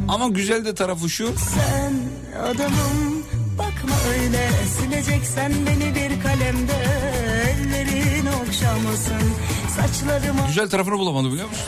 Ama 0.07 0.27
güzel 0.27 0.65
de 0.65 0.75
tarafı 0.75 1.09
şu. 1.09 1.33
sen 1.37 1.93
adamım 2.41 3.23
bakma 3.57 3.95
öyle 4.13 4.49
sileceksen 4.77 5.51
beni 5.65 5.95
bir 5.95 6.23
kalemde 6.23 6.73
ellerin 7.49 8.25
okşamasın 8.25 9.33
saçlarıma 9.75 10.47
Güzel 10.47 10.69
tarafını 10.69 10.97
bulamadım 10.97 11.31
biliyor 11.31 11.47
musun? 11.49 11.63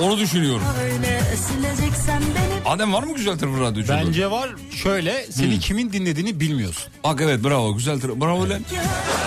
Onu 0.00 0.18
düşünüyorum. 0.18 0.62
öyle 0.84 1.20
sileceksen 1.36 2.22
beni 2.22 2.68
Adem 2.72 2.92
var 2.92 3.02
mı 3.02 3.14
güzel 3.14 3.38
tarafı 3.38 3.60
radyoculuğu? 3.60 3.96
Bence 4.06 4.30
var 4.30 4.50
şöyle 4.70 5.26
seni 5.30 5.60
kimin 5.60 5.92
dinlediğini 5.92 6.40
bilmiyorsun. 6.40 6.92
Bak 7.04 7.20
evet 7.20 7.44
bravo 7.44 7.74
güzel 7.74 8.00
tarafı. 8.00 8.20
Bravo 8.20 8.48
lan. 8.48 8.60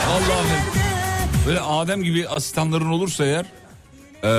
Vallahi 0.10 0.48
böyle 1.48 1.60
Adem 1.60 2.04
gibi 2.04 2.28
asistanların 2.28 2.90
olursa 2.90 3.26
eğer 3.26 3.46
e, 4.24 4.30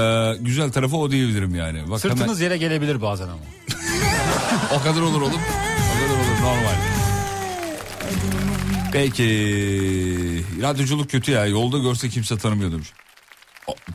güzel 0.41 0.73
tarafı 0.73 0.97
o 0.97 1.11
diyebilirim 1.11 1.55
yani. 1.55 1.79
Bak 1.91 2.05
hemen- 2.05 2.17
Sırtınız 2.17 2.41
yere 2.41 2.57
gelebilir 2.57 3.03
bazen 3.03 3.25
ama. 3.29 3.41
O 4.75 4.83
kadar 4.83 5.01
olur 5.01 5.21
oğlum. 5.23 5.41
O 5.41 5.95
kadar 5.95 6.15
olur 6.17 6.41
normal. 6.43 6.75
Peki 8.93 9.25
radyoculuk 10.63 11.11
kötü 11.11 11.33
ya 11.33 11.47
yolda 11.47 11.79
görse 11.79 12.09
kimse 12.09 12.39
tanımıyor 12.39 12.73
demiş. 12.73 12.89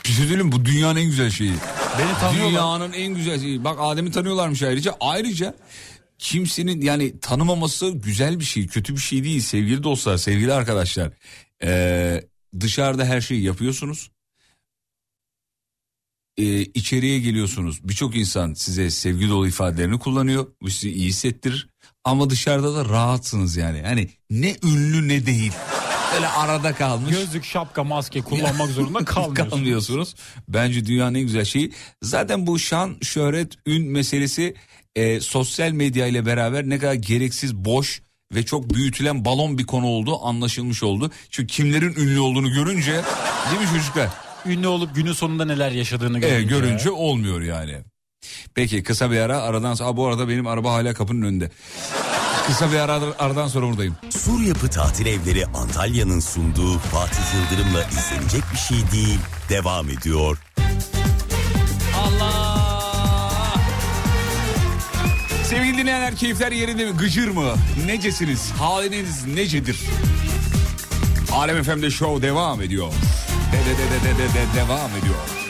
Bir 0.04 0.10
şey 0.10 0.16
söyleyeyim 0.26 0.52
bu 0.52 0.66
dünyanın 0.66 1.00
en 1.00 1.06
güzel 1.06 1.30
şeyi. 1.32 1.52
Beni 2.00 2.14
tanıyorlar. 2.20 2.52
Dünyanın 2.52 2.94
en 2.94 3.14
güzel 3.16 3.40
şeyi. 3.40 3.64
Bak 3.64 3.78
Adem'i 3.82 4.12
tanıyorlarmış 4.12 4.64
ayrıca. 4.64 4.96
Ayrıca 5.00 5.56
kimsenin 6.20 6.82
yani 6.82 7.20
tanımaması 7.20 7.90
güzel 7.90 8.40
bir 8.40 8.46
şey 8.46 8.68
kötü 8.68 8.94
bir 8.96 9.02
şey 9.02 9.24
değil 9.24 9.42
sevgili 9.42 9.84
dostlar 9.84 10.18
sevgili 10.18 10.54
arkadaşlar. 10.54 11.10
Ee, 11.64 12.24
dışarıda 12.60 13.06
her 13.06 13.22
şeyi 13.22 13.44
yapıyorsunuz. 13.44 14.10
Ee, 16.38 16.62
içeriye 16.62 17.20
geliyorsunuz. 17.20 17.80
Birçok 17.84 18.16
insan 18.16 18.54
size 18.54 18.92
sevgi 18.92 19.30
dolu 19.30 19.48
ifadelerini 19.48 20.00
kullanıyor. 20.00 20.48
Bu 20.62 20.70
sizi 20.70 20.92
iyi 20.92 21.08
hissettirir. 21.08 21.68
Ama 22.04 22.30
dışarıda 22.30 22.76
da 22.76 22.90
rahatsınız 22.90 23.56
yani. 23.58 23.82
Hani 23.82 24.10
ne 24.30 24.56
ünlü 24.64 25.08
ne 25.08 25.26
değil. 25.26 25.52
Öyle 26.16 26.28
arada 26.28 26.74
kalmış. 26.74 27.12
Gözlük, 27.16 27.46
şapka, 27.46 27.84
maske 27.84 28.22
kullanmak 28.22 28.70
zorunda 28.70 29.00
kalmıyorsun. 29.06 29.50
kalmıyorsunuz. 29.50 30.16
Bence 30.48 30.86
dünyanın 30.86 31.16
en 31.16 31.22
güzel 31.22 31.46
şeyi. 31.46 31.72
Zaten 32.02 32.48
bu 32.48 32.60
şan, 32.60 32.98
şöhret, 33.02 33.54
ün 33.66 33.88
meselesi 33.92 34.56
e, 34.96 35.20
sosyal 35.20 35.72
medya 35.72 36.08
ile 36.08 36.26
beraber 36.26 36.70
ne 36.70 36.80
kadar 36.80 36.94
gereksiz, 36.94 37.56
boş 37.56 38.02
ve 38.36 38.44
çok 38.46 38.74
büyütülen 38.74 39.26
balon 39.26 39.58
bir 39.58 39.66
konu 39.66 39.86
oldu 39.86 40.20
anlaşılmış 40.24 40.84
oldu. 40.84 41.12
Çünkü 41.30 41.54
kimlerin 41.54 41.94
ünlü 41.96 42.20
olduğunu 42.20 42.54
görünce 42.54 42.92
değil 43.52 43.62
mi 43.62 43.78
çocuklar? 43.78 44.10
Ünlü 44.46 44.68
olup 44.68 44.96
günün 44.96 45.14
sonunda 45.14 45.46
neler 45.46 45.72
yaşadığını 45.72 46.20
görünce. 46.20 46.36
E, 46.36 46.44
görünce 46.44 46.92
olmuyor 46.92 47.42
yani. 47.42 47.78
Peki 48.56 48.84
kısa 48.84 49.12
bir 49.12 49.18
ara 49.20 49.42
aradan 49.42 49.74
sonra 49.74 49.90
Aa, 49.90 49.98
bu 49.98 50.08
arada 50.08 50.30
benim 50.30 50.48
araba 50.48 50.74
hala 50.74 50.94
kapının 50.94 51.22
önünde. 51.22 51.52
Kısa 52.48 52.72
bir 52.72 52.78
ara, 52.78 53.00
aradan 53.20 53.48
sonra 53.48 53.66
buradayım. 53.68 53.96
Sur 54.10 54.42
Yapı 54.42 54.68
Tatil 54.70 55.06
Evleri 55.06 55.46
Antalya'nın 55.46 56.20
sunduğu 56.20 56.78
Fatih 56.80 57.22
Yıldırım'la 57.36 57.84
izlenecek 57.84 58.44
bir 58.54 58.58
şey 58.58 58.78
değil. 58.92 59.20
Devam 59.50 59.90
ediyor. 59.90 60.38
Allah! 61.98 63.56
Sevgili 65.44 65.78
dinleyenler 65.78 66.16
keyifler 66.16 66.52
yerinde 66.52 66.86
mi? 66.86 66.92
Gıcır 66.98 67.28
mı? 67.28 67.54
Necesiniz? 67.86 68.52
Haliniz 68.52 69.26
necedir? 69.28 69.80
Alem 71.32 71.64
FM'de 71.64 71.92
show 71.92 72.28
devam 72.28 72.62
ediyor. 72.62 72.94
De 73.56 73.62
de 73.64 73.76
de 73.76 73.88
de 73.90 74.00
de 74.00 74.14
de, 74.14 74.28
de 74.34 74.54
devam 74.54 74.96
ediyor. 74.98 75.45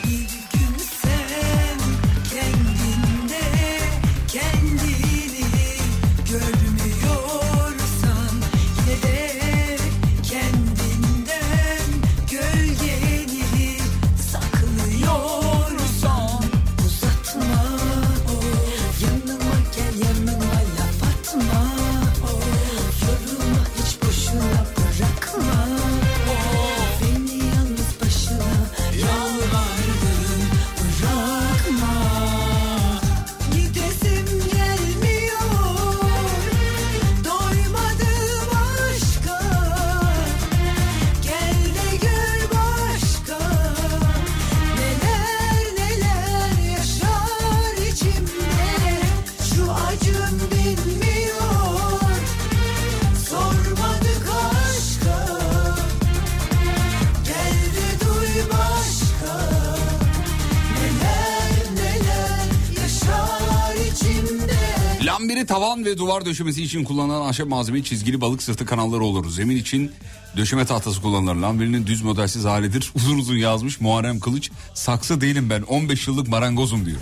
Ve 65.86 65.98
duvar 65.98 66.24
döşemesi 66.24 66.62
için 66.62 66.84
kullanılan 66.84 67.28
ahşap 67.28 67.48
malzeme 67.48 67.82
çizgili 67.82 68.20
balık 68.20 68.42
sırtı 68.42 68.66
kanalları 68.66 69.04
olur. 69.04 69.30
Zemin 69.30 69.56
için 69.56 69.92
döşeme 70.36 70.64
tahtası 70.64 71.02
kullanılır. 71.02 71.34
Lambirinin 71.34 71.86
düz 71.86 72.02
modelsiz 72.02 72.44
halidir. 72.44 72.92
Uzun 72.96 73.18
uzun 73.18 73.36
yazmış 73.36 73.80
Muharrem 73.80 74.20
Kılıç. 74.20 74.50
Saksı 74.74 75.20
değilim 75.20 75.50
ben 75.50 75.62
15 75.62 76.08
yıllık 76.08 76.28
marangozum 76.28 76.86
diyor. 76.86 76.98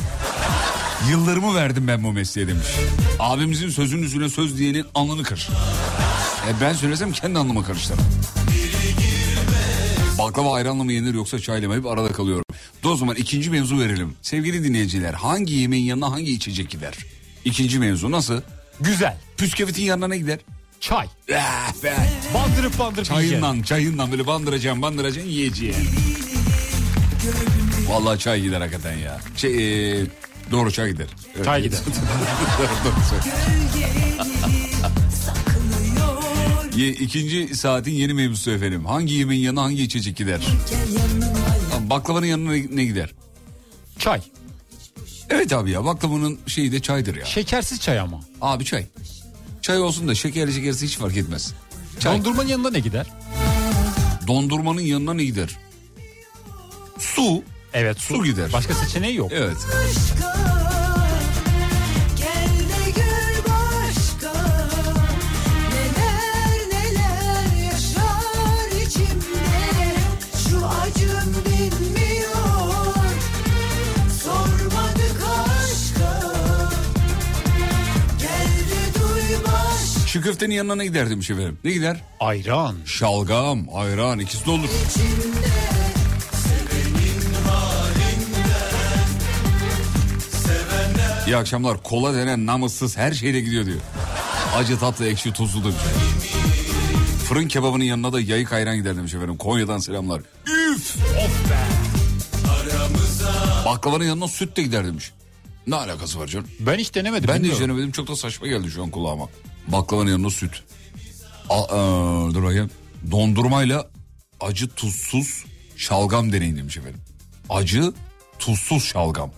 Yıllarımı 1.10 1.54
verdim 1.54 1.88
ben 1.88 2.04
bu 2.04 2.12
mesleğe 2.12 2.48
demiş. 2.48 2.66
Abimizin 3.18 3.68
sözünün 3.68 4.02
üstüne 4.02 4.28
söz 4.28 4.58
diyenin 4.58 4.84
alnını 4.94 5.22
kır. 5.22 5.48
E 6.48 6.60
ben 6.60 6.72
söylesem 6.72 7.12
kendi 7.12 7.38
alnıma 7.38 7.64
karıştırırım. 7.64 8.04
Baklava 10.18 10.54
ayranla 10.54 10.84
mı 10.84 10.92
yenir 10.92 11.14
yoksa 11.14 11.38
çayla 11.38 11.68
mı? 11.68 11.76
Hep 11.76 11.86
arada 11.86 12.12
kalıyorum. 12.12 12.44
O 12.84 12.96
zaman 12.96 13.16
ikinci 13.16 13.50
mevzu 13.50 13.78
verelim. 13.78 14.14
Sevgili 14.22 14.64
dinleyiciler 14.64 15.14
hangi 15.14 15.54
yemeğin 15.54 15.84
yanına 15.84 16.12
hangi 16.12 16.32
içecek 16.32 16.70
gider? 16.70 16.94
İkinci 17.44 17.78
mevzu 17.78 18.10
nasıl? 18.10 18.40
Güzel. 18.80 19.16
Püsküvitin 19.36 19.82
yanına 19.82 20.08
ne 20.08 20.18
gider? 20.18 20.38
Çay. 20.80 21.06
Ah 21.34 21.82
be. 21.84 21.96
Bandırıp 22.34 22.78
bandırıp. 22.78 23.04
Çayından 23.04 23.62
çayından 23.62 24.12
böyle 24.12 24.26
bandıracağım 24.26 24.82
bandıracaksın 24.82 25.30
yiyeceğim. 25.30 25.76
Vallahi 27.88 28.18
çay 28.18 28.40
gider 28.40 28.60
hakikaten 28.60 28.96
ya. 28.98 29.20
Şey, 29.36 29.50
e, 30.02 30.06
doğru 30.50 30.70
çay 30.72 30.90
gider. 30.92 31.06
Evet. 31.36 31.44
Çay 31.44 31.62
gider. 31.62 31.78
Ye, 36.76 36.88
ikinci 36.88 37.56
saatin 37.56 37.92
yeni 37.92 38.14
mevzusu 38.14 38.50
efendim. 38.50 38.84
Hangi 38.86 39.14
yemeğin 39.14 39.42
yanına 39.42 39.62
hangi 39.62 39.82
içecek 39.82 40.16
gider? 40.16 40.40
Baklavanın 41.80 42.26
yanına 42.26 42.52
ne 42.70 42.84
gider? 42.84 43.10
Çay. 43.98 44.20
Evet 45.30 45.52
abi 45.52 45.70
ya 45.70 45.84
baklavanın 45.84 46.38
şeyi 46.46 46.72
de 46.72 46.80
çaydır 46.80 47.16
ya. 47.16 47.24
Şekersiz 47.24 47.80
çay 47.80 47.98
ama. 48.00 48.20
Abi 48.40 48.64
çay. 48.64 48.86
Çay 49.62 49.80
olsun 49.80 50.08
da 50.08 50.14
şekerli 50.14 50.52
şekersiz 50.52 50.82
hiç 50.82 50.96
fark 50.98 51.16
etmez. 51.16 51.54
Çay. 52.00 52.18
Dondurmanın 52.18 52.48
yanında 52.48 52.70
ne 52.70 52.80
gider? 52.80 53.06
Dondurmanın 54.26 54.80
yanına 54.80 55.14
ne 55.14 55.24
gider? 55.24 55.58
Su. 56.98 57.42
Evet 57.72 58.00
Su 58.00 58.24
gider. 58.24 58.52
Başka 58.52 58.74
seçeneği 58.74 59.16
yok. 59.16 59.32
Evet. 59.32 59.56
Köftenin 80.24 80.54
yanına 80.54 80.74
ne 80.74 80.86
gider 80.86 81.10
demiş 81.10 81.30
efendim. 81.30 81.58
Ne 81.64 81.72
gider? 81.72 82.00
Ayran. 82.20 82.76
Şalgam, 82.86 83.66
ayran 83.74 84.18
ikisi 84.18 84.46
de 84.46 84.50
olur. 84.50 84.68
İyi 91.26 91.36
akşamlar. 91.36 91.82
Kola 91.82 92.14
denen 92.14 92.46
namussuz 92.46 92.96
her 92.96 93.12
şeyle 93.12 93.40
gidiyor 93.40 93.66
diyor. 93.66 93.80
Acı 94.56 94.78
tatlı 94.78 95.06
ekşi 95.06 95.32
tuzlu 95.32 95.62
demiş. 95.64 95.76
Fırın 97.28 97.48
kebabının 97.48 97.84
yanına 97.84 98.12
da 98.12 98.20
yayık 98.20 98.52
ayran 98.52 98.76
gider 98.76 98.96
demiş 98.96 99.14
efendim. 99.14 99.36
Konya'dan 99.36 99.78
selamlar. 99.78 100.22
Üf! 100.46 100.96
Of 100.96 101.50
be! 101.50 101.84
Baklavanın 103.66 104.04
yanına 104.04 104.28
süt 104.28 104.56
de 104.56 104.62
gider 104.62 104.86
demiş. 104.86 105.12
Ne 105.66 105.76
alakası 105.76 106.18
var 106.18 106.26
canım? 106.26 106.48
Ben 106.60 106.78
hiç 106.78 106.94
denemedim. 106.94 107.28
Ben 107.28 107.34
de 107.34 107.38
hiç 107.38 107.44
bilmiyorum. 107.44 107.68
denemedim. 107.68 107.92
Çok 107.92 108.08
da 108.08 108.16
saçma 108.16 108.46
geldi 108.46 108.70
şu 108.70 108.82
an 108.82 108.90
kulağıma. 108.90 109.28
Baklavanın 109.68 110.10
yanına 110.10 110.30
süt. 110.30 110.62
A, 111.50 111.62
aa, 111.62 112.34
dur 112.34 112.42
bakayım. 112.42 112.70
Dondurmayla 113.10 113.88
acı 114.40 114.68
tuzsuz 114.68 115.44
şalgam 115.76 116.32
deneyin 116.32 116.56
demiş 116.56 116.76
efendim. 116.76 117.00
Acı 117.50 117.92
tuzsuz 118.38 118.84
şalgam. 118.84 119.30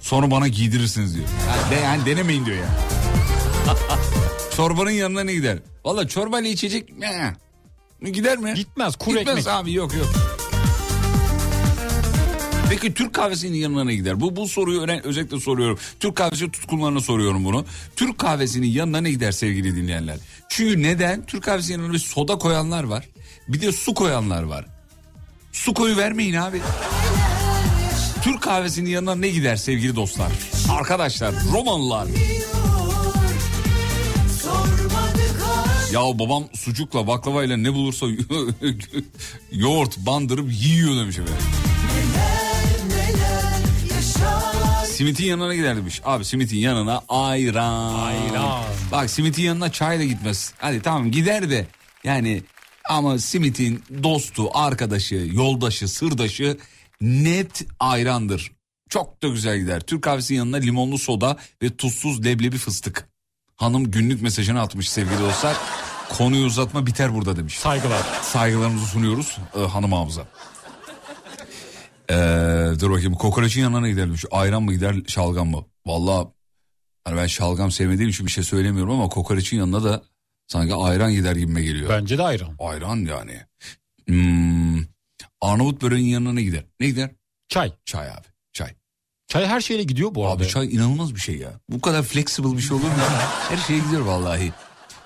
Sonra 0.00 0.30
bana 0.30 0.48
giydirirsiniz 0.48 1.14
diyor. 1.14 1.26
Yani, 1.48 1.70
de, 1.70 1.74
yani 1.84 2.06
denemeyin 2.06 2.46
diyor 2.46 2.56
ya. 2.56 2.68
Çorbanın 4.56 4.90
yanına 4.90 5.24
ne 5.24 5.32
gider? 5.34 5.58
Valla 5.84 6.08
çorbayla 6.08 6.50
içecek 6.50 6.98
ne? 6.98 7.34
Gider 8.12 8.38
mi? 8.38 8.54
Gitmez, 8.54 8.96
kuru 8.96 9.18
Gitmez 9.18 9.38
ekmek. 9.38 9.54
abi 9.54 9.72
yok 9.72 9.94
yok. 9.94 10.06
Peki 12.70 12.94
Türk 12.94 13.14
kahvesinin 13.14 13.56
yanına 13.58 13.84
ne 13.84 13.94
gider? 13.94 14.20
Bu 14.20 14.36
bu 14.36 14.48
soruyu 14.48 14.80
öne- 14.80 15.00
özellikle 15.04 15.40
soruyorum. 15.40 15.78
Türk 16.00 16.16
kahvesi 16.16 16.50
tutkunlarına 16.50 17.00
soruyorum 17.00 17.44
bunu. 17.44 17.64
Türk 17.96 18.18
kahvesinin 18.18 18.66
yanına 18.66 19.00
ne 19.00 19.10
gider 19.10 19.32
sevgili 19.32 19.76
dinleyenler? 19.76 20.16
Çünkü 20.48 20.82
neden? 20.82 21.26
Türk 21.26 21.42
kahvesinin 21.44 21.78
yanına 21.78 21.92
bir 21.92 21.98
soda 21.98 22.38
koyanlar 22.38 22.84
var. 22.84 23.08
Bir 23.48 23.60
de 23.60 23.72
su 23.72 23.94
koyanlar 23.94 24.42
var. 24.42 24.66
Su 25.52 25.74
koyu 25.74 25.96
vermeyin 25.96 26.34
abi. 26.34 26.60
Türk 28.22 28.42
kahvesinin 28.42 28.90
yanına 28.90 29.14
ne 29.14 29.28
gider 29.28 29.56
sevgili 29.56 29.96
dostlar? 29.96 30.32
Arkadaşlar, 30.70 31.34
Romalılar. 31.52 32.06
Ya 35.92 36.00
babam 36.18 36.44
sucukla 36.54 37.06
baklavayla 37.06 37.56
ne 37.56 37.72
bulursa 37.72 38.06
yoğurt 39.52 39.98
bandırıp 39.98 40.52
yiyor 40.52 40.96
demiş 40.96 41.18
efendim. 41.18 41.44
Simitin 44.94 45.24
yanına 45.24 45.54
gider 45.54 45.76
demiş. 45.76 46.00
Abi 46.04 46.24
simitin 46.24 46.56
yanına 46.56 47.02
ayran. 47.08 47.94
Ayran. 47.94 48.64
Bak 48.92 49.10
simitin 49.10 49.42
yanına 49.42 49.72
çay 49.72 49.98
da 49.98 50.04
gitmez. 50.04 50.54
Hadi 50.58 50.82
tamam 50.82 51.10
gider 51.10 51.50
de 51.50 51.66
yani 52.04 52.42
ama 52.88 53.18
simitin 53.18 53.84
dostu, 54.02 54.50
arkadaşı, 54.54 55.28
yoldaşı, 55.32 55.88
sırdaşı 55.88 56.58
net 57.00 57.66
ayrandır. 57.80 58.52
Çok 58.88 59.22
da 59.22 59.28
güzel 59.28 59.58
gider. 59.58 59.80
Türk 59.80 60.02
kahvesinin 60.02 60.38
yanına 60.38 60.56
limonlu 60.56 60.98
soda 60.98 61.36
ve 61.62 61.76
tuzsuz 61.76 62.24
leblebi 62.24 62.58
fıstık. 62.58 63.08
Hanım 63.56 63.90
günlük 63.90 64.22
mesajını 64.22 64.60
atmış 64.60 64.90
sevgili 64.90 65.20
dostlar. 65.20 65.56
Konuyu 66.08 66.46
uzatma 66.46 66.86
biter 66.86 67.14
burada 67.14 67.36
demiş. 67.36 67.58
Saygılar. 67.58 68.02
Saygılarımızı 68.22 68.86
sunuyoruz 68.86 69.38
e, 69.56 69.60
hanım 69.60 69.94
ağamıza. 69.94 70.26
Ee, 72.10 72.14
dur 72.80 72.90
bakayım 72.90 73.14
kokoreçin 73.14 73.62
yanına 73.62 73.88
gider 73.88 74.06
demiş. 74.06 74.24
Ayran 74.30 74.62
mı 74.62 74.72
gider 74.72 74.96
şalgam 75.08 75.48
mı? 75.48 75.64
Valla 75.86 76.32
hani 77.04 77.16
ben 77.16 77.26
şalgam 77.26 77.70
sevmediğim 77.70 78.10
için 78.10 78.26
bir 78.26 78.30
şey 78.30 78.44
söylemiyorum 78.44 78.92
ama 78.92 79.08
kokoreçin 79.08 79.56
yanına 79.56 79.84
da 79.84 80.02
sanki 80.48 80.74
ayran 80.74 81.12
gider 81.12 81.36
gibime 81.36 81.62
geliyor. 81.62 81.90
Bence 81.90 82.18
de 82.18 82.22
ayran. 82.22 82.56
Ayran 82.58 82.96
yani. 82.96 83.40
Hmm, 84.08 84.78
Arnavut 85.40 85.82
böreğin 85.82 86.06
yanına 86.06 86.32
ne 86.32 86.42
gider? 86.42 86.64
Ne 86.80 86.86
gider? 86.86 87.10
Çay. 87.48 87.72
Çay 87.84 88.10
abi 88.10 88.26
çay. 88.52 88.74
Çay 89.28 89.46
her 89.46 89.60
şeyle 89.60 89.82
gidiyor 89.82 90.14
bu 90.14 90.26
arada. 90.26 90.42
Abi 90.42 90.48
çay 90.48 90.74
inanılmaz 90.74 91.14
bir 91.14 91.20
şey 91.20 91.36
ya. 91.36 91.52
Bu 91.68 91.80
kadar 91.80 92.02
flexible 92.02 92.56
bir 92.56 92.62
şey 92.62 92.76
olur 92.76 92.84
mu? 92.84 92.90
Her 93.48 93.56
şeye 93.56 93.78
gidiyor 93.78 94.00
vallahi. 94.00 94.52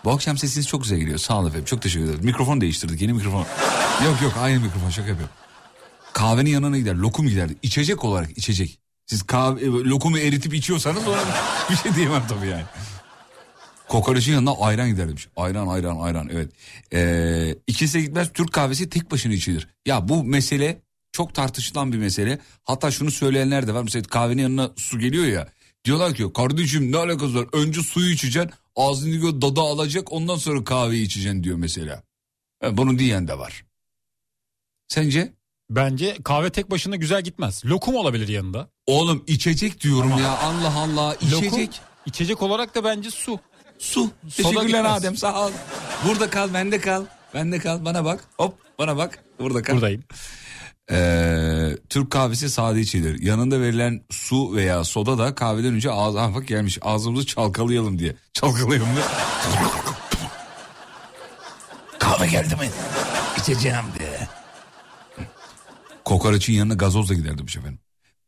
Bu 0.05 0.11
akşam 0.11 0.39
sesiniz 0.39 0.67
çok 0.69 0.83
güzel 0.83 0.99
geliyor. 0.99 1.19
Sağ 1.19 1.39
olun 1.39 1.47
efendim. 1.49 1.65
Çok 1.65 1.83
teşekkür 1.83 2.05
ederim. 2.07 2.25
Mikrofon 2.25 2.61
değiştirdik. 2.61 3.03
Yeni 3.03 3.13
mikrofon. 3.13 3.47
yok 4.05 4.23
yok 4.23 4.33
aynı 4.41 4.61
mikrofon 4.61 4.91
şaka 4.91 5.09
yapıyorum. 5.09 5.35
Kahvenin 6.19 6.51
yanına 6.51 6.79
gider. 6.79 6.95
Lokum 6.95 7.29
gider. 7.29 7.51
İçecek 7.63 8.05
olarak 8.05 8.39
içecek. 8.39 8.79
Siz 9.07 9.23
kahve, 9.23 9.61
e, 9.61 9.67
lokumu 9.67 10.19
eritip 10.19 10.55
içiyorsanız 10.55 11.09
ona 11.09 11.21
bir 11.71 11.77
şey 11.77 11.95
diyemem 11.95 12.23
tabii 12.29 12.47
yani. 12.47 12.65
Kokoreçin 13.89 14.33
yanına 14.33 14.53
ayran 14.61 14.89
gider. 14.89 15.29
Ayran 15.37 15.69
ayran 15.69 15.99
ayran 16.01 16.29
evet. 16.33 16.53
Ee, 16.93 17.55
ikisi 17.67 17.99
de 17.99 18.01
gitmez 18.01 18.33
Türk 18.35 18.53
kahvesi 18.53 18.91
tek 18.91 19.11
başına 19.11 19.33
içilir. 19.33 19.69
Ya 19.87 20.09
bu 20.09 20.25
mesele 20.25 20.83
çok 21.13 21.35
tartışılan 21.35 21.93
bir 21.93 21.99
mesele. 21.99 22.39
Hatta 22.65 22.91
şunu 22.91 23.11
söyleyenler 23.11 23.67
de 23.67 23.75
var. 23.75 23.83
Mesela 23.83 24.03
kahvenin 24.03 24.43
yanına 24.43 24.71
su 24.77 24.99
geliyor 24.99 25.25
ya. 25.25 25.49
Diyorlar 25.85 26.15
ki 26.15 26.33
kardeşim 26.35 26.93
ne 26.93 26.97
alakası 26.97 27.35
var? 27.35 27.47
Önce 27.53 27.83
suyu 27.83 28.11
içeceksin 28.11 28.51
ağzını 28.77 29.15
gö- 29.15 29.43
dada 29.43 29.61
alacak 29.61 30.13
ondan 30.13 30.37
sonra 30.37 30.65
kahveyi 30.65 31.07
içeceksin 31.07 31.45
diyor 31.45 31.57
mesela. 31.57 32.03
Ha, 32.63 32.77
bunu 32.77 32.99
diyen 32.99 33.29
de 33.29 33.39
var. 33.39 33.65
Sence? 34.89 35.38
Bence 35.71 36.17
kahve 36.25 36.51
tek 36.51 36.71
başına 36.71 36.97
güzel 36.97 37.23
gitmez. 37.23 37.63
Lokum 37.65 37.95
olabilir 37.95 38.29
yanında. 38.29 38.69
Oğlum 38.87 39.25
içecek 39.27 39.81
diyorum 39.81 40.19
ya 40.19 40.39
Allah 40.39 40.73
Allah 40.79 41.15
içecek. 41.15 41.53
Lokum, 41.53 41.69
içecek 42.07 42.43
olarak 42.43 42.75
da 42.75 42.85
bence 42.85 43.11
su. 43.11 43.41
Su. 43.79 44.11
Soda 44.29 44.49
Teşekkürler 44.49 44.67
gitmez. 44.67 44.99
Adem 44.99 45.17
sağ 45.17 45.47
ol. 45.47 45.51
Burada 46.09 46.31
kal 46.31 46.55
bende 46.55 46.81
kal. 46.81 47.05
Bende 47.35 47.59
kal 47.59 47.85
bana 47.85 48.05
bak. 48.05 48.25
Hop 48.37 48.55
bana 48.79 48.97
bak. 48.97 49.25
Burada 49.39 49.63
kal. 49.63 49.75
Buradayım. 49.75 50.03
Ee, 50.91 51.77
Türk 51.89 52.11
kahvesi 52.11 52.51
sade 52.51 52.81
içilir. 52.81 53.23
Yanında 53.23 53.61
verilen 53.61 54.03
su 54.11 54.55
veya 54.57 54.85
soda 54.85 55.19
da 55.19 55.35
kahveden 55.35 55.75
önce 55.75 55.91
ağza 55.91 56.35
bak 56.35 56.49
gelmiş. 56.49 56.79
Ağzımızı 56.83 57.27
çalkalayalım 57.27 57.99
diye. 57.99 58.17
Çalkalayalım 58.33 58.89
mı? 58.89 59.01
Kahve 61.99 62.27
geldi 62.27 62.57
mi? 62.57 62.71
İçeceğim 63.39 63.85
diye. 63.99 64.18
Kokoreçin 66.09 66.53
yanına 66.53 66.75
gazoz 66.75 67.11
da 67.11 67.15
gider 67.15 67.39
demiş 67.39 67.57
efendim. 67.57 67.79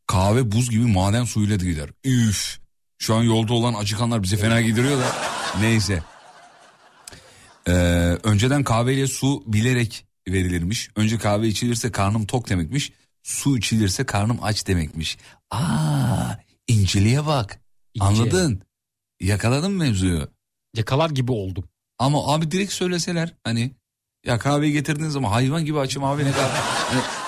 Kahve 0.07 0.51
buz 0.51 0.69
gibi 0.69 0.85
maden 0.85 1.23
suyuyla 1.23 1.59
da 1.59 1.63
gider. 1.65 1.89
Üf. 2.03 2.59
Şu 2.97 3.15
an 3.15 3.23
yolda 3.23 3.53
olan 3.53 3.73
acıkanlar 3.73 4.23
bize 4.23 4.37
fena 4.37 4.61
gideriyor 4.61 4.99
da. 4.99 5.15
Neyse. 5.59 6.03
Ee, 7.67 7.71
önceden 8.23 8.63
kahveyle 8.63 9.07
su 9.07 9.43
bilerek 9.47 10.05
verilirmiş. 10.27 10.89
Önce 10.95 11.17
kahve 11.17 11.47
içilirse 11.47 11.91
karnım 11.91 12.25
tok 12.25 12.49
demekmiş. 12.49 12.91
Su 13.23 13.57
içilirse 13.57 14.05
karnım 14.05 14.39
aç 14.41 14.67
demekmiş. 14.67 15.17
Aa, 15.51 16.33
inceliğe 16.67 17.25
bak. 17.25 17.61
İnce. 17.93 18.05
Anladın? 18.05 18.61
Yakaladın 19.19 19.71
mı 19.71 19.83
mevzuyu? 19.83 20.27
Yakalar 20.75 21.09
gibi 21.09 21.31
oldum. 21.31 21.63
Ama 21.99 22.33
abi 22.33 22.51
direkt 22.51 22.73
söyleseler 22.73 23.33
hani 23.43 23.71
ya 24.25 24.39
kahveyi 24.39 24.73
getirdiğiniz 24.73 25.13
zaman 25.13 25.29
hayvan 25.29 25.65
gibi 25.65 25.79
açım 25.79 26.03
abi 26.03 26.25
ne 26.25 26.31
kadar. 26.31 26.51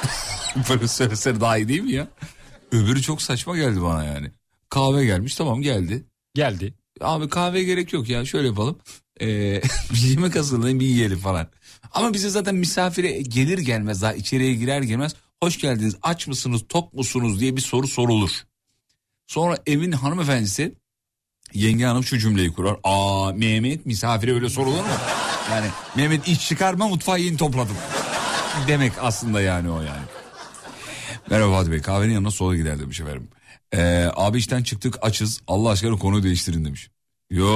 Böyle 0.70 0.88
söyleseler 0.88 1.42
daha 1.42 1.58
iyi 1.58 1.68
değil 1.68 1.82
mi 1.82 1.92
ya? 1.92 2.08
Öbürü 2.72 3.02
çok 3.02 3.22
saçma 3.22 3.58
geldi 3.58 3.82
bana 3.82 4.04
yani. 4.04 4.32
Kahve 4.70 5.06
gelmiş 5.06 5.36
tamam 5.36 5.62
geldi. 5.62 6.06
Geldi. 6.36 6.74
Abi 7.02 7.30
kahve 7.30 7.64
gerek 7.64 7.94
yok 7.94 8.10
ya 8.10 8.26
şöyle 8.26 8.48
yapalım. 8.48 8.80
Ee, 9.22 9.26
bir 9.94 10.10
yemek 10.10 10.36
hazırlayın 10.36 10.80
bir 10.80 10.86
yiyelim 10.86 11.20
falan. 11.20 11.48
Ama 11.92 12.14
bize 12.14 12.30
zaten 12.30 12.56
misafire 12.56 13.22
gelir 13.22 13.58
gelmez 13.58 14.02
daha 14.02 14.14
içeriye 14.14 14.54
girer 14.54 14.82
girmez 14.82 15.16
hoş 15.44 15.58
geldiniz 15.58 15.96
aç 16.02 16.28
mısınız 16.28 16.62
tok 16.70 16.94
musunuz 16.94 17.40
diye 17.40 17.56
bir 17.56 17.62
soru 17.62 17.88
sorulur. 17.88 18.32
Sonra 19.28 19.58
evin 19.66 19.92
hanımefendisi 19.92 20.76
yenge 21.54 21.86
hanım 21.86 22.04
şu 22.04 22.18
cümleyi 22.18 22.54
kurar. 22.54 22.78
Aa 22.84 23.32
Mehmet 23.36 23.86
misafire 23.86 24.34
öyle 24.34 24.50
sorulur 24.50 24.80
mu? 24.80 24.88
Yani 25.52 25.68
Mehmet 25.96 26.28
iş 26.28 26.48
çıkarma 26.48 26.88
mutfağı 26.88 27.20
yeni 27.20 27.38
topladım. 27.38 27.76
Demek 28.68 28.92
aslında 29.02 29.42
yani 29.42 29.70
o 29.70 29.82
yani. 29.82 30.04
Merhaba 31.30 31.52
Fatih 31.52 31.72
Bey 31.72 31.82
kahvenin 31.82 32.14
yanına 32.14 32.32
sola 32.32 32.56
gider 32.56 32.80
demiş 32.80 33.02
efendim. 33.02 33.28
Ee, 33.74 34.10
abi 34.16 34.38
işten 34.38 34.64
çıktık 34.64 34.96
açız 35.02 35.42
Allah 35.48 35.70
aşkına 35.70 35.96
konuyu 35.98 36.24
değiştirin 36.24 36.66
demiş. 36.66 36.90
Yo 37.30 37.48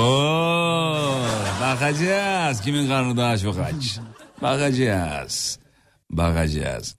bakacağız 1.61 2.61
kimin 2.61 2.88
karnı 2.88 3.18
daha 3.18 3.38
çok 3.38 3.59
aç. 3.59 3.99
Bakacağız. 4.41 5.59
Bakacağız. 6.11 6.95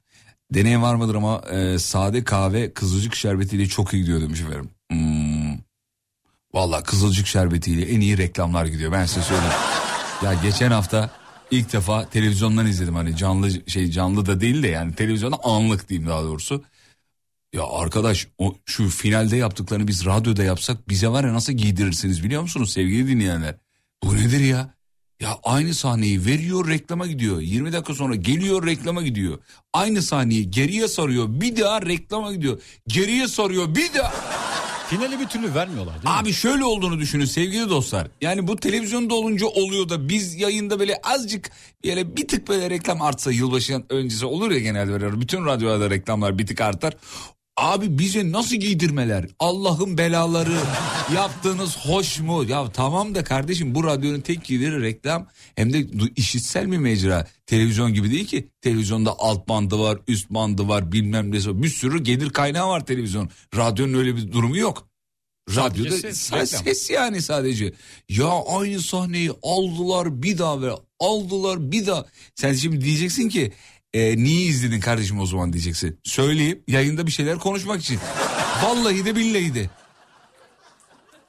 Deneyim 0.55 0.83
var 0.83 0.95
mıdır 0.95 1.15
ama 1.15 1.43
e, 1.51 1.79
sade 1.79 2.25
kahve 2.25 2.73
kızılcık 2.73 3.15
şerbetiyle 3.15 3.67
çok 3.67 3.95
iyi 3.95 4.01
gidiyor 4.01 4.21
demiş 4.21 4.41
efendim. 4.41 4.71
Hmm. 4.91 5.59
Valla 6.55 6.83
kızılcık 6.83 7.27
şerbetiyle 7.27 7.93
en 7.93 8.01
iyi 8.01 8.19
reklamlar 8.19 8.67
gidiyor 8.67 8.93
ben 8.93 9.07
size 9.07 9.23
söyleyeyim. 9.23 9.53
ya 10.25 10.35
geçen 10.35 10.71
hafta 10.71 11.11
ilk 11.51 11.73
defa 11.73 12.09
televizyondan 12.09 12.67
izledim 12.67 12.95
hani 12.95 13.17
canlı 13.17 13.71
şey 13.71 13.91
canlı 13.91 14.27
da 14.27 14.41
değil 14.41 14.63
de 14.63 14.69
yani 14.69 14.95
televizyonda 14.95 15.37
anlık 15.45 15.89
diyeyim 15.89 16.09
daha 16.09 16.23
doğrusu. 16.23 16.65
Ya 17.53 17.63
arkadaş 17.67 18.27
o 18.39 18.55
şu 18.67 18.89
finalde 18.89 19.37
yaptıklarını 19.37 19.89
biz 19.89 20.07
radyoda 20.07 20.43
yapsak 20.43 20.89
bize 20.89 21.09
var 21.09 21.25
ya 21.25 21.35
nasıl 21.35 21.53
giydirirsiniz 21.53 22.25
biliyor 22.25 22.43
musunuz 22.43 22.73
sevgili 22.73 23.09
dinleyenler? 23.09 23.55
Bu 24.05 24.17
nedir 24.17 24.41
ya? 24.41 24.75
Ya 25.21 25.39
aynı 25.43 25.75
sahneyi 25.75 26.27
veriyor 26.27 26.69
reklama 26.69 27.07
gidiyor. 27.07 27.41
20 27.41 27.73
dakika 27.73 27.95
sonra 27.95 28.15
geliyor 28.15 28.67
reklama 28.67 29.03
gidiyor. 29.03 29.39
Aynı 29.73 30.03
sahneyi 30.03 30.51
geriye 30.51 30.89
sarıyor 30.89 31.27
bir 31.29 31.57
daha 31.57 31.83
reklama 31.83 32.33
gidiyor. 32.33 32.63
Geriye 32.89 33.29
sarıyor 33.29 33.75
bir 33.75 33.95
daha. 33.95 34.38
Finali 34.89 35.21
bir 35.21 35.27
türlü 35.27 35.55
vermiyorlar 35.55 35.95
değil 35.95 36.15
mi? 36.15 36.21
Abi 36.21 36.33
şöyle 36.33 36.65
olduğunu 36.65 36.99
düşünün 36.99 37.25
sevgili 37.25 37.71
dostlar. 37.71 38.09
Yani 38.21 38.47
bu 38.47 38.57
televizyonda 38.57 39.15
olunca 39.15 39.47
oluyor 39.47 39.89
da 39.89 40.09
biz 40.09 40.35
yayında 40.35 40.81
böyle 40.81 41.01
azıcık 41.03 41.51
böyle 41.85 42.17
bir 42.17 42.29
tık 42.29 42.49
böyle 42.49 42.71
reklam 42.71 43.03
artsa 43.03 43.33
yılbaşı 43.33 43.83
öncesi 43.91 44.27
olur 44.27 44.51
ya 44.51 44.59
genelde 44.59 44.91
böyle 44.93 45.21
bütün 45.21 45.47
radyolarda 45.47 45.91
reklamlar 45.91 46.39
bir 46.39 46.47
tık 46.47 46.61
artar. 46.61 46.95
Abi 47.59 47.99
bize 47.99 48.33
nasıl 48.33 48.57
giydirmeler? 48.57 49.27
Allah'ın 49.39 49.99
belaları 49.99 50.57
yaptığınız 51.15 51.79
hoş 51.79 52.21
mu? 52.21 52.45
Ya 52.49 52.73
tamam 52.73 53.15
da 53.15 53.25
kardeşim 53.25 53.75
bu 53.75 53.85
radyonun 53.85 54.21
tek 54.21 54.45
gideri 54.45 54.83
reklam 54.83 55.29
hem 55.57 55.73
de 55.73 55.87
işitsel 56.17 56.67
mi 56.67 56.79
mecra? 56.79 57.27
Televizyon 57.47 57.95
gibi 57.95 58.11
değil 58.11 58.27
ki. 58.27 58.49
Televizyonda 58.61 59.15
alt 59.19 59.49
bandı 59.49 59.79
var, 59.79 59.99
üst 60.09 60.31
bandı 60.31 60.69
var, 60.69 60.93
bilmem 60.93 61.33
ne 61.33 61.37
var. 61.37 61.63
Bir 61.63 61.69
sürü 61.69 62.03
gelir 62.03 62.31
kaynağı 62.31 62.69
var 62.69 62.87
televizyon. 62.87 63.31
Radyonun 63.57 63.95
öyle 63.95 64.17
bir 64.17 64.33
durumu 64.33 64.57
yok. 64.57 64.89
Radyoda 65.57 65.91
Sadece 65.91 66.13
ses, 66.13 66.51
ses 66.51 66.91
yani 66.91 67.23
sadece. 67.23 67.73
Ya 68.09 68.31
aynı 68.49 68.81
sahneyi 68.81 69.31
aldılar 69.43 70.23
bir 70.23 70.39
daha 70.39 70.63
ve 70.63 70.71
aldılar 71.01 71.73
bir 71.73 71.87
daha. 71.87 72.07
Sen 72.35 72.53
şimdi 72.53 72.85
diyeceksin 72.85 73.29
ki 73.29 73.53
e, 73.95 74.17
niye 74.17 74.43
izledin 74.43 74.81
kardeşim 74.81 75.21
o 75.21 75.27
zaman 75.27 75.53
diyeceksin. 75.53 75.99
Söyleyeyim 76.05 76.63
yayında 76.69 77.07
bir 77.07 77.13
şeyler 77.13 77.39
konuşmak 77.39 77.81
için. 77.81 77.99
Vallahi 78.65 79.05
de 79.05 79.17
billahi 79.17 79.55
de. 79.55 79.71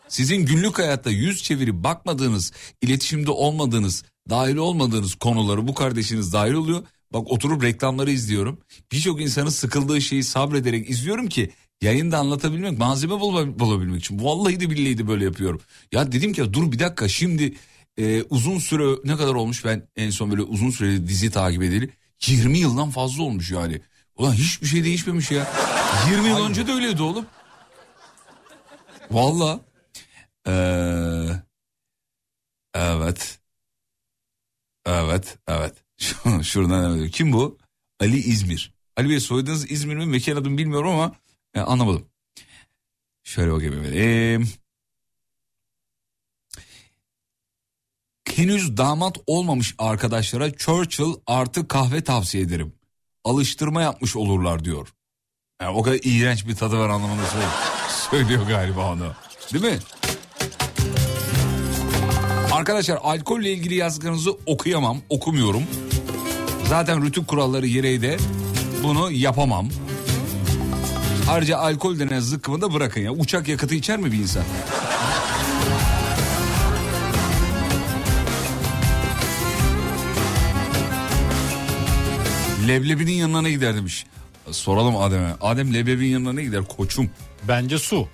Sizin 0.08 0.46
günlük 0.46 0.80
hayatta 0.80 1.10
yüz 1.10 1.44
çevirip 1.44 1.76
bakmadığınız, 1.76 2.52
iletişimde 2.82 3.32
olmadığınız, 3.32 4.04
dahil 4.30 4.56
olmadığınız 4.56 5.16
konuları 5.16 5.68
bu 5.68 5.74
kardeşiniz 5.74 6.34
dahil 6.34 6.54
oluyor. 6.54 6.84
Bak 7.14 7.32
oturup 7.32 7.64
reklamları 7.64 8.12
izliyorum. 8.12 8.60
Birçok 8.92 9.22
insanın 9.22 9.50
sıkıldığı 9.50 10.02
şeyi 10.02 10.24
sabrederek 10.24 10.90
izliyorum 10.90 11.28
ki 11.28 11.52
yayında 11.82 12.18
anlatabilmek, 12.18 12.78
malzeme 12.80 13.14
bula- 13.14 13.60
bulabilmek 13.60 14.00
için. 14.00 14.24
Vallahi 14.24 14.60
de 14.60 14.70
billahi 14.70 14.98
de 14.98 15.08
böyle 15.08 15.26
yapıyorum. 15.26 15.62
Ya 15.92 16.12
dedim 16.12 16.34
ki 16.34 16.54
dur 16.54 16.72
bir 16.72 16.80
dakika 16.80 17.08
şimdi 17.08 17.54
e, 17.98 18.24
uzun 18.24 18.60
süre 18.60 18.98
ne 19.04 19.18
kadar 19.18 19.34
olmuş 19.34 19.66
ben 19.66 19.88
en 19.96 20.10
son 20.10 20.32
böyle 20.32 20.42
uzun 20.42 20.70
süreli 20.70 21.08
dizi 21.08 21.32
takip 21.32 21.64
edeli. 21.64 21.90
20 22.28 22.58
yıldan 22.58 22.90
fazla 22.90 23.24
olmuş 23.24 23.52
yani. 23.52 23.82
Ulan 24.16 24.34
hiçbir 24.34 24.68
şey 24.68 24.84
değişmemiş 24.84 25.32
ya. 25.32 25.48
20 26.12 26.30
yıl 26.30 26.46
önce 26.50 26.68
de 26.68 26.72
öyleydi 26.72 27.02
oğlum. 27.02 27.26
Vallahi. 29.12 29.60
Ee, 30.48 31.42
evet. 32.74 33.40
Evet, 34.86 35.38
evet. 35.48 35.74
Şu- 35.98 36.44
Şuradan 36.44 36.98
evet. 37.00 37.12
Kim 37.12 37.34
bu? 37.34 37.58
Ali 38.00 38.18
İzmir. 38.18 38.74
Ali 38.98 39.10
Bey 39.10 39.20
soyadınız 39.20 39.72
İzmir 39.72 39.96
mi? 39.96 40.06
Mekan 40.06 40.36
adını 40.36 40.58
bilmiyorum 40.58 40.90
ama 40.90 41.16
e, 41.54 41.60
anlamadım. 41.60 42.06
Şöyle 43.24 43.52
bakayım 43.52 43.74
efendim. 43.84 44.50
Henüz 48.36 48.78
damat 48.78 49.18
olmamış 49.28 49.76
arkadaşlara 49.78 50.54
Churchill 50.54 51.14
artı 51.28 51.68
kahve 51.68 52.04
tavsiye 52.04 52.44
ederim. 52.44 52.74
Alıştırma 53.24 53.82
yapmış 53.82 54.16
olurlar 54.16 54.64
diyor. 54.66 54.88
Yani 55.62 55.78
o 55.78 55.82
kadar 55.82 56.00
iğrenç 56.04 56.48
bir 56.48 56.56
tadı 56.56 56.78
var 56.80 56.90
anlamında 56.90 57.22
söylüyor, 58.12 58.48
galiba 58.48 58.92
onu. 58.94 59.12
Değil 59.54 59.64
mi? 59.66 59.80
Arkadaşlar 62.52 63.00
alkolle 63.04 63.54
ilgili 63.54 63.76
yazdıklarınızı 63.76 64.38
okuyamam, 64.46 64.98
okumuyorum. 65.10 65.64
Zaten 66.70 67.06
rütük 67.06 67.28
kuralları 67.28 67.68
gereği 67.68 68.02
de 68.02 68.18
bunu 68.84 69.12
yapamam. 69.12 69.70
Ayrıca 71.30 71.58
alkol 71.58 72.00
denen 72.00 72.20
zıkkımı 72.20 72.62
da 72.62 72.74
bırakın 72.74 73.02
ya. 73.02 73.12
Uçak 73.12 73.48
yakıtı 73.48 73.76
içer 73.76 74.00
mi 74.00 74.12
bir 74.12 74.18
insan? 74.18 74.44
Leblebinin 82.70 83.12
yanına 83.12 83.42
ne 83.42 83.52
gider 83.52 83.76
demiş. 83.76 84.06
Soralım 84.52 84.98
Adem'e. 84.98 85.34
Adem 85.42 85.74
leblebinin 85.74 86.10
yanına 86.10 86.34
ne 86.34 86.44
gider 86.44 86.64
koçum? 86.78 87.10
Bence 87.48 87.80
su. 87.80 88.08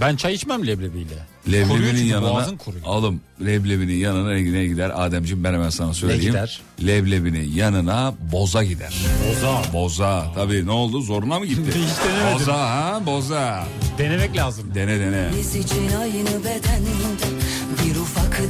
Ben 0.00 0.16
çay 0.16 0.34
içmem 0.34 0.66
leblebiyle. 0.66 1.14
Leblebinin 1.52 2.04
yanına 2.04 2.46
oğlum 2.84 3.20
leblebinin 3.40 3.94
yanına 3.96 4.30
ne 4.30 4.52
ne 4.52 4.66
gider 4.66 4.92
Ademciğim 4.94 5.44
ben 5.44 5.54
hemen 5.54 5.70
sana 5.70 5.94
söyleyeyim. 5.94 6.24
gider? 6.24 6.60
Leblebinin 6.86 7.52
yanına 7.52 8.14
boza 8.32 8.64
gider. 8.64 8.94
Boza. 9.28 9.62
Boza 9.72 10.32
tabii 10.34 10.66
ne 10.66 10.70
oldu 10.70 11.00
zoruna 11.00 11.38
mı 11.38 11.46
gitti? 11.46 11.62
Hiç 11.68 12.04
denemedim. 12.08 12.34
boza 12.40 12.58
ha 12.58 13.00
boza. 13.06 13.66
Denemek 13.98 14.36
lazım. 14.36 14.74
Dene 14.74 15.00
dene. 15.00 15.28
Biz 15.38 15.56
için 15.56 15.92
aynı 16.00 16.44
bedende 16.44 16.90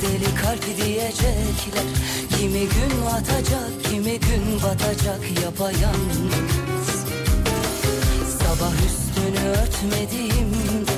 deli 0.01 0.34
kalp 0.43 0.76
diyecekler 0.76 1.84
Kimi 2.38 2.61
gün 2.61 3.07
atacak 3.07 3.84
kimi 3.90 4.20
gün 4.20 4.62
batacak 4.62 5.43
yapayalnız 5.45 7.05
Sabah 8.38 8.72
üstünü 8.86 9.49
örtmediğimde 9.49 10.93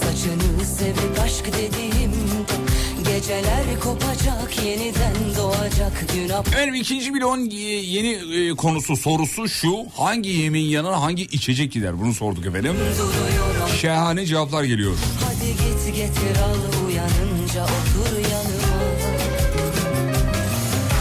saçını 0.00 0.64
sevip 0.64 1.20
aşk 1.24 1.46
dediğimde 1.46 2.70
Geceler 3.04 3.80
kopacak 3.82 4.64
yeniden 4.64 5.14
doğacak 5.36 6.04
gün 6.14 6.28
ap 6.28 6.48
Efendim 6.48 6.74
ikinci 6.74 7.10
milyon 7.10 7.38
yeni 7.40 8.08
e, 8.10 8.50
konusu 8.50 8.96
sorusu 8.96 9.48
şu. 9.48 9.76
Hangi 9.96 10.30
yemeğin 10.30 10.70
yanına 10.70 11.02
hangi 11.02 11.22
içecek 11.22 11.72
gider? 11.72 12.00
Bunu 12.00 12.14
sorduk 12.14 12.46
efendim. 12.46 12.74
duruyorum 12.98 13.76
Şahane 13.80 14.26
cevaplar 14.26 14.64
geliyor. 14.64 14.96
Hadi 15.24 15.46
git 15.46 15.96
getir 15.96 16.42
al 16.42 16.86
uyanınca 16.86 17.64
otur 17.64 17.99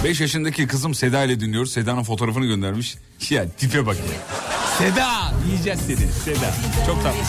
5 0.10 0.22
yaşındaki 0.22 0.68
kızım 0.68 0.95
Seda 0.95 1.24
ile 1.24 1.39
dinliyoruz. 1.39 1.72
Seda'nın 1.72 2.03
fotoğrafını 2.03 2.45
göndermiş. 2.45 2.95
Ya 3.30 3.49
tipe 3.49 3.86
bak. 3.86 3.97
Seda 4.78 5.34
yiyeceğiz 5.47 5.80
seni. 5.80 5.97
Seda. 5.97 6.53
Çok 6.86 7.03
tatlı. 7.03 7.20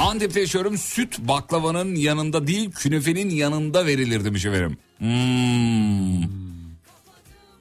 Antep'te 0.00 0.40
yaşıyorum. 0.40 0.78
Süt 0.78 1.18
baklavanın 1.18 1.94
yanında 1.94 2.46
değil 2.46 2.70
künefenin 2.70 3.30
yanında 3.30 3.86
verilir 3.86 4.24
demiş 4.24 4.44
efendim. 4.44 4.78
Hmm. 4.98 6.22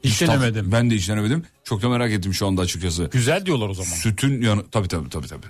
Hiç 0.03 0.21
denemedim. 0.21 0.71
Ben 0.71 0.91
de 0.91 0.95
hiç 0.95 1.09
denemedim. 1.09 1.43
Çok 1.63 1.81
da 1.81 1.89
merak 1.89 2.11
ettim 2.11 2.33
şu 2.33 2.47
anda 2.47 2.61
açıkçası. 2.61 3.09
Güzel 3.11 3.45
diyorlar 3.45 3.69
o 3.69 3.73
zaman. 3.73 3.89
Sütün 3.91 4.41
yanı... 4.41 4.69
Tabii 4.71 4.87
tabii 4.87 5.09
tabii 5.09 5.27
tabii. 5.27 5.45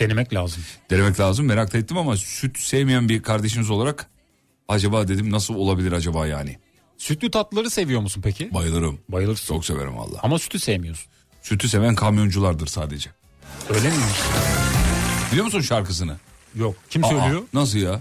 Denemek 0.00 0.34
lazım. 0.34 0.62
Denemek 0.90 1.20
lazım 1.20 1.46
merak 1.46 1.72
da 1.72 1.78
ettim 1.78 1.98
ama 1.98 2.16
süt 2.16 2.58
sevmeyen 2.58 3.08
bir 3.08 3.22
kardeşiniz 3.22 3.70
olarak 3.70 4.10
acaba 4.68 5.08
dedim 5.08 5.30
nasıl 5.30 5.54
olabilir 5.54 5.92
acaba 5.92 6.26
yani. 6.26 6.58
Sütlü 6.98 7.30
tatlıları 7.30 7.70
seviyor 7.70 8.00
musun 8.00 8.20
peki? 8.24 8.54
Bayılırım. 8.54 9.00
Bayılırsın. 9.08 9.54
Çok 9.54 9.64
severim 9.66 9.96
valla. 9.96 10.18
Ama 10.22 10.38
sütü 10.38 10.58
sevmiyorsun. 10.58 11.12
Sütü 11.42 11.68
seven 11.68 11.94
kamyonculardır 11.94 12.66
sadece. 12.66 13.10
Öyle 13.70 13.88
miymiş? 13.88 14.18
Biliyor 15.30 15.44
musun 15.44 15.60
şarkısını? 15.60 16.16
Yok. 16.54 16.76
Kim 16.90 17.04
Aa, 17.04 17.08
söylüyor? 17.08 17.42
nasıl 17.54 17.78
ya? 17.78 18.00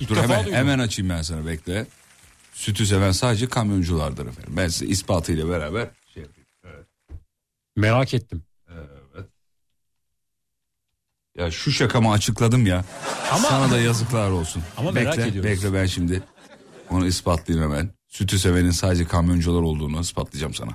İlk 0.00 0.08
Dur 0.08 0.16
hemen, 0.16 0.40
duydum. 0.44 0.54
hemen 0.58 0.78
açayım 0.78 1.10
ben 1.10 1.22
sana 1.22 1.46
bekle. 1.46 1.86
Sütü 2.54 2.86
seven 2.86 3.12
sadece 3.12 3.48
kamyonculardır 3.48 4.26
efendim. 4.26 4.52
Ben 4.56 4.68
size 4.68 4.86
ispatıyla 4.86 5.48
beraber 5.48 5.88
şey 6.14 6.22
yapayım. 6.22 6.48
Merak 7.76 8.14
ettim. 8.14 8.42
Ya 11.38 11.50
şu 11.50 11.72
şakamı 11.72 12.12
açıkladım 12.12 12.66
ya. 12.66 12.84
Ama- 13.32 13.48
Sana 13.48 13.70
da 13.70 13.80
yazıklar 13.80 14.30
olsun. 14.30 14.62
Ama 14.76 14.90
merak 14.92 15.16
bekle, 15.16 15.28
ediyoruz. 15.28 15.50
Bekle 15.50 15.72
ben 15.74 15.86
şimdi 15.86 16.22
onu 16.90 17.06
ispatlayayım 17.06 17.70
hemen. 17.70 17.90
Sütü 18.08 18.38
sevenin 18.38 18.70
sadece 18.70 19.04
kamyoncular 19.04 19.62
olduğunu 19.62 20.00
ispatlayacağım 20.00 20.54
sana. 20.54 20.70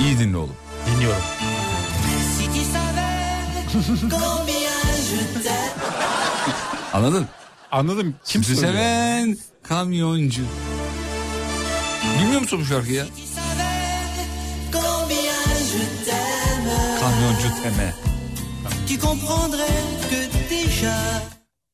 İyi 0.00 0.18
dinle 0.18 0.36
oğlum. 0.36 0.56
Dinliyorum. 0.86 1.22
Anladın? 6.92 7.26
Anladım. 7.72 8.14
Kim 8.24 8.44
Sütü 8.44 8.60
seven 8.60 9.38
kamyoncu. 9.62 10.42
Bilmiyor 12.20 12.40
musun 12.40 12.60
bu 12.60 12.64
şarkıyı 12.64 12.96
ya? 12.96 13.06
Cüteme. 17.42 17.94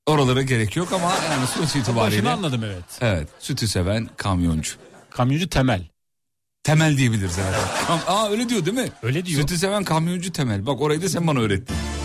Oralara 0.07 0.43
gerek 0.43 0.77
yok 0.77 0.93
ama 0.93 1.13
yani 1.31 1.47
sonuç 1.47 1.77
itibariyle. 1.77 2.17
Başını 2.17 2.33
anladım 2.33 2.65
evet. 2.65 2.85
Evet 3.01 3.29
sütü 3.39 3.69
seven 3.69 4.09
kamyoncu. 4.17 4.73
Kamyoncu 5.11 5.49
temel. 5.49 5.83
Temel 6.63 6.97
diyebiliriz 6.97 7.39
herhalde. 7.39 8.03
Aa 8.07 8.31
öyle 8.31 8.49
diyor 8.49 8.67
değil 8.67 8.77
mi? 8.77 8.89
Öyle 9.03 9.27
diyor. 9.27 9.41
Sütü 9.41 9.59
seven 9.59 9.85
kamyoncu 9.85 10.33
temel. 10.33 10.67
Bak 10.67 10.81
orayı 10.81 11.03
da 11.03 11.09
sen 11.09 11.27
bana 11.27 11.41
öğrettin. 11.41 11.77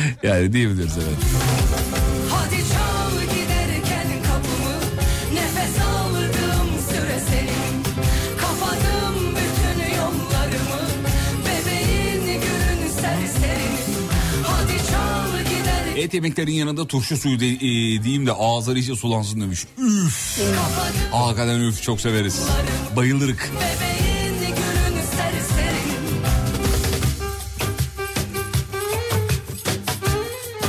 yani 0.22 0.52
diyebiliriz 0.52 0.98
evet. 0.98 1.18
Et 16.00 16.14
yemeklerin 16.14 16.52
yanında 16.52 16.86
turşu 16.86 17.16
suyu 17.16 17.40
de, 17.40 17.46
e, 17.48 17.58
diyeyim 18.02 18.26
de 18.26 18.32
ağızları 18.32 18.78
iyice 18.78 18.96
sulansın 18.96 19.40
demiş. 19.40 19.66
Üf. 19.78 20.40
Hakikaten 21.12 21.60
üf 21.60 21.82
çok 21.82 22.00
severiz. 22.00 22.40
Bayılırık. 22.96 23.50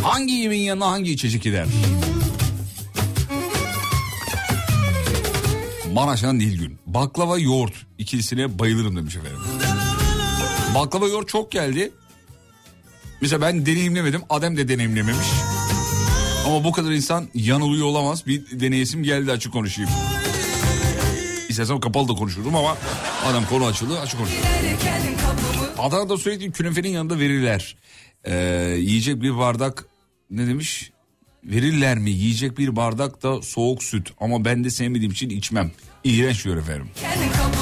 Hangi 0.04 0.34
yemeğin 0.34 0.64
yanına 0.64 0.92
hangi 0.92 1.12
içecek 1.12 1.42
gider? 1.42 1.68
Maraş'tan 5.94 6.40
Nilgün. 6.40 6.78
Baklava 6.86 7.40
yoğurt 7.40 7.74
ikilisine 7.98 8.60
bayılırım 8.60 8.96
demiş 8.96 9.16
efendim. 9.16 9.40
Baklava 10.76 11.08
yoğurt 11.08 11.28
çok 11.28 11.52
geldi. 11.52 11.92
Mesela 13.22 13.42
ben 13.42 13.66
deneyimlemedim. 13.66 14.22
Adem 14.30 14.58
de 14.58 14.68
deneyimlememiş. 14.68 15.28
Ama 16.46 16.64
bu 16.64 16.72
kadar 16.72 16.92
insan 16.92 17.28
yanılıyor 17.34 17.86
olamaz. 17.86 18.28
Bir 18.28 18.60
deneyesim 18.60 19.04
geldi 19.04 19.32
açık 19.32 19.54
konuşayım. 19.54 19.92
İstersem 21.50 21.80
kapalı 21.80 22.08
da 22.08 22.14
konuşurum 22.14 22.56
ama 22.56 22.78
adam 23.26 23.46
konu 23.46 23.66
açıldı 23.66 24.00
açık 24.00 24.20
kapımı 24.20 25.88
Adana'da 25.88 26.18
sürekli 26.18 26.52
künefenin 26.52 26.90
yanında 26.90 27.20
verirler. 27.20 27.76
Ee, 28.24 28.36
yiyecek 28.80 29.22
bir 29.22 29.38
bardak 29.38 29.86
ne 30.30 30.48
demiş? 30.48 30.92
Verirler 31.44 31.98
mi? 31.98 32.12
Yiyecek 32.12 32.58
bir 32.58 32.76
bardak 32.76 33.24
da 33.24 33.42
soğuk 33.42 33.84
süt. 33.84 34.10
Ama 34.20 34.46
ben 34.46 34.64
de 34.64 34.70
sevmediğim 34.70 35.12
için 35.12 35.30
içmem. 35.30 35.72
İğrenç 36.04 36.46
diyor 36.46 36.58
efendim. 36.58 36.90
kapımı 37.34 37.61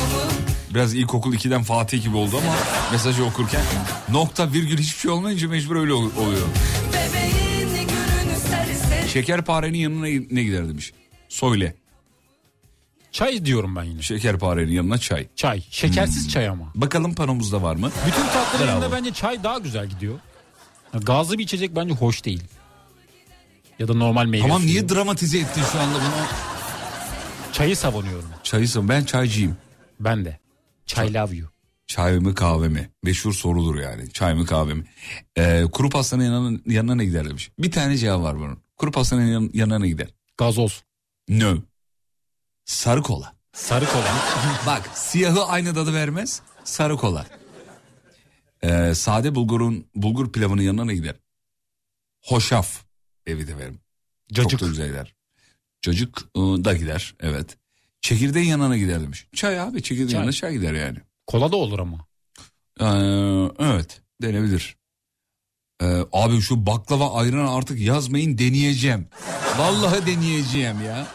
Biraz 0.74 0.94
ilkokul 0.94 1.34
2'den 1.34 1.64
Fatih 1.64 2.04
gibi 2.04 2.18
oldu 2.18 2.38
ama 2.38 2.56
mesajı 2.92 3.26
okurken 3.26 3.62
nokta 4.10 4.54
virgül 4.54 4.78
hiçbir 4.78 5.00
şey 5.00 5.12
olmayınca 5.12 5.48
mecbur 5.50 5.76
öyle 5.76 5.94
ol- 5.94 6.12
oluyor. 6.18 6.48
Şekerparenin 9.14 9.78
yanına 9.78 10.06
ne 10.32 10.44
gider 10.44 10.70
demiş. 10.70 10.94
Söyle. 11.30 11.76
Çay 13.12 13.46
diyorum 13.46 13.76
ben 13.76 13.84
yine. 13.84 14.02
Şekerparenin 14.02 14.72
yanına 14.72 14.98
çay. 14.98 15.28
Çay. 15.36 15.64
Şekersiz 15.70 16.30
çay 16.30 16.48
ama. 16.48 16.72
Bakalım 16.76 17.16
panomuzda 17.16 17.62
var 17.64 17.76
mı? 17.76 17.92
Bütün 18.08 18.22
tatlıların 18.28 18.68
yanında 18.74 18.92
bence 18.92 19.14
çay 19.14 19.44
daha 19.44 19.58
güzel 19.60 19.88
gidiyor. 19.88 20.20
Gazlı 20.94 21.38
bir 21.38 21.44
içecek 21.44 21.76
bence 21.76 21.94
hoş 21.94 22.26
değil. 22.26 22.44
Ya 23.80 23.88
da 23.88 23.94
normal 23.94 24.26
meyve 24.26 24.44
Tamam 24.44 24.62
suyu. 24.62 24.72
niye 24.72 24.90
dramatize 24.90 25.40
ettin 25.40 25.62
şu 25.72 25.80
anda 25.80 25.96
bunu? 25.96 26.26
Çayı 27.54 27.78
savunuyorum. 27.78 28.30
Çayısın 28.44 28.90
ben 28.90 29.04
çaycıyım. 29.04 29.58
Ben 30.00 30.26
de. 30.26 30.40
Çay 30.90 31.14
love 31.14 31.36
you. 31.36 31.50
Çay 31.88 32.20
mı 32.20 32.36
kahve 32.36 32.70
mi? 32.70 32.92
Meşhur 33.04 33.34
sorulur 33.34 33.80
yani. 33.80 34.12
Çay 34.12 34.34
mı 34.34 34.46
kahve 34.46 34.74
mi? 34.74 34.84
Ee, 35.38 35.66
kuru 35.72 35.90
pastanın 35.90 36.24
yanına, 36.24 36.60
yanına 36.66 36.96
ne 36.96 37.06
gider 37.06 37.26
demiş. 37.30 37.52
Bir 37.60 37.72
tane 37.72 37.98
cevap 37.98 38.22
var 38.24 38.40
bunun. 38.40 38.60
Kuru 38.78 38.92
pastanın 38.92 39.26
yan- 39.26 39.50
yanına 39.54 39.80
ne 39.80 39.88
gider? 39.88 40.08
Gazoz. 40.38 40.84
No. 41.30 41.58
Sarı 42.66 43.02
kola. 43.02 43.36
Sarı 43.54 43.86
kola. 43.86 44.16
Bak 44.66 44.90
siyahı 44.94 45.46
aynı 45.46 45.74
tadı 45.74 45.94
vermez. 45.94 46.42
Sarı 46.64 46.98
kola. 46.98 47.26
Ee, 48.64 48.96
sade 48.96 49.36
bulgurun 49.36 49.86
bulgur 49.96 50.32
pilavının 50.32 50.62
yanına 50.62 50.86
ne 50.86 50.96
gider? 50.96 51.16
Hoşaf. 52.22 52.84
Evet 53.28 53.50
efendim. 53.50 53.80
Cacık. 54.34 54.52
Çok 54.52 54.62
da 54.62 54.68
güzel 54.68 54.88
gider. 54.88 55.16
Cacık 55.82 56.18
ıı, 56.38 56.66
da 56.66 56.74
gider 56.74 57.16
evet. 57.20 57.58
Çekirdeğin 58.02 58.48
yanına 58.48 58.78
gider 58.78 59.02
demiş. 59.02 59.28
Çay 59.36 59.60
abi 59.60 59.84
çekirdeğin 59.84 60.08
Çay. 60.10 60.20
yanına 60.20 60.32
çay 60.32 60.54
gider 60.54 60.74
yani. 60.74 60.98
Kola 61.28 61.52
da 61.52 61.56
olur 61.56 61.80
ama. 61.80 61.98
Ee, 62.80 62.86
evet 63.66 64.02
denebilir. 64.22 64.78
Ee, 65.82 66.04
abi 66.14 66.42
şu 66.42 66.66
baklava 66.66 67.14
ayran 67.14 67.48
artık 67.48 67.80
yazmayın 67.80 68.38
deneyeceğim. 68.38 69.08
Vallahi 69.58 70.06
deneyeceğim 70.06 70.86
ya. 70.86 71.08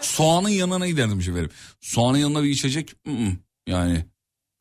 Soğanın 0.00 0.48
yanına 0.48 0.86
giderdim 0.86 1.20
efendim. 1.20 1.50
Soğanın 1.80 2.18
yanına 2.18 2.42
bir 2.42 2.48
içecek 2.50 2.94
yani 3.68 4.04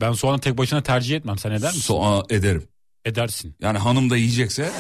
Ben 0.02 0.12
soğanı 0.14 0.40
tek 0.40 0.58
başına 0.58 0.84
tercih 0.84 1.16
etmem. 1.16 1.38
Sen 1.38 1.52
eder 1.52 1.70
misin? 1.70 1.82
soğa 1.82 2.24
ederim. 2.30 2.68
Edersin. 3.06 3.56
Yani 3.62 3.78
hanım 3.78 4.10
da 4.10 4.18
yiyecekse 4.18 4.72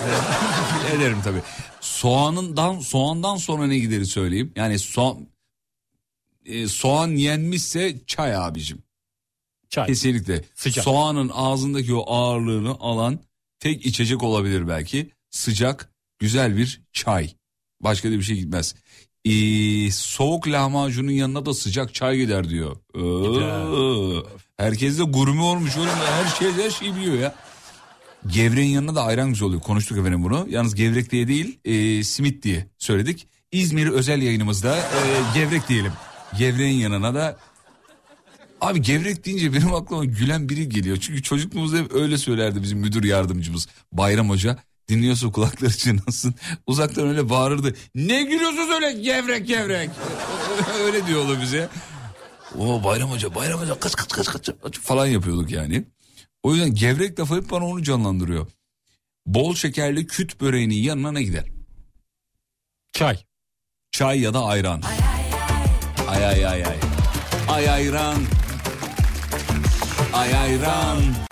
ederim 0.95 1.18
tabii. 1.24 1.41
Soğanından 1.82 2.80
soğandan 2.80 3.36
sonra 3.36 3.68
ne 3.68 3.80
gideri 3.80 4.06
söyleyeyim. 4.06 4.54
Yani 4.56 4.80
soğan 4.80 5.28
e, 6.46 6.68
soğan 6.68 7.08
yenmişse 7.08 7.96
çay 8.08 8.36
abicim. 8.36 8.84
Çay. 9.70 9.88
Kesinlikle. 9.88 10.44
Sıcak. 10.56 10.84
Soğanın 10.84 11.32
ağzındaki 11.34 11.94
o 11.96 12.14
ağırlığını 12.14 12.72
alan 12.80 13.20
tek 13.60 13.86
içecek 13.86 14.24
olabilir 14.24 14.68
belki. 14.68 15.12
Sıcak, 15.30 15.94
güzel 16.20 16.58
bir 16.58 16.82
çay. 16.94 17.30
Başka 17.82 18.10
da 18.10 18.14
bir 18.14 18.22
şey 18.22 18.36
gitmez. 18.36 18.76
Ee, 19.26 19.92
soğuk 19.92 20.48
lahmacunun 20.48 21.12
yanına 21.12 21.46
da 21.46 21.54
sıcak 21.54 21.94
çay 21.94 22.18
gider 22.18 22.50
diyor. 22.50 22.76
Ee, 22.96 24.24
herkes 24.58 25.00
de 25.00 25.04
gurme 25.04 25.42
olmuş 25.42 25.78
oğlum. 25.78 25.88
Her 25.88 26.36
şey 26.36 26.52
her 26.66 26.70
şey 26.70 26.96
biliyor 26.96 27.20
ya. 27.20 27.36
Gevreğin 28.28 28.70
yanına 28.70 28.96
da 28.96 29.04
ayran 29.04 29.30
güzel 29.30 29.48
oluyor. 29.48 29.62
Konuştuk 29.62 29.98
efendim 29.98 30.24
bunu. 30.24 30.48
Yalnız 30.50 30.76
gevrek 30.76 31.12
diye 31.12 31.28
değil, 31.28 31.60
e, 31.66 32.04
simit 32.04 32.44
diye 32.44 32.68
söyledik. 32.78 33.28
İzmir 33.52 33.88
özel 33.88 34.22
yayınımızda 34.22 34.78
e, 34.78 35.02
gevrek 35.34 35.68
diyelim. 35.70 35.92
Gevreğin 36.38 36.80
yanına 36.80 37.16
da 37.16 37.38
Abi 38.62 38.82
gevrek 38.82 39.26
deyince 39.26 39.54
benim 39.54 39.74
aklıma 39.74 40.06
gülen 40.06 40.50
biri 40.50 40.70
geliyor. 40.70 40.98
Çünkü 41.02 41.24
çocukluğumuzda 41.24 41.78
hep 41.78 41.94
öyle 41.96 42.18
söylerdi 42.18 42.64
bizim 42.64 42.80
müdür 42.80 43.04
yardımcımız 43.04 43.68
Bayram 43.92 44.30
Hoca. 44.30 44.58
Dinliyorsa 44.90 45.32
kulakları 45.32 45.78
çınlasın. 45.78 46.36
Uzaktan 46.68 47.08
öyle 47.08 47.30
bağırırdı. 47.30 47.76
Ne 47.96 48.24
gülüyorsunuz 48.24 48.70
öyle 48.70 48.92
gevrek 48.92 49.48
gevrek. 49.48 49.90
öyle 50.84 51.08
diyordu 51.08 51.38
bize. 51.42 51.70
O 52.58 52.84
Bayram 52.84 53.12
Hoca 53.12 53.36
Bayram 53.36 53.60
Hoca 53.60 53.80
kaç 53.80 53.96
kaç 53.96 54.28
kaç 54.28 54.50
kaç 54.64 54.80
falan 54.80 55.06
yapıyorduk 55.06 55.52
yani. 55.52 55.86
O 56.44 56.54
yüzden 56.54 56.76
gevrek 56.76 57.20
lafı 57.20 57.36
hep 57.36 57.52
bana 57.52 57.66
onu 57.66 57.84
canlandırıyor. 57.84 58.48
Bol 59.26 59.56
şekerli 59.56 60.08
küt 60.08 60.42
böreğinin 60.42 60.76
yanına 60.76 61.12
ne 61.12 61.24
gider? 61.24 61.46
Çay. 62.94 63.18
Çay 63.92 64.20
ya 64.20 64.34
da 64.34 64.44
ayran. 64.46 64.82
Ay 64.82 64.98
ay 65.14 65.18
ay 66.18 66.41
ay. 66.66 66.80
Ay 67.47 67.66
ayran. 67.68 68.20
Ay 70.14 70.32
ayran. 70.34 71.29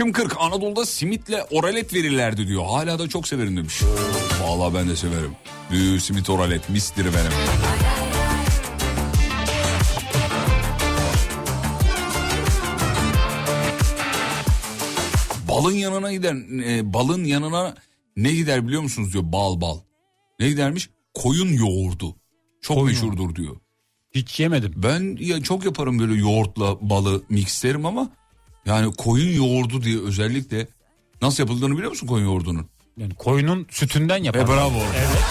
Yaşım 0.00 0.12
40 0.12 0.36
Anadolu'da 0.38 0.86
simitle 0.86 1.44
oralet 1.50 1.94
verirlerdi 1.94 2.48
diyor. 2.48 2.64
Hala 2.64 2.98
da 2.98 3.08
çok 3.08 3.28
severim 3.28 3.56
demiş. 3.56 3.82
Vallahi 4.42 4.74
ben 4.74 4.88
de 4.88 4.96
severim. 4.96 5.30
Büyü 5.70 6.00
simit 6.00 6.30
oralet 6.30 6.70
mistir 6.70 7.04
benim. 7.04 7.32
Balın 15.48 15.74
yanına 15.74 16.12
gider. 16.12 16.34
e, 16.64 16.92
balın 16.92 17.24
yanına 17.24 17.74
ne 18.16 18.32
gider 18.32 18.66
biliyor 18.66 18.82
musunuz 18.82 19.12
diyor. 19.12 19.24
Bal 19.26 19.60
bal. 19.60 19.78
Ne 20.38 20.48
gidermiş? 20.48 20.90
Koyun 21.14 21.52
yoğurdu. 21.52 22.16
Çok 22.60 22.76
Koyun 22.76 22.88
meşhurdur 22.88 23.34
diyor. 23.34 23.56
Hiç 24.14 24.40
yemedim. 24.40 24.72
Ben 24.76 25.16
ya 25.20 25.42
çok 25.42 25.64
yaparım 25.64 25.98
böyle 25.98 26.14
yoğurtla 26.14 26.90
balı 26.90 27.22
mixlerim 27.28 27.86
ama 27.86 28.19
yani 28.66 28.92
koyun 28.94 29.32
yoğurdu 29.36 29.82
diye 29.82 30.00
özellikle 30.00 30.66
nasıl 31.22 31.42
yapıldığını 31.42 31.74
biliyor 31.74 31.90
musun 31.90 32.06
koyun 32.06 32.24
yoğurdunun? 32.24 32.66
Yani 32.96 33.14
koyunun 33.14 33.66
sütünden 33.70 34.22
yapar. 34.22 34.40
E 34.40 34.46
bravo. 34.48 34.78
Evet. 34.96 35.08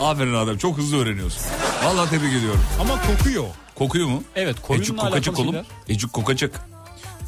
Aferin 0.00 0.34
adam 0.34 0.58
çok 0.58 0.78
hızlı 0.78 0.96
öğreniyorsun. 0.98 1.42
Vallahi 1.84 2.10
tebrik 2.10 2.32
ediyorum. 2.34 2.60
Ama 2.80 3.02
kokuyor. 3.02 3.44
Kokuyor 3.74 4.08
mu? 4.08 4.22
Evet 4.36 4.56
koyunla 4.62 4.84
Ecuk 4.84 4.98
kokacık 4.98 5.38
oğlum. 5.38 5.50
şeyler. 5.52 5.66
Ecuk 5.88 6.12
kokacık. 6.12 6.60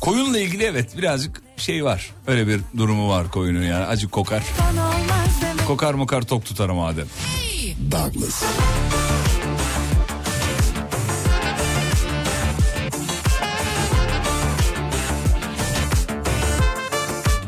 Koyunla 0.01 0.39
ilgili 0.39 0.65
evet 0.65 0.99
birazcık 0.99 1.43
şey 1.57 1.85
var. 1.85 2.11
Öyle 2.27 2.47
bir 2.47 2.61
durumu 2.77 3.09
var 3.09 3.31
koyunun 3.31 3.63
yani. 3.63 3.85
Acık 3.85 4.13
kokar. 4.13 4.43
Kokar 5.67 5.95
mokar 5.95 6.23
tok 6.23 6.45
tutar 6.45 6.69
ama 6.69 6.87
Adem. 6.87 7.07
Douglas. 7.91 8.43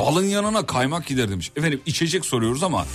Balın 0.08 0.24
yanına 0.24 0.66
kaymak 0.66 1.06
gider 1.06 1.30
demiş. 1.30 1.52
Efendim 1.56 1.80
içecek 1.86 2.24
soruyoruz 2.24 2.62
ama 2.62 2.86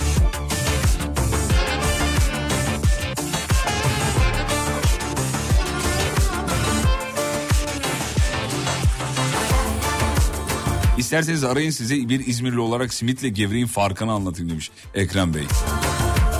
İsterseniz 10.98 11.44
arayın 11.44 11.70
size 11.70 11.94
bir 11.94 12.26
İzmirli 12.26 12.60
olarak 12.60 12.94
simitle 12.94 13.28
gevreğin 13.28 13.66
farkını 13.66 14.12
anlatayım 14.12 14.50
demiş 14.50 14.70
Ekrem 14.94 15.34
Bey. 15.34 15.44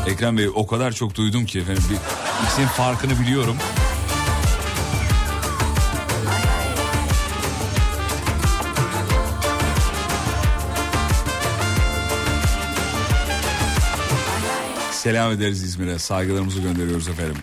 Ekrem 0.06 0.38
Bey 0.38 0.48
o 0.54 0.66
kadar 0.66 0.92
çok 0.92 1.14
duydum 1.14 1.46
ki 1.46 1.58
efendim 1.58 1.84
bir 1.90 1.96
ikisinin 2.44 2.66
farkını 2.66 3.20
biliyorum. 3.20 3.56
Selam 15.04 15.32
ederiz 15.32 15.62
İzmir'e. 15.62 15.98
Saygılarımızı 15.98 16.60
gönderiyoruz 16.60 17.08
efendim. 17.08 17.36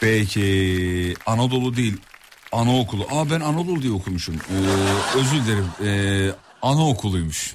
Peki 0.00 1.14
Anadolu 1.26 1.76
değil 1.76 1.96
anaokulu. 2.52 3.06
Aa 3.10 3.30
ben 3.30 3.40
Anadolu 3.40 3.82
diye 3.82 3.92
okumuşum. 3.92 4.34
Ee, 4.34 5.18
özür 5.18 5.44
dilerim. 5.44 5.66
Ee, 5.84 6.30
anaokuluymuş. 6.62 7.54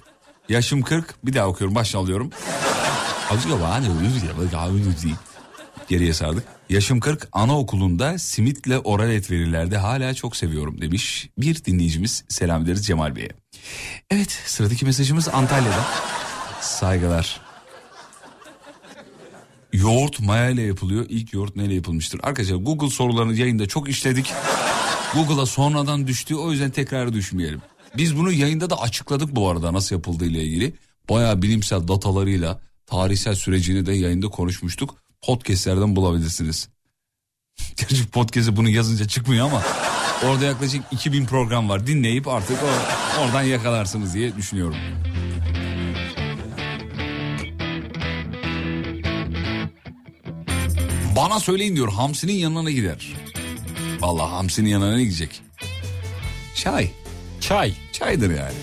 Yaşım 0.50 0.82
40. 0.82 1.26
Bir 1.26 1.34
daha 1.34 1.48
okuyorum. 1.48 1.76
Baştan 1.76 2.00
alıyorum. 2.00 2.30
Geriye 5.88 6.14
sardık. 6.14 6.44
Yaşım 6.70 7.00
40 7.00 7.28
anaokulunda 7.32 8.18
simitle 8.18 8.80
oral 8.80 9.10
et 9.10 9.32
verirlerdi. 9.32 9.78
Hala 9.78 10.14
çok 10.14 10.36
seviyorum 10.36 10.82
demiş. 10.82 11.30
Bir 11.38 11.66
dinleyicimiz 11.66 12.24
selam 12.30 12.64
ederiz 12.64 12.86
Cemal 12.86 13.16
Bey'e. 13.16 13.30
Evet 14.10 14.32
sıradaki 14.46 14.86
mesajımız 14.86 15.28
Antalya'da. 15.28 15.86
Saygılar. 16.62 17.51
Yoğurt 19.74 20.20
maya 20.20 20.50
ile 20.50 20.62
yapılıyor. 20.62 21.06
İlk 21.10 21.34
yoğurt 21.34 21.56
neyle 21.56 21.74
yapılmıştır? 21.74 22.20
Arkadaşlar 22.24 22.56
Google 22.56 22.90
sorularını 22.90 23.36
yayında 23.36 23.68
çok 23.68 23.90
işledik. 23.90 24.34
Google'a 25.14 25.46
sonradan 25.46 26.08
düştü 26.08 26.36
o 26.36 26.52
yüzden 26.52 26.72
tekrar 26.72 27.14
düşmeyelim. 27.14 27.62
Biz 27.98 28.18
bunu 28.18 28.32
yayında 28.32 28.70
da 28.70 28.82
açıkladık 28.82 29.36
bu 29.36 29.50
arada 29.50 29.74
nasıl 29.74 29.96
yapıldığı 29.96 30.26
ile 30.26 30.44
ilgili. 30.44 30.74
Bayağı 31.10 31.42
bilimsel 31.42 31.88
datalarıyla 31.88 32.62
tarihsel 32.86 33.36
sürecini 33.36 33.86
de 33.86 33.94
yayında 33.94 34.28
konuşmuştuk. 34.28 34.96
Podcast'lerden 35.22 35.96
bulabilirsiniz. 35.96 36.70
Gerçi 37.78 38.08
podcast'e 38.08 38.56
bunu 38.56 38.70
yazınca 38.70 39.08
çıkmıyor 39.08 39.46
ama 39.46 39.64
orada 40.26 40.46
yaklaşık 40.46 40.82
2000 40.92 41.26
program 41.26 41.70
var. 41.70 41.88
Dinleyip 41.88 42.28
artık 42.28 42.58
o- 42.64 43.22
oradan 43.22 43.42
yakalarsınız 43.44 44.14
diye 44.14 44.36
düşünüyorum. 44.38 44.76
Bana 51.16 51.40
söyleyin 51.40 51.76
diyor 51.76 51.92
hamsinin 51.92 52.34
yanına 52.34 52.72
gider? 52.72 53.14
Vallahi 54.00 54.30
hamsinin 54.30 54.70
yanına 54.70 54.96
ne 54.96 55.04
gidecek? 55.04 55.42
Çay. 56.56 56.90
Çay. 57.42 57.74
Çaydır 57.92 58.30
yani. 58.30 58.54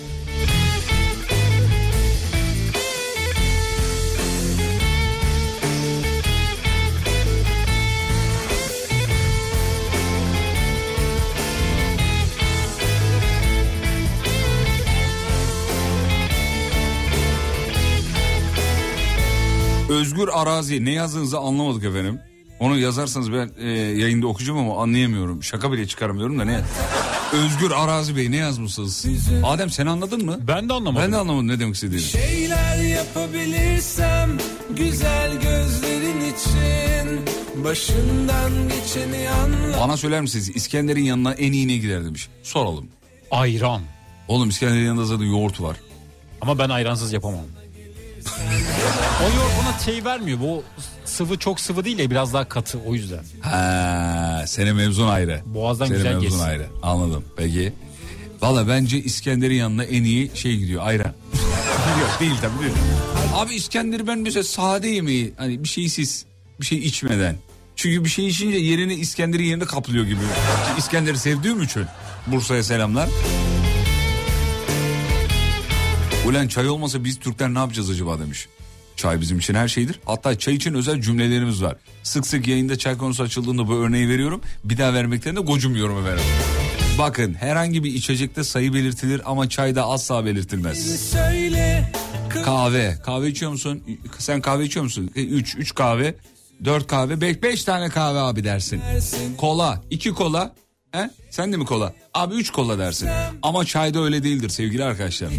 Özgür 19.89 20.29
Arazi 20.33 20.85
ne 20.85 20.91
yazdığınızı 20.91 21.39
anlamadık 21.39 21.83
efendim. 21.83 22.19
Onu 22.59 22.79
yazarsanız 22.79 23.33
ben 23.33 23.51
e, 23.57 23.69
yayında 23.71 24.27
okuyacağım 24.27 24.59
ama 24.59 24.83
anlayamıyorum. 24.83 25.43
Şaka 25.43 25.71
bile 25.71 25.87
çıkaramıyorum 25.87 26.39
da 26.39 26.45
ne? 26.45 26.61
Özgür 27.33 27.71
Arazi 27.71 28.15
Bey 28.15 28.31
ne 28.31 28.35
yazmışsınız? 28.35 29.05
Adem 29.43 29.69
sen 29.69 29.85
anladın 29.85 30.25
mı? 30.25 30.37
Ben 30.47 30.69
de 30.69 30.73
anlamadım. 30.73 31.05
Ben 31.05 31.11
de 31.11 31.17
anlamadım 31.17 31.47
ne 31.47 31.59
demek 31.59 31.75
istediğini. 31.75 32.01
Şeyler 32.01 32.77
yapabilirsem 32.83 34.29
güzel 34.69 35.33
gözlerin 35.33 36.19
için 36.21 37.25
başından 37.63 38.51
geçeni 38.69 39.29
anla. 39.29 39.79
Bana 39.79 39.97
söyler 39.97 40.21
misiniz 40.21 40.49
İskender'in 40.55 41.03
yanına 41.03 41.33
en 41.33 41.51
iyi 41.51 41.67
ne 41.67 41.77
gider 41.77 42.05
demiş. 42.05 42.29
Soralım. 42.43 42.87
Ayran. 43.31 43.81
Oğlum 44.27 44.49
İskender'in 44.49 44.85
yanında 44.85 45.05
zaten 45.05 45.25
yoğurt 45.25 45.61
var. 45.61 45.77
Ama 46.41 46.59
ben 46.59 46.69
ayransız 46.69 47.13
yapamam. 47.13 47.39
o 49.21 49.23
yoğurt 49.23 49.51
bana 49.63 49.79
şey 49.79 50.05
vermiyor. 50.05 50.39
Bu 50.39 50.63
sıvı 51.19 51.39
çok 51.39 51.59
sıvı 51.59 51.85
değil 51.85 51.99
ya 51.99 52.09
biraz 52.09 52.33
daha 52.33 52.49
katı 52.49 52.79
o 52.85 52.93
yüzden. 52.93 53.23
Ha, 53.41 54.43
senin 54.47 54.75
mevzun 54.75 55.07
ayrı. 55.07 55.41
Boğazdan 55.45 55.85
senin 55.85 55.97
güzel 55.97 56.11
mevzun 56.11 56.29
geçsin. 56.29 56.43
ayrı. 56.43 56.67
Anladım. 56.83 57.25
Peki. 57.37 57.73
Valla 58.41 58.67
bence 58.67 58.97
İskender'in 58.97 59.55
yanına 59.55 59.83
en 59.83 60.03
iyi 60.03 60.31
şey 60.33 60.57
gidiyor 60.57 60.81
ayran. 60.85 61.13
Yok 62.01 62.17
değil 62.19 62.33
tabii 62.41 62.59
değil. 62.59 62.73
Abi 63.35 63.55
İskender'i 63.55 64.07
ben 64.07 64.19
mesela 64.19 64.43
sade 64.43 64.87
yemeği 64.87 65.33
hani 65.37 65.63
bir 65.63 65.69
şeysiz 65.69 66.25
bir 66.61 66.65
şey 66.65 66.77
içmeden. 66.77 67.35
Çünkü 67.75 68.03
bir 68.03 68.09
şey 68.09 68.27
içince 68.27 68.57
yerini 68.57 68.93
İskender'in 68.93 69.43
yerine 69.43 69.65
kaplıyor 69.65 70.05
gibi. 70.05 70.19
İskender'i 70.77 71.17
sevdiğim 71.17 71.63
için 71.63 71.85
Bursa'ya 72.27 72.63
selamlar. 72.63 73.09
Ulan 76.27 76.47
çay 76.47 76.69
olmasa 76.69 77.03
biz 77.03 77.19
Türkler 77.19 77.53
ne 77.53 77.59
yapacağız 77.59 77.89
acaba 77.89 78.19
demiş. 78.19 78.47
Çay 78.99 79.21
bizim 79.21 79.39
için 79.39 79.53
her 79.53 79.67
şeydir. 79.67 79.99
Hatta 80.05 80.39
çay 80.39 80.55
için 80.55 80.73
özel 80.73 81.01
cümlelerimiz 81.01 81.63
var. 81.63 81.75
Sık 82.03 82.27
sık 82.27 82.47
yayında 82.47 82.77
çay 82.77 82.97
konusu 82.97 83.23
açıldığında 83.23 83.67
bu 83.67 83.75
örneği 83.75 84.09
veriyorum. 84.09 84.41
Bir 84.63 84.77
daha 84.77 84.93
vermekten 84.93 85.35
de 85.35 85.39
gocunmuyorum 85.39 85.99
efendim. 85.99 86.23
Bakın 86.97 87.33
herhangi 87.33 87.83
bir 87.83 87.93
içecekte 87.93 88.43
sayı 88.43 88.73
belirtilir 88.73 89.21
ama 89.25 89.49
çayda 89.49 89.85
asla 89.85 90.25
belirtilmez. 90.25 91.09
Söyle 91.11 91.91
Kahve. 92.45 92.97
Kahve 93.05 93.27
içiyor 93.27 93.51
musun? 93.51 93.83
Sen 94.17 94.41
kahve 94.41 94.63
içiyor 94.65 94.83
musun? 94.83 95.11
3 95.15 95.55
3 95.57 95.75
kahve, 95.75 96.15
4 96.65 96.87
kahve, 96.87 97.21
5 97.21 97.43
5 97.43 97.63
tane 97.63 97.89
kahve 97.89 98.19
abi 98.19 98.43
dersin. 98.43 98.81
Kola, 99.37 99.81
2 99.89 100.13
kola. 100.13 100.55
He? 100.91 101.09
Sen 101.29 101.53
de 101.53 101.57
mi 101.57 101.65
kola? 101.65 101.93
Abi 102.13 102.35
3 102.35 102.49
kola 102.51 102.79
dersin. 102.79 103.09
Ama 103.41 103.65
çayda 103.65 103.99
öyle 103.99 104.23
değildir 104.23 104.49
sevgili 104.49 104.83
arkadaşlar. 104.83 105.29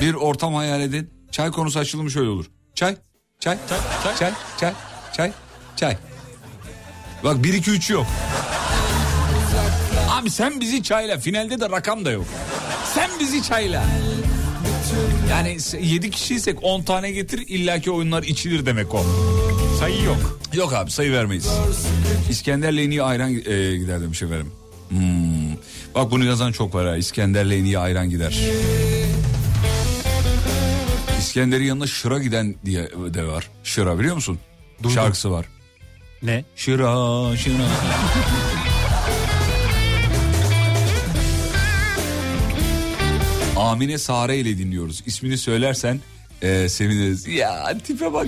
Bir 0.00 0.14
ortam 0.14 0.54
hayal 0.54 0.80
edin. 0.80 1.10
Çay 1.30 1.50
konusu 1.50 1.78
açılımı 1.78 2.10
şöyle 2.10 2.28
olur. 2.28 2.46
Çay, 2.74 2.96
çay, 3.40 3.56
çay, 3.68 3.78
çay, 4.02 4.16
çay, 4.18 4.32
çay, 4.60 4.72
çay, 5.16 5.32
çay. 5.76 5.96
Bak 7.24 7.44
1 7.44 7.54
2 7.54 7.70
3 7.70 7.90
yok. 7.90 8.06
Abi 10.10 10.30
sen 10.30 10.60
bizi 10.60 10.82
çayla. 10.82 11.18
Finalde 11.18 11.60
de 11.60 11.70
rakam 11.70 12.04
da 12.04 12.10
yok. 12.10 12.24
Sen 12.94 13.10
bizi 13.20 13.42
çayla. 13.42 13.84
Yani 15.30 15.56
7 15.80 16.10
kişiysek 16.10 16.58
10 16.62 16.82
tane 16.82 17.10
getir 17.10 17.44
illaki 17.48 17.90
oyunlar 17.90 18.22
içilir 18.22 18.66
demek 18.66 18.94
o. 18.94 19.04
Sayı 19.80 20.02
yok. 20.02 20.38
Yok 20.54 20.72
abi 20.72 20.90
sayı 20.90 21.12
vermeyiz. 21.12 21.48
İskender'le 22.30 22.78
en 22.78 22.90
iyi 22.90 23.02
ayran 23.02 23.30
e, 23.30 23.76
gider 23.76 24.00
demiş 24.00 24.22
efendim. 24.22 24.52
Hmm. 24.88 25.52
Bak 25.94 26.10
bunu 26.10 26.24
yazan 26.24 26.52
çok 26.52 26.74
var 26.74 26.86
ha. 26.86 26.96
İskender'le 26.96 27.50
en 27.50 27.64
iyi 27.64 27.78
ayran 27.78 28.10
gider. 28.10 28.40
İskender'in 31.34 31.64
yanına 31.64 31.86
şıra 31.86 32.18
giden 32.18 32.54
diye 32.64 32.88
de 33.14 33.26
var. 33.26 33.50
Şıra 33.64 33.98
biliyor 33.98 34.14
musun? 34.14 34.38
Şarkısı 34.94 35.30
var. 35.30 35.46
Ne? 36.22 36.44
Şıra 36.56 37.36
şıra. 37.36 37.66
Amine 43.56 43.98
Sare 43.98 44.36
ile 44.36 44.58
dinliyoruz. 44.58 45.02
İsmini 45.06 45.38
söylersen 45.38 46.00
Ee, 46.42 46.68
seviniriz. 46.68 47.26
Ya 47.26 47.78
tipe 47.84 48.12
bak. 48.12 48.26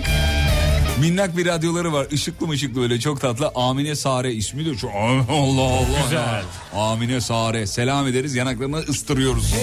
Minnak 1.01 1.37
bir 1.37 1.47
radyoları 1.47 1.93
var. 1.93 2.07
Işıklı 2.11 2.47
mışıklı 2.47 2.81
böyle 2.81 3.01
çok 3.01 3.21
tatlı. 3.21 3.51
Amine 3.55 3.95
Sare 3.95 4.33
ismi 4.33 4.67
de 4.67 4.75
çok... 4.75 4.91
Allah 4.95 5.63
Allah. 5.63 6.03
Güzel. 6.05 6.45
Amine 6.75 7.21
Sare. 7.21 7.67
Selam 7.67 8.07
ederiz. 8.07 8.35
Yanaklarını 8.35 8.77
ıstırıyoruz. 8.77 9.55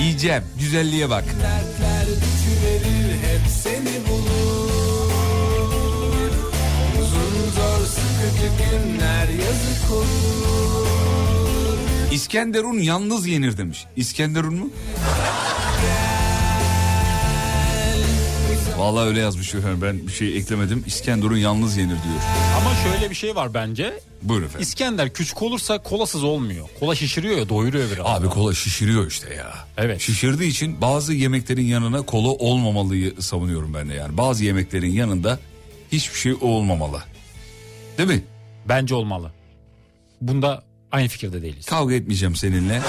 Yiyeceğim. 0.00 0.42
Güzelliğe 0.60 1.10
bak. 1.10 1.24
Dertler 1.24 2.06
düşüverir 2.06 3.12
hep 3.12 3.50
seni 3.62 4.08
bulur 4.08 5.50
Uzun 7.00 7.50
zor 7.50 7.86
sıkıcı 7.86 8.48
günler 8.58 9.28
yazık 9.28 9.90
olur 9.90 10.14
İskenderun 12.12 12.78
yalnız 12.78 13.26
yenir 13.26 13.58
demiş. 13.58 13.86
İskenderun 13.96 14.54
mu? 14.54 14.70
Vallahi 18.78 19.08
öyle 19.08 19.20
yazmış 19.20 19.54
efendim. 19.54 19.78
Ben 19.82 20.06
bir 20.06 20.12
şey 20.12 20.36
eklemedim. 20.38 20.84
İskenderun 20.86 21.36
yalnız 21.36 21.76
yenir 21.76 21.88
diyor. 21.88 22.22
Ama 22.60 22.74
şöyle 22.74 23.10
bir 23.10 23.14
şey 23.14 23.34
var 23.36 23.54
bence. 23.54 24.00
Buyurun 24.22 24.46
efendim. 24.46 24.62
İskender 24.62 25.12
küçük 25.12 25.42
olursa 25.42 25.78
kolasız 25.78 26.24
olmuyor. 26.24 26.68
Kola 26.80 26.94
şişiriyor 26.94 27.38
ya 27.38 27.48
doyuruyor 27.48 27.90
biraz. 27.90 28.06
Abi 28.06 28.28
kola 28.28 28.54
şişiriyor 28.54 29.06
işte 29.06 29.34
ya. 29.34 29.54
Evet. 29.76 30.00
Şişirdiği 30.00 30.50
için 30.50 30.80
bazı 30.80 31.14
yemeklerin 31.14 31.64
yanına 31.64 32.02
kola 32.02 32.28
olmamalıyı 32.28 33.14
savunuyorum 33.22 33.74
ben 33.74 33.88
de 33.88 33.94
yani. 33.94 34.16
Bazı 34.16 34.44
yemeklerin 34.44 34.90
yanında 34.92 35.38
hiçbir 35.92 36.18
şey 36.18 36.34
olmamalı. 36.40 37.02
Değil 37.98 38.08
mi? 38.08 38.24
Bence 38.68 38.94
olmalı. 38.94 39.32
Bunda 40.20 40.62
aynı 40.92 41.08
fikirde 41.08 41.42
değiliz. 41.42 41.66
Kavga 41.66 41.94
etmeyeceğim 41.94 42.36
seninle. 42.36 42.82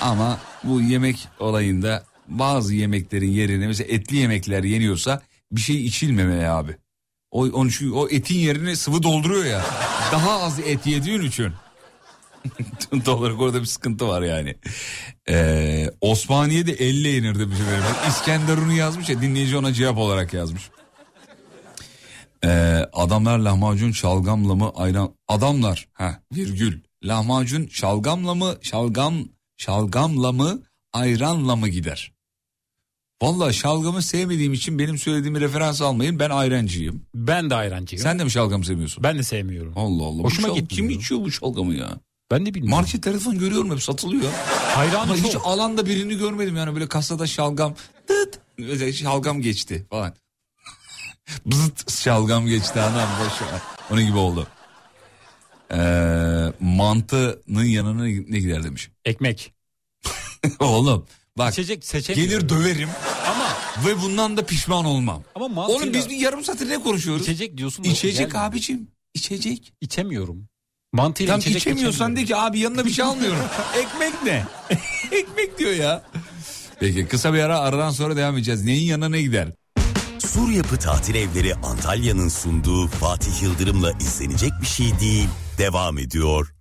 Ama 0.00 0.38
bu 0.64 0.80
yemek 0.80 1.28
olayında 1.40 2.04
bazı 2.28 2.74
yemeklerin 2.74 3.30
yerine 3.30 3.66
mesela 3.66 3.94
etli 3.94 4.16
yemekler 4.16 4.64
yeniyorsa 4.64 5.22
bir 5.52 5.60
şey 5.60 5.86
içilmemeli 5.86 6.48
abi. 6.48 6.76
O, 7.30 7.44
onun 7.44 7.68
için 7.68 7.90
o 7.90 8.08
etin 8.08 8.38
yerine 8.38 8.76
sıvı 8.76 9.02
dolduruyor 9.02 9.44
ya. 9.44 9.64
Daha 10.12 10.42
az 10.42 10.58
et 10.58 10.86
yediğin 10.86 11.22
için. 11.22 11.52
Doğal 13.06 13.18
olarak 13.18 13.40
orada 13.40 13.60
bir 13.60 13.66
sıkıntı 13.66 14.08
var 14.08 14.22
yani. 14.22 14.56
Ee, 15.28 15.90
Osmaniye'de 16.00 16.72
elle 16.72 17.08
yenir 17.08 17.38
demiş 17.38 17.60
efendim. 17.60 17.96
İskenderun'u 18.08 18.72
yazmış 18.72 19.08
ya 19.08 19.22
dinleyici 19.22 19.56
ona 19.56 19.72
cevap 19.72 19.98
olarak 19.98 20.34
yazmış. 20.34 20.70
Ee, 22.44 22.48
adamlar 22.92 23.38
lahmacun 23.38 23.92
şalgamla 23.92 24.54
mı 24.54 24.72
ayran 24.74 25.14
adamlar 25.28 25.88
ha 25.92 26.22
virgül 26.32 26.80
lahmacun 27.04 27.68
şalgamla 27.70 28.34
mı 28.34 28.56
şalgam 28.62 29.14
şalgamla 29.56 30.32
mı 30.32 30.62
ayranla 30.92 31.56
mı 31.56 31.68
gider? 31.68 32.13
Vallahi 33.24 33.54
şalgamı 33.54 34.02
sevmediğim 34.02 34.52
için 34.52 34.78
benim 34.78 34.98
söylediğimi 34.98 35.40
referans 35.40 35.82
almayın 35.82 36.18
ben 36.18 36.30
ayrancıyım. 36.30 37.02
Ben 37.14 37.50
de 37.50 37.54
ayrancıyım. 37.54 38.02
Sen 38.02 38.18
de 38.18 38.24
mi 38.24 38.30
şalgam 38.30 38.64
sevmiyorsun? 38.64 39.04
Ben 39.04 39.18
de 39.18 39.22
sevmiyorum. 39.22 39.72
Allah 39.76 40.02
Allah. 40.04 40.22
Hoşuma 40.22 40.48
şal- 40.48 40.54
gitmiyor. 40.54 40.90
Kim 40.90 41.00
içiyor 41.00 41.20
bu 41.20 41.30
şalgamı 41.30 41.74
ya? 41.74 41.90
Ben 42.30 42.46
de 42.46 42.54
bilmiyorum. 42.54 42.70
Marketlerde 42.80 43.18
falan 43.18 43.38
görüyorum 43.38 43.70
hep 43.70 43.82
satılıyor. 43.82 44.32
Hayranı 44.74 45.02
Ama 45.02 45.16
hiç 45.16 45.32
çok. 45.32 45.46
alanda 45.46 45.86
birini 45.86 46.18
görmedim 46.18 46.56
yani 46.56 46.74
böyle 46.74 46.86
kasada 46.88 47.26
şalgam 47.26 47.74
tıt 48.06 48.40
şalgam 48.94 49.40
geçti 49.40 49.86
falan. 49.90 50.14
Bızıt 51.46 51.90
şalgam 51.92 52.46
geçti 52.46 52.80
anam 52.80 53.08
boş 53.20 53.42
ver. 53.42 53.60
Onun 53.90 54.06
gibi 54.06 54.16
oldu. 54.18 54.46
Ee, 55.72 55.76
mantının 56.60 57.64
yanına 57.64 58.04
ne 58.04 58.38
gider 58.40 58.64
demiş. 58.64 58.90
Ekmek. 59.04 59.54
Oğlum 60.60 61.06
bak 61.38 61.52
İçecek 61.52 61.84
seçemiyorum. 61.84 62.30
gelir 62.30 62.48
döverim 62.48 62.88
Ama 63.30 63.48
ve 63.88 64.02
bundan 64.02 64.36
da 64.36 64.46
pişman 64.46 64.84
olmam. 64.84 65.22
ama 65.34 65.48
mantıyla 65.48 65.80
Oğlum 65.82 65.94
biz 65.94 66.10
bir 66.10 66.16
yarım 66.16 66.44
saattir 66.44 66.68
ne 66.68 66.78
konuşuyoruz? 66.82 67.22
içecek 67.22 67.56
diyorsun. 67.58 67.84
da 67.84 67.88
İçecek 67.88 68.18
gelmiyor. 68.30 68.44
abicim. 68.50 68.88
içecek. 69.14 69.72
İçemiyorum. 69.80 70.48
Mantıyla 70.92 71.32
Tam 71.32 71.40
içecek 71.40 71.60
içemiyorsan 71.62 72.16
de 72.16 72.24
ki 72.24 72.36
abi 72.36 72.58
yanına 72.58 72.84
bir 72.84 72.90
şey 72.90 73.04
almıyorum. 73.04 73.38
Ekmek 73.78 74.22
ne? 74.24 74.44
Ekmek 75.12 75.58
diyor 75.58 75.72
ya. 75.72 76.02
Peki 76.80 77.06
kısa 77.06 77.34
bir 77.34 77.38
ara 77.38 77.58
aradan 77.58 77.90
sonra 77.90 78.16
devam 78.16 78.34
edeceğiz. 78.36 78.64
Neyin 78.64 78.86
yanına 78.86 79.08
ne 79.08 79.22
gider? 79.22 79.48
Sur 80.18 80.50
Yapı 80.50 80.76
Tatil 80.78 81.14
Evleri 81.14 81.54
Antalya'nın 81.54 82.28
sunduğu 82.28 82.86
Fatih 82.88 83.42
Yıldırım'la 83.42 83.92
izlenecek 83.92 84.50
bir 84.62 84.66
şey 84.66 85.00
değil. 85.00 85.28
Devam 85.58 85.98
ediyor. 85.98 86.54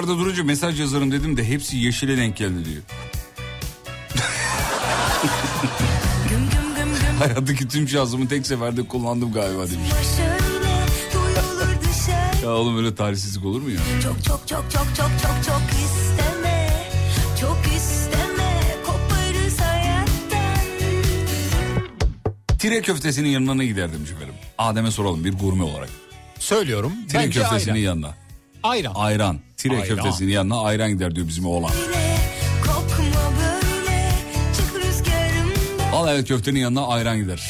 Işıklarda 0.00 0.20
durunca 0.20 0.44
mesaj 0.44 0.80
yazarım 0.80 1.12
dedim 1.12 1.36
de 1.36 1.48
hepsi 1.48 1.76
yeşile 1.76 2.16
denk 2.16 2.36
geldi 2.36 2.64
diyor. 2.64 2.82
Hayattaki 7.18 7.68
tüm 7.68 7.88
şansımı 7.88 8.28
tek 8.28 8.46
seferde 8.46 8.82
kullandım 8.82 9.32
galiba 9.32 9.62
demiş. 9.70 9.88
Ya 12.42 12.50
oğlum 12.50 12.78
öyle 12.78 12.94
talihsizlik 12.94 13.44
olur 13.44 13.62
mu 13.62 13.70
ya? 13.70 13.78
Çok 14.02 14.24
çok 14.24 14.48
çok 14.48 14.70
çok 14.70 14.86
çok 14.96 15.10
çok 15.22 15.44
çok 15.46 15.62
isteme 15.84 16.68
Çok 17.40 17.58
isteme 17.76 18.60
koparız 18.86 19.60
hayattan 19.60 20.64
Tire 22.58 22.82
köftesinin 22.82 23.28
yanına 23.28 23.54
ne 23.54 23.66
gider 23.66 23.92
demiş 23.92 24.10
efendim. 24.10 24.34
Adem'e 24.58 24.90
soralım 24.90 25.24
bir 25.24 25.32
gurme 25.32 25.62
olarak. 25.62 25.88
Söylüyorum. 26.38 26.92
Tire 27.08 27.18
Bence 27.18 27.40
köftesinin 27.40 27.74
ayran. 27.74 27.84
yanına. 27.84 28.14
Ayran. 28.62 28.92
Ayran. 28.94 29.40
Tire 29.60 29.74
Ayran. 29.74 29.88
köftesinin 29.88 30.32
yanına 30.32 30.60
ayran 30.60 30.90
gider 30.90 31.14
diyor 31.16 31.28
bizim 31.28 31.46
oğlan. 31.46 31.70
Al 35.94 36.08
evet 36.08 36.28
köftenin 36.28 36.60
yanına 36.60 36.86
ayran 36.86 37.16
gider. 37.18 37.48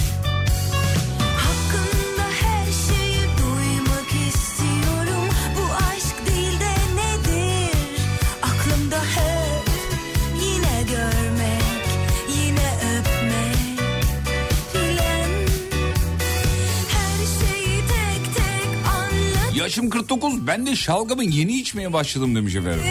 Yaşım 19.70 19.90
49 19.90 20.46
ben 20.46 20.66
de 20.66 20.76
şalgamı 20.76 21.24
yeni 21.24 21.52
içmeye 21.52 21.92
başladım 21.92 22.36
demiş 22.36 22.54
efendim. 22.54 22.84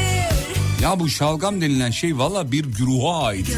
Ya 0.81 0.99
bu 0.99 1.09
şalgam 1.09 1.61
denilen 1.61 1.91
şey 1.91 2.17
valla 2.17 2.51
bir 2.51 2.65
güruha 2.65 3.23
ait. 3.23 3.57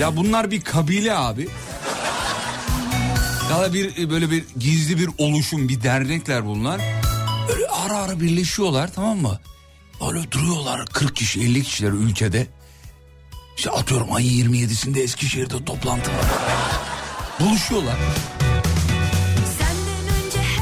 Ya 0.00 0.16
bunlar 0.16 0.50
bir 0.50 0.60
kabile 0.60 1.14
abi. 1.14 1.48
Ya 3.50 3.74
bir 3.74 3.98
e, 3.98 4.10
böyle 4.10 4.30
bir 4.30 4.44
gizli 4.58 4.98
bir 4.98 5.08
oluşum, 5.18 5.68
bir 5.68 5.82
dernekler 5.82 6.46
bunlar. 6.46 6.80
Böyle 7.48 7.66
ara 7.66 7.98
ara 7.98 8.20
birleşiyorlar 8.20 8.92
tamam 8.94 9.18
mı? 9.18 9.40
Böyle 10.00 10.30
duruyorlar 10.30 10.86
40 10.86 11.16
kişi 11.16 11.40
50 11.40 11.62
kişiler 11.62 11.90
ülkede. 11.90 12.46
İşte 13.56 13.70
atıyorum 13.70 14.12
ayın 14.12 14.52
27'sinde 14.52 15.02
Eskişehir'de 15.02 15.64
toplantı 15.64 16.10
var. 16.10 16.24
Buluşuyorlar. 17.40 17.96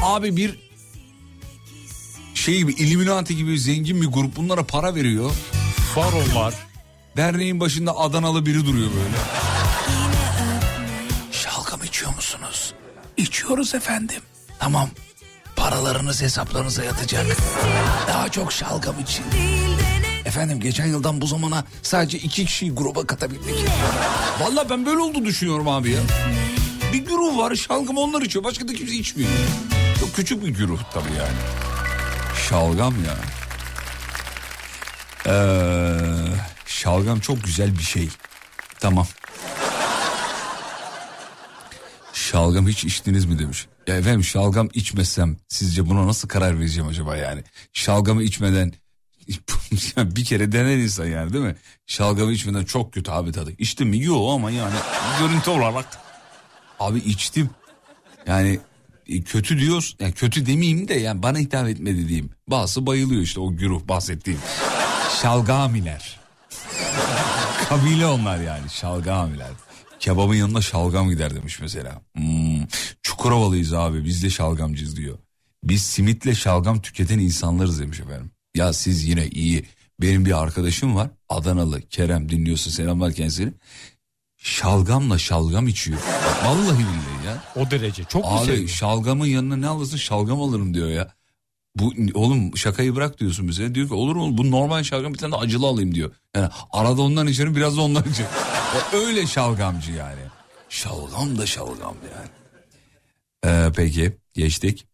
Abi 0.03 0.37
bir 0.37 0.70
şey 2.41 2.57
gibi 2.57 2.71
Illuminati 2.71 3.35
gibi 3.35 3.59
zengin 3.59 4.01
bir 4.01 4.07
grup 4.07 4.35
bunlara 4.35 4.63
para 4.63 4.95
veriyor. 4.95 5.31
Baron 5.95 6.35
var. 6.35 6.53
Derneğin 7.17 7.59
başında 7.59 7.97
Adanalı 7.97 8.45
biri 8.45 8.65
duruyor 8.65 8.89
böyle. 8.89 9.17
Şalgam 11.31 11.83
içiyor 11.83 12.15
musunuz? 12.15 12.73
İçiyoruz 13.17 13.75
efendim. 13.75 14.21
Tamam. 14.59 14.89
Paralarınız 15.55 16.21
hesaplarınıza 16.21 16.83
yatacak. 16.83 17.25
Daha 18.07 18.29
çok 18.29 18.51
şalgam 18.53 18.99
için. 18.99 19.25
Efendim 20.25 20.59
geçen 20.59 20.85
yıldan 20.85 21.21
bu 21.21 21.27
zamana 21.27 21.65
sadece 21.81 22.17
iki 22.17 22.45
kişiyi 22.45 22.71
gruba 22.71 23.07
katabildik. 23.07 23.55
Vallahi 24.41 24.69
ben 24.69 24.85
böyle 24.85 24.99
oldu 24.99 25.25
düşünüyorum 25.25 25.67
abi 25.67 25.91
ya. 25.91 25.99
Bir 26.93 26.99
güruh 27.05 27.37
var 27.37 27.55
şalgam 27.55 27.97
onlar 27.97 28.21
içiyor. 28.21 28.43
Başka 28.45 28.67
da 28.67 28.73
kimse 28.73 28.95
içmiyor. 28.95 29.29
Çok 29.99 30.15
küçük 30.15 30.45
bir 30.45 30.49
güruh 30.49 30.79
tabii 30.93 31.13
yani. 31.17 31.70
Şalgam 32.51 32.93
ya. 33.05 33.15
Ee, 35.27 35.97
şalgam 36.65 37.19
çok 37.19 37.43
güzel 37.43 37.77
bir 37.77 37.83
şey. 37.83 38.09
Tamam. 38.79 39.07
Şalgam 42.13 42.67
hiç 42.67 42.85
içtiniz 42.85 43.25
mi 43.25 43.39
demiş. 43.39 43.67
Ya 43.87 43.95
efendim 43.95 44.23
şalgam 44.23 44.69
içmesem 44.73 45.37
sizce 45.47 45.89
buna 45.89 46.07
nasıl 46.07 46.27
karar 46.27 46.59
vereceğim 46.59 46.89
acaba 46.89 47.17
yani? 47.17 47.43
Şalgamı 47.73 48.23
içmeden 48.23 48.73
bir 49.97 50.25
kere 50.25 50.51
dener 50.51 50.77
insan 50.77 51.05
yani 51.05 51.33
değil 51.33 51.45
mi? 51.45 51.55
Şalgamı 51.87 52.31
içmeden 52.31 52.65
çok 52.65 52.93
kötü 52.93 53.11
abi 53.11 53.31
tadı. 53.31 53.51
İçtim 53.57 53.89
mi? 53.89 54.03
Yok 54.03 54.33
ama 54.33 54.51
yani 54.51 54.75
görüntü 55.19 55.49
olarak. 55.49 55.85
Abi 56.79 56.99
içtim. 56.99 57.49
Yani 58.27 58.59
kötü 59.25 59.59
diyoruz. 59.59 59.95
Yani 59.99 60.13
kötü 60.13 60.45
demeyeyim 60.45 60.87
de 60.87 60.93
yani 60.93 61.23
bana 61.23 61.37
hitap 61.37 61.67
etmedi 61.67 62.07
diyeyim. 62.07 62.29
Bazısı 62.47 62.85
bayılıyor 62.85 63.21
işte 63.21 63.39
o 63.39 63.55
güruh 63.55 63.87
bahsettiğim. 63.87 64.39
Şalgamiler. 65.21 66.19
Kabile 67.69 68.05
onlar 68.05 68.37
yani 68.37 68.69
şalgamiler. 68.69 69.51
Kebabın 69.99 70.35
yanına 70.35 70.61
şalgam 70.61 71.09
gider 71.09 71.35
demiş 71.35 71.59
mesela. 71.61 72.01
Hmm. 72.15 72.65
Çukurovalıyız 73.01 73.73
abi 73.73 74.05
biz 74.05 74.23
de 74.23 74.29
şalgamcıyız 74.29 74.95
diyor. 74.95 75.17
Biz 75.63 75.81
simitle 75.81 76.35
şalgam 76.35 76.81
tüketen 76.81 77.19
insanlarız 77.19 77.79
demiş 77.79 77.99
efendim. 77.99 78.31
Ya 78.55 78.73
siz 78.73 79.05
yine 79.05 79.27
iyi. 79.27 79.65
Benim 80.01 80.25
bir 80.25 80.41
arkadaşım 80.41 80.95
var 80.95 81.09
Adanalı 81.29 81.81
Kerem 81.81 82.29
dinliyorsun 82.29 82.71
selamlar 82.71 83.13
kendisine. 83.13 83.53
Şalgamla 84.43 85.17
şalgam 85.17 85.67
içiyor. 85.67 85.99
Vallahi 86.45 86.79
billahi 86.79 87.25
ya. 87.25 87.43
O 87.55 87.71
derece. 87.71 88.03
Çok 88.03 88.23
mu 88.23 88.29
Abi 88.31 88.45
seviyor? 88.45 88.67
şalgamın 88.69 89.25
yanına 89.25 89.55
ne 89.55 89.67
alırsın 89.67 89.97
şalgam 89.97 90.41
alırım 90.41 90.73
diyor 90.73 90.89
ya. 90.89 91.13
Bu 91.75 91.93
oğlum 92.13 92.57
şakayı 92.57 92.95
bırak 92.95 93.19
diyorsun 93.19 93.47
bize. 93.47 93.75
Diyor 93.75 93.87
ki 93.87 93.93
olur 93.93 94.15
mu 94.15 94.37
bu 94.37 94.51
normal 94.51 94.83
şalgam 94.83 95.13
bir 95.13 95.17
tane 95.17 95.31
de 95.31 95.37
acılı 95.37 95.67
alayım 95.67 95.95
diyor. 95.95 96.11
Yani 96.35 96.49
arada 96.71 97.01
ondan 97.01 97.27
içerim 97.27 97.55
biraz 97.55 97.77
da 97.77 97.81
ondan 97.81 98.03
içerim. 98.11 98.29
Ya 98.75 98.99
öyle 98.99 99.27
şalgamcı 99.27 99.91
yani. 99.91 100.21
Şalgam 100.69 101.37
da 101.37 101.45
şalgam 101.45 101.95
yani. 102.15 102.29
Ee, 103.45 103.71
peki 103.75 104.17
geçtik. 104.33 104.87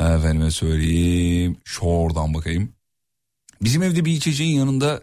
Efendime 0.00 0.50
söyleyeyim. 0.50 1.56
Şu 1.64 1.84
oradan 1.84 2.34
bakayım. 2.34 2.72
Bizim 3.62 3.82
evde 3.82 4.04
bir 4.04 4.12
içeceğin 4.12 4.58
yanında 4.58 5.02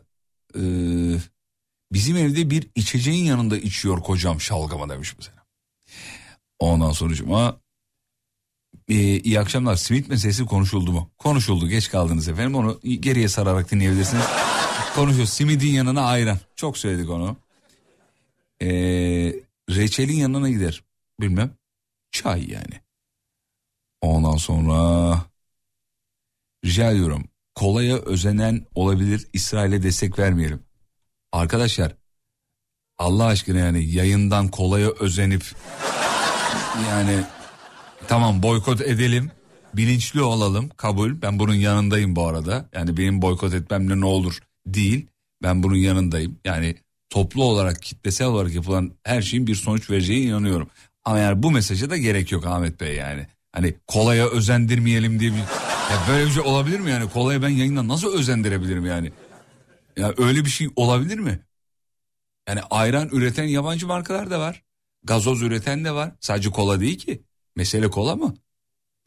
e, 0.56 0.62
bizim 1.92 2.18
evde 2.18 2.50
bir 2.50 2.68
içeceğin 2.76 3.26
yanında 3.26 3.58
içiyor 3.58 4.02
kocam 4.02 4.42
şalgama 4.42 4.90
demiş 4.90 5.16
mesela. 5.18 5.46
Ondan 6.60 6.92
sonucuma 6.92 7.60
e, 8.90 9.20
iyi 9.20 9.40
akşamlar 9.40 9.76
simit 9.76 10.10
meselesi 10.10 10.46
konuşuldu 10.46 10.92
mu? 10.92 11.12
Konuşuldu 11.18 11.68
geç 11.68 11.90
kaldınız 11.90 12.28
efendim 12.28 12.56
onu 12.56 12.80
geriye 12.84 13.28
sararak 13.28 13.72
dinleyebilirsiniz. 13.72 14.24
Konuşuyor 14.96 15.28
simidin 15.28 15.72
yanına 15.72 16.02
ayran 16.02 16.38
çok 16.56 16.78
söyledik 16.78 17.10
onu. 17.10 17.38
E, 18.62 18.68
reçelin 19.70 20.18
yanına 20.18 20.50
gider 20.50 20.84
bilmem 21.22 21.52
çay 22.12 22.52
yani. 22.52 22.82
Ondan 24.02 24.38
sonra 24.38 25.16
rica 26.66 26.92
ediyorum 26.92 27.24
kolaya 27.56 27.98
özenen 27.98 28.66
olabilir 28.76 29.28
İsrail'e 29.34 29.84
destek 29.84 30.20
vermeyelim. 30.20 30.64
Arkadaşlar 31.32 31.96
Allah 32.98 33.26
aşkına 33.26 33.60
yani 33.60 33.86
yayından 33.86 34.48
kolaya 34.48 34.90
özenip 34.90 35.44
yani 36.90 37.24
tamam 38.08 38.44
boykot 38.44 38.82
edelim 38.82 39.32
bilinçli 39.74 40.22
olalım 40.22 40.70
kabul. 40.70 41.22
Ben 41.22 41.40
bunun 41.40 41.54
yanındayım 41.54 42.16
bu 42.16 42.28
arada. 42.28 42.70
Yani 42.74 42.98
benim 42.98 43.22
boykot 43.22 43.54
etmemle 43.54 44.00
ne 44.00 44.06
olur 44.06 44.40
değil. 44.66 45.08
Ben 45.44 45.64
bunun 45.64 45.76
yanındayım. 45.76 46.40
Yani 46.46 46.76
toplu 47.10 47.44
olarak 47.44 47.82
kitlesel 47.82 48.28
olarak 48.28 48.54
yapılan 48.56 48.92
her 49.04 49.22
şeyin 49.22 49.48
bir 49.48 49.56
sonuç 49.56 49.90
vereceğine 49.90 50.26
inanıyorum. 50.26 50.68
Ama 51.06 51.20
yani 51.20 51.44
bu 51.44 51.52
mesaja 51.52 51.90
da 51.90 51.98
gerek 51.98 52.32
yok 52.32 52.46
Ahmet 52.46 52.82
Bey 52.82 52.96
yani. 52.96 53.28
Hani 53.52 53.74
kolaya 53.88 54.28
özendirmeyelim 54.28 55.20
diye 55.20 55.32
bir 55.32 55.38
ya 55.38 55.98
böyle 56.10 56.26
bir 56.26 56.32
şey 56.32 56.44
olabilir 56.44 56.80
mi 56.80 56.92
yani? 56.92 57.10
Kolaya 57.10 57.42
ben 57.42 57.50
yayından 57.50 57.88
nasıl 57.88 58.18
özendirebilirim 58.20 58.86
yani 58.86 59.12
ya 59.98 60.14
öyle 60.18 60.46
bir 60.46 60.50
şey 60.50 60.70
olabilir 60.76 61.20
mi 61.20 61.46
yani 62.48 62.62
ayran 62.70 63.10
üreten 63.12 63.44
yabancı 63.44 63.88
markalar 63.88 64.32
da 64.32 64.40
var. 64.40 64.64
Gazoz 65.04 65.42
üreten 65.42 65.86
de 65.86 65.92
var. 65.92 66.16
Sadece 66.20 66.50
kola 66.50 66.80
değil 66.80 66.98
ki. 66.98 67.24
Mesele 67.56 67.90
kola 67.90 68.16
mı? 68.16 68.36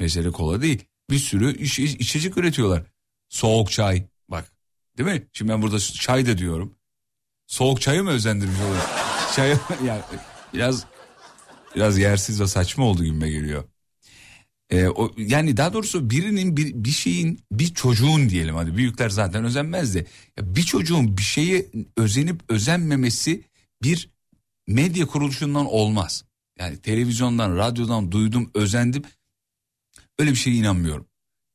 Mesele 0.01 0.31
kola 0.31 0.63
değil. 0.63 0.85
Bir 1.11 1.19
sürü 1.19 1.59
iç- 1.59 1.79
iç- 1.79 2.01
içecek 2.01 2.37
üretiyorlar. 2.39 2.83
Soğuk 3.29 3.71
çay. 3.71 4.07
Bak. 4.29 4.53
Değil 4.99 5.09
mi? 5.11 5.29
Şimdi 5.33 5.53
ben 5.53 5.63
burada 5.63 5.79
çay 5.79 6.27
da 6.27 6.39
diyorum. 6.39 6.75
Soğuk 7.47 7.81
çayı 7.81 8.03
mı 8.03 8.11
özendirmiş 8.11 8.61
oluyor? 8.61 8.83
Çay 9.37 9.49
yani 9.87 10.03
biraz 10.55 10.85
biraz 11.77 11.99
yersiz 11.99 12.41
ve 12.41 12.47
saçma 12.47 12.85
oldu 12.85 13.05
gibime 13.05 13.31
geliyor. 13.31 13.65
Ee, 14.71 14.87
o, 14.89 15.15
yani 15.17 15.57
daha 15.57 15.73
doğrusu 15.73 16.11
birinin 16.11 16.57
bir, 16.57 16.75
bir 16.75 16.91
şeyin 16.91 17.41
bir 17.53 17.75
çocuğun 17.75 18.29
diyelim 18.29 18.55
hadi 18.55 18.77
büyükler 18.77 19.09
zaten 19.09 19.45
özenmez 19.45 19.95
de 19.95 20.07
bir 20.41 20.63
çocuğun 20.63 21.17
bir 21.17 21.23
şeye 21.23 21.67
özenip 21.97 22.41
özenmemesi 22.49 23.45
bir 23.83 24.11
medya 24.69 25.07
kuruluşundan 25.07 25.67
olmaz. 25.67 26.25
Yani 26.59 26.79
televizyondan 26.79 27.57
radyodan 27.57 28.13
duydum 28.13 28.51
özendim 28.55 29.03
öyle 30.19 30.31
bir 30.31 30.37
şeye 30.37 30.57
inanmıyorum. 30.57 31.07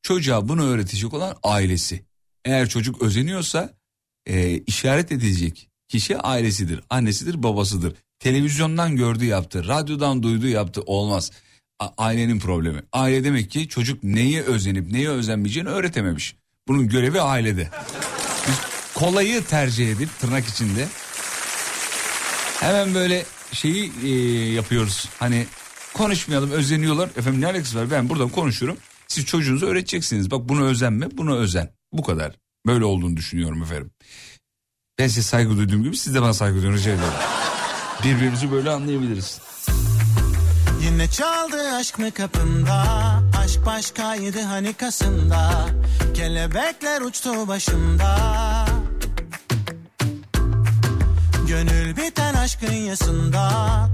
Çocuğa 0.02 0.48
bunu 0.48 0.64
öğretecek 0.64 1.14
olan 1.14 1.36
ailesi. 1.42 2.04
Eğer 2.44 2.68
çocuk 2.68 3.02
özeniyorsa 3.02 3.74
e, 4.26 4.58
işaret 4.58 5.12
edilecek 5.12 5.68
kişi 5.88 6.18
ailesidir, 6.18 6.80
annesidir, 6.90 7.42
babasıdır. 7.42 7.94
Televizyondan 8.18 8.96
gördüğü 8.96 9.24
yaptı, 9.24 9.68
radyodan 9.68 10.22
duyduğu 10.22 10.48
yaptı 10.48 10.82
olmaz. 10.82 11.30
Ailenin 11.80 12.38
problemi. 12.38 12.82
Aile 12.92 13.24
demek 13.24 13.50
ki 13.50 13.68
çocuk 13.68 14.04
neye 14.04 14.42
özenip 14.42 14.90
neye 14.90 15.08
özenmeyeceğini 15.08 15.68
öğretememiş. 15.68 16.36
Bunun 16.68 16.88
görevi 16.88 17.20
ailede. 17.20 17.68
Biz 18.48 18.54
kolayı 18.94 19.44
tercih 19.44 19.92
edip 19.92 20.18
tırnak 20.18 20.48
içinde 20.48 20.88
hemen 22.60 22.94
böyle 22.94 23.24
şeyi 23.52 23.92
e, 24.04 24.08
yapıyoruz. 24.52 25.08
Hani 25.18 25.46
konuşmayalım 25.94 26.50
özeniyorlar. 26.50 27.10
Efendim 27.16 27.40
ne 27.40 27.46
alakası 27.46 27.78
var 27.78 27.90
ben 27.90 28.08
buradan 28.08 28.28
konuşuyorum. 28.28 28.78
Siz 29.08 29.26
çocuğunuza 29.26 29.66
öğreteceksiniz. 29.66 30.30
Bak 30.30 30.48
bunu 30.48 30.64
özenme 30.64 31.06
bunu 31.12 31.36
özen. 31.36 31.70
Bu 31.92 32.02
kadar. 32.02 32.32
Böyle 32.66 32.84
olduğunu 32.84 33.16
düşünüyorum 33.16 33.62
efendim. 33.62 33.90
Ben 34.98 35.06
size 35.08 35.22
saygı 35.22 35.56
duyduğum 35.56 35.82
gibi 35.82 35.96
siz 35.96 36.14
de 36.14 36.22
bana 36.22 36.34
saygı 36.34 36.62
duyun 36.62 36.72
rica 36.72 36.90
ederim. 36.90 37.12
Birbirimizi 38.04 38.52
böyle 38.52 38.70
anlayabiliriz. 38.70 39.40
Yine 40.82 41.08
çaldı 41.10 41.76
aşk 41.76 41.98
mı 41.98 42.10
kapında 42.10 42.82
Aşk 43.44 43.66
başkaydı 43.66 44.40
hani 44.42 44.72
kasında 44.72 45.66
Kelebekler 46.14 47.00
uçtu 47.00 47.48
başımda. 47.48 48.16
Gönül 51.48 51.96
biten 51.96 52.34
aşkın 52.34 52.72
yasında 52.72 53.50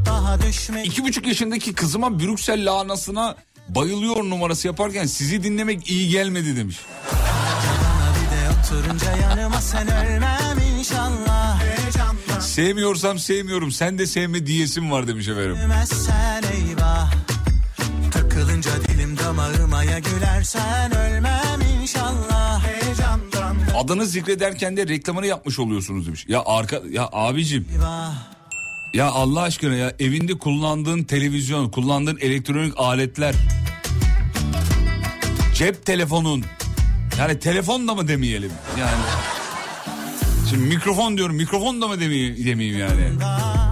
Daha 0.07 0.43
düşmek 0.43 0.87
İki 0.87 1.05
buçuk 1.05 1.27
yaşındaki 1.27 1.75
kızıma 1.75 2.21
Brüksel 2.21 2.67
lahanasına 2.67 3.37
bayılıyor 3.69 4.17
numarası 4.17 4.67
yaparken 4.67 5.07
sizi 5.07 5.43
dinlemek 5.43 5.91
iyi 5.91 6.09
gelmedi 6.09 6.57
demiş. 6.57 6.77
Sevmiyorsam 12.41 13.19
sevmiyorum 13.19 13.73
sen 13.73 13.99
de 13.99 14.07
sevme 14.07 14.47
diyesim 14.47 14.91
var 14.91 15.07
demiş 15.09 15.29
efendim. 15.29 15.57
Ölmezsen 15.57 16.46
eyvah 16.97 17.11
Takılınca 18.13 18.71
dilim 18.89 19.19
damağıma 19.19 19.85
ya 19.85 19.99
gülersen 19.99 20.97
ölmem 20.97 21.61
inşallah. 21.83 22.65
Heyecandan. 22.67 23.57
Adını 23.77 24.07
zikrederken 24.07 24.77
de 24.77 24.89
reklamını 24.89 25.27
yapmış 25.27 25.59
oluyorsunuz 25.59 26.07
demiş. 26.07 26.25
Ya 26.29 26.43
arka 26.47 26.81
ya 26.91 27.09
abicim. 27.13 27.67
Ya 28.95 29.07
Allah 29.07 29.41
aşkına 29.41 29.75
ya 29.75 29.93
evinde 29.99 30.39
kullandığın 30.39 31.05
televizyon, 31.05 31.71
kullandığın 31.71 32.19
elektronik 32.21 32.73
aletler, 32.77 33.35
cep 35.55 35.87
telefonun, 35.87 36.45
yani 37.19 37.39
telefon 37.39 37.89
da 37.89 37.95
mı 37.95 38.09
demeyelim? 38.09 38.53
Yani. 38.81 38.91
Şimdi 40.51 40.65
mikrofon 40.65 41.17
diyorum 41.17 41.37
mikrofon 41.37 41.83
da 41.83 41.89
mı 41.89 42.01
demeyeyim, 42.01 42.47
demeyeyim 42.47 42.79
yani. 42.79 43.11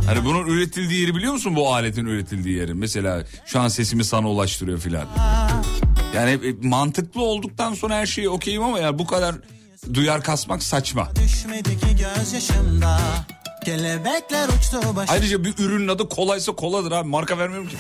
Hani 0.07 0.25
bunun 0.25 0.47
üretildiği 0.47 1.01
yeri 1.01 1.15
biliyor 1.15 1.33
musun 1.33 1.57
bu 1.57 1.75
aletin 1.75 2.07
üretildiği 2.07 2.57
yeri? 2.57 2.75
Mesela 2.75 3.25
şu 3.47 3.61
an 3.61 3.69
sesimi 3.69 4.05
sana 4.05 4.31
ulaştırıyor 4.31 4.79
filan. 4.79 5.07
Yani 6.15 6.31
e, 6.31 6.69
mantıklı 6.69 7.23
olduktan 7.23 7.75
sonra 7.75 7.95
her 7.97 8.07
şeyi 8.07 8.29
okeyim 8.29 8.63
ama 8.63 8.79
ya 8.79 8.99
bu 8.99 9.07
kadar 9.07 9.35
duyar 9.95 10.23
kasmak 10.23 10.63
saçma. 10.63 11.09
Düşmedi 11.25 11.79
ki 11.79 11.87
gözyaşımda 12.17 12.99
Kelebekler 13.65 14.49
uçtu 14.49 14.97
başım 14.97 15.15
Ayrıca 15.15 15.45
bir 15.45 15.55
ürünün 15.59 15.89
adı 15.89 16.09
kolaysa 16.09 16.53
koladır 16.53 16.93
abi 16.93 17.09
marka 17.09 17.39
vermiyorum 17.39 17.69
ki. 17.69 17.77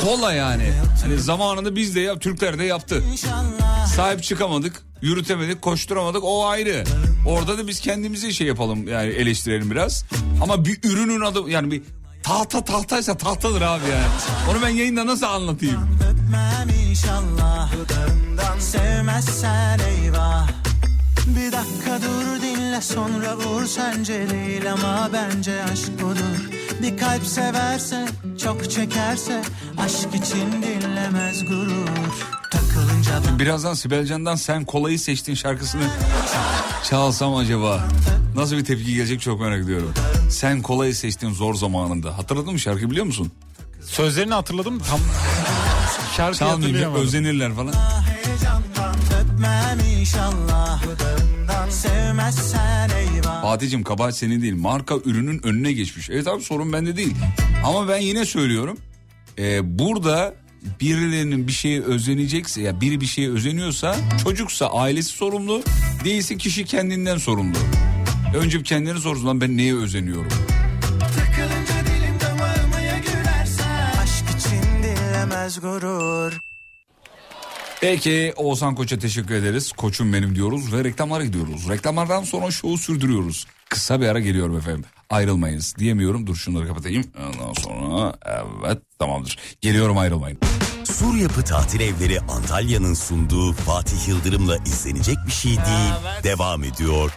Kola 0.00 0.32
yani. 0.32 0.72
Hani 1.02 1.18
zamanında 1.18 1.76
biz 1.76 1.94
de 1.94 2.00
yap 2.00 2.20
Türkler 2.20 2.58
de 2.58 2.64
yaptı. 2.64 3.02
Sahip 3.96 4.22
çıkamadık, 4.22 4.82
yürütemedik, 5.02 5.62
koşturamadık 5.62 6.24
o 6.24 6.46
ayrı. 6.46 6.84
Orada 7.28 7.58
da 7.58 7.68
biz 7.68 7.80
kendimizi 7.80 8.34
şey 8.34 8.46
yapalım 8.46 8.88
yani 8.88 9.08
eleştirelim 9.10 9.70
biraz. 9.70 10.04
Ama 10.42 10.64
bir 10.64 10.78
ürünün 10.82 11.20
adı 11.20 11.50
yani 11.50 11.70
bir 11.70 11.82
tahta 12.22 12.64
tahtaysa 12.64 13.16
tahtadır 13.16 13.62
abi 13.62 13.84
yani. 13.90 14.06
Onu 14.50 14.62
ben 14.62 14.68
yayında 14.68 15.06
nasıl 15.06 15.26
anlatayım? 15.26 15.98
Öpmem 16.10 16.68
inşallah 16.90 17.72
Dudağından 17.72 18.58
sevmezsen 18.58 19.78
eyvah 19.78 20.48
Bir 21.26 21.52
dakika 21.52 22.00
dur 22.02 22.42
dinle 22.42 22.80
sonra 22.80 23.36
vur 23.36 23.66
sence 23.66 24.30
değil 24.30 24.72
ama 24.72 25.10
bence 25.12 25.64
aşk 25.72 26.02
budur 26.02 26.50
Bir 26.82 26.98
kalp 26.98 27.26
severse 27.26 28.08
çok 28.42 28.70
çekerse 28.70 29.42
aşk 29.78 30.14
için 30.14 30.52
dinlemez 30.62 31.44
gurur 31.44 31.86
Takılınca 32.50 33.12
ben 33.28 33.38
Birazdan 33.38 33.74
Sibel 33.74 34.06
Can'dan 34.06 34.34
sen 34.36 34.64
kolayı 34.64 34.98
seçtiğin 34.98 35.36
şarkısını 35.36 35.82
çalsam 36.90 37.34
acaba? 37.36 37.88
Nasıl 38.36 38.56
bir 38.56 38.64
tepki 38.64 38.94
gelecek 38.94 39.20
çok 39.20 39.40
merak 39.40 39.64
ediyorum. 39.64 39.92
Sen 40.30 40.62
kolayı 40.62 40.94
seçtiğin 40.94 41.32
zor 41.32 41.54
zamanında. 41.54 42.18
Hatırladın 42.18 42.52
mı 42.52 42.58
şarkıyı 42.58 42.90
biliyor 42.90 43.06
musun? 43.06 43.32
Sözlerini 43.86 44.34
hatırladım 44.34 44.78
tam 44.78 45.00
şarkı 46.16 46.38
Çalmayınca 46.38 46.66
hatırlayamadım. 46.68 47.02
özenirler 47.06 47.54
falan. 47.54 47.74
Öpmem 49.42 50.00
inşallah 50.00 50.82
sevmezsen 51.70 52.90
eyvah 52.90 53.42
Fatih'cim 53.42 53.82
kabahat 53.82 54.16
senin 54.16 54.42
değil. 54.42 54.54
Marka 54.54 54.94
ürünün 55.04 55.46
önüne 55.46 55.72
geçmiş. 55.72 56.10
Evet 56.10 56.28
abi 56.28 56.42
sorun 56.42 56.72
bende 56.72 56.96
değil. 56.96 57.14
Ama 57.64 57.88
ben 57.88 57.98
yine 57.98 58.24
söylüyorum. 58.24 58.78
Ee, 59.38 59.78
burada 59.78 60.34
birilerinin 60.80 61.46
bir 61.46 61.52
şeye 61.52 61.82
özenecekse 61.82 62.62
ya 62.62 62.80
biri 62.80 63.00
bir 63.00 63.06
şeye 63.06 63.30
özeniyorsa 63.30 63.96
çocuksa 64.24 64.66
ailesi 64.66 65.08
sorumlu 65.08 65.62
değilse 66.04 66.36
kişi 66.36 66.64
kendinden 66.64 67.18
sorumlu. 67.18 67.58
Önce 68.36 68.58
bir 68.58 68.64
kendini 68.64 68.98
sorsun 68.98 69.26
lan 69.26 69.40
ben 69.40 69.56
neye 69.56 69.76
özeniyorum? 69.76 70.32
Takılınca 71.00 71.86
dilim 71.86 72.20
damağıma 72.20 72.98
gülersen 72.98 73.90
Aşk 74.02 74.24
için 74.38 74.82
dinlemez 74.82 75.60
gurur 75.60 76.51
Peki 77.82 78.32
Oğuzhan 78.36 78.74
Koç'a 78.74 78.98
teşekkür 78.98 79.34
ederiz. 79.34 79.72
Koçum 79.72 80.12
benim 80.12 80.34
diyoruz 80.34 80.72
ve 80.72 80.84
reklamlara 80.84 81.24
gidiyoruz. 81.24 81.68
Reklamlardan 81.68 82.22
sonra 82.24 82.50
şovu 82.50 82.78
sürdürüyoruz. 82.78 83.46
Kısa 83.68 84.00
bir 84.00 84.06
ara 84.06 84.20
geliyorum 84.20 84.56
efendim. 84.56 84.84
Ayrılmayınız 85.10 85.74
diyemiyorum. 85.78 86.26
Dur 86.26 86.36
şunları 86.36 86.66
kapatayım. 86.68 87.04
Ondan 87.18 87.52
sonra 87.52 88.14
evet 88.64 88.78
tamamdır. 88.98 89.38
Geliyorum 89.60 89.98
ayrılmayın. 89.98 90.38
Sur 90.84 91.16
Yapı 91.16 91.44
Tatil 91.44 91.80
Evleri 91.80 92.20
Antalya'nın 92.20 92.94
sunduğu 92.94 93.52
Fatih 93.52 94.08
Yıldırım'la 94.08 94.56
izlenecek 94.56 95.16
bir 95.26 95.32
şey 95.32 95.52
değil. 95.52 96.22
Devam 96.24 96.64
ediyor. 96.64 97.12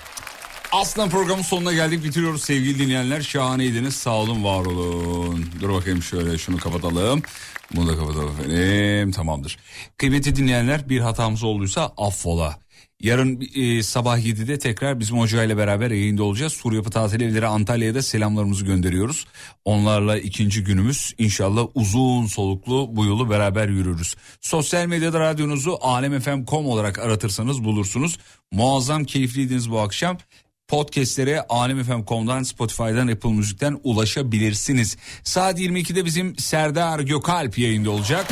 Aslan 0.72 1.10
programın 1.10 1.42
sonuna 1.42 1.74
geldik 1.74 2.04
bitiriyoruz 2.04 2.44
sevgili 2.44 2.80
dinleyenler. 2.80 3.22
Şahaneydiniz 3.22 3.96
sağ 3.96 4.16
olun 4.16 4.44
var 4.44 4.66
olun. 4.66 5.46
Dur 5.62 5.70
bakayım 5.70 6.04
şöyle 6.04 6.38
şunu 6.38 6.58
kapatalım. 6.58 7.22
Bunu 7.76 7.88
da 7.88 7.98
kapatalım 7.98 8.36
efendim 8.40 9.12
tamamdır. 9.12 9.58
Kıymetli 9.98 10.36
dinleyenler 10.36 10.90
bir 10.90 11.00
hatamız 11.00 11.44
olduysa 11.44 11.94
affola. 11.98 12.60
Yarın 13.00 13.42
e, 13.56 13.84
sabah 13.84 14.20
7'de 14.20 14.60
tekrar 14.60 15.00
bizim 15.00 15.20
hocayla 15.20 15.58
beraber 15.58 15.92
yayında 15.92 16.24
olacağız. 16.24 16.54
Sur 16.54 16.74
Yapı 16.74 16.90
Tatil 16.90 17.22
Evleri 17.22 17.48
Antalya'ya 17.48 17.96
da 17.96 18.02
selamlarımızı 18.02 18.66
gönderiyoruz. 18.66 19.26
Onlarla 19.66 20.18
ikinci 20.18 20.64
günümüz 20.64 21.14
inşallah 21.18 21.68
uzun 21.76 22.26
soluklu 22.26 22.96
bu 22.96 23.06
yolu 23.06 23.30
beraber 23.30 23.70
yürürüz. 23.70 24.16
Sosyal 24.42 24.86
medyada 24.86 25.20
radyonuzu 25.20 25.78
alemfm.com 25.82 26.68
olarak 26.68 27.00
aratırsanız 27.00 27.64
bulursunuz. 27.64 28.18
Muazzam 28.52 29.06
keyifliydiniz 29.06 29.72
bu 29.72 29.80
akşam. 29.80 30.18
Podcastlere 30.68 31.42
alemfm.com'dan, 31.50 32.44
Spotify'dan, 32.44 33.08
Apple 33.08 33.30
Müzik'ten 33.30 33.80
ulaşabilirsiniz. 33.84 34.98
Saat 35.24 35.60
22'de 35.60 36.06
bizim 36.06 36.38
Serdar 36.38 37.00
Gökalp 37.00 37.58
yayında 37.58 37.92
olacak. 37.92 38.28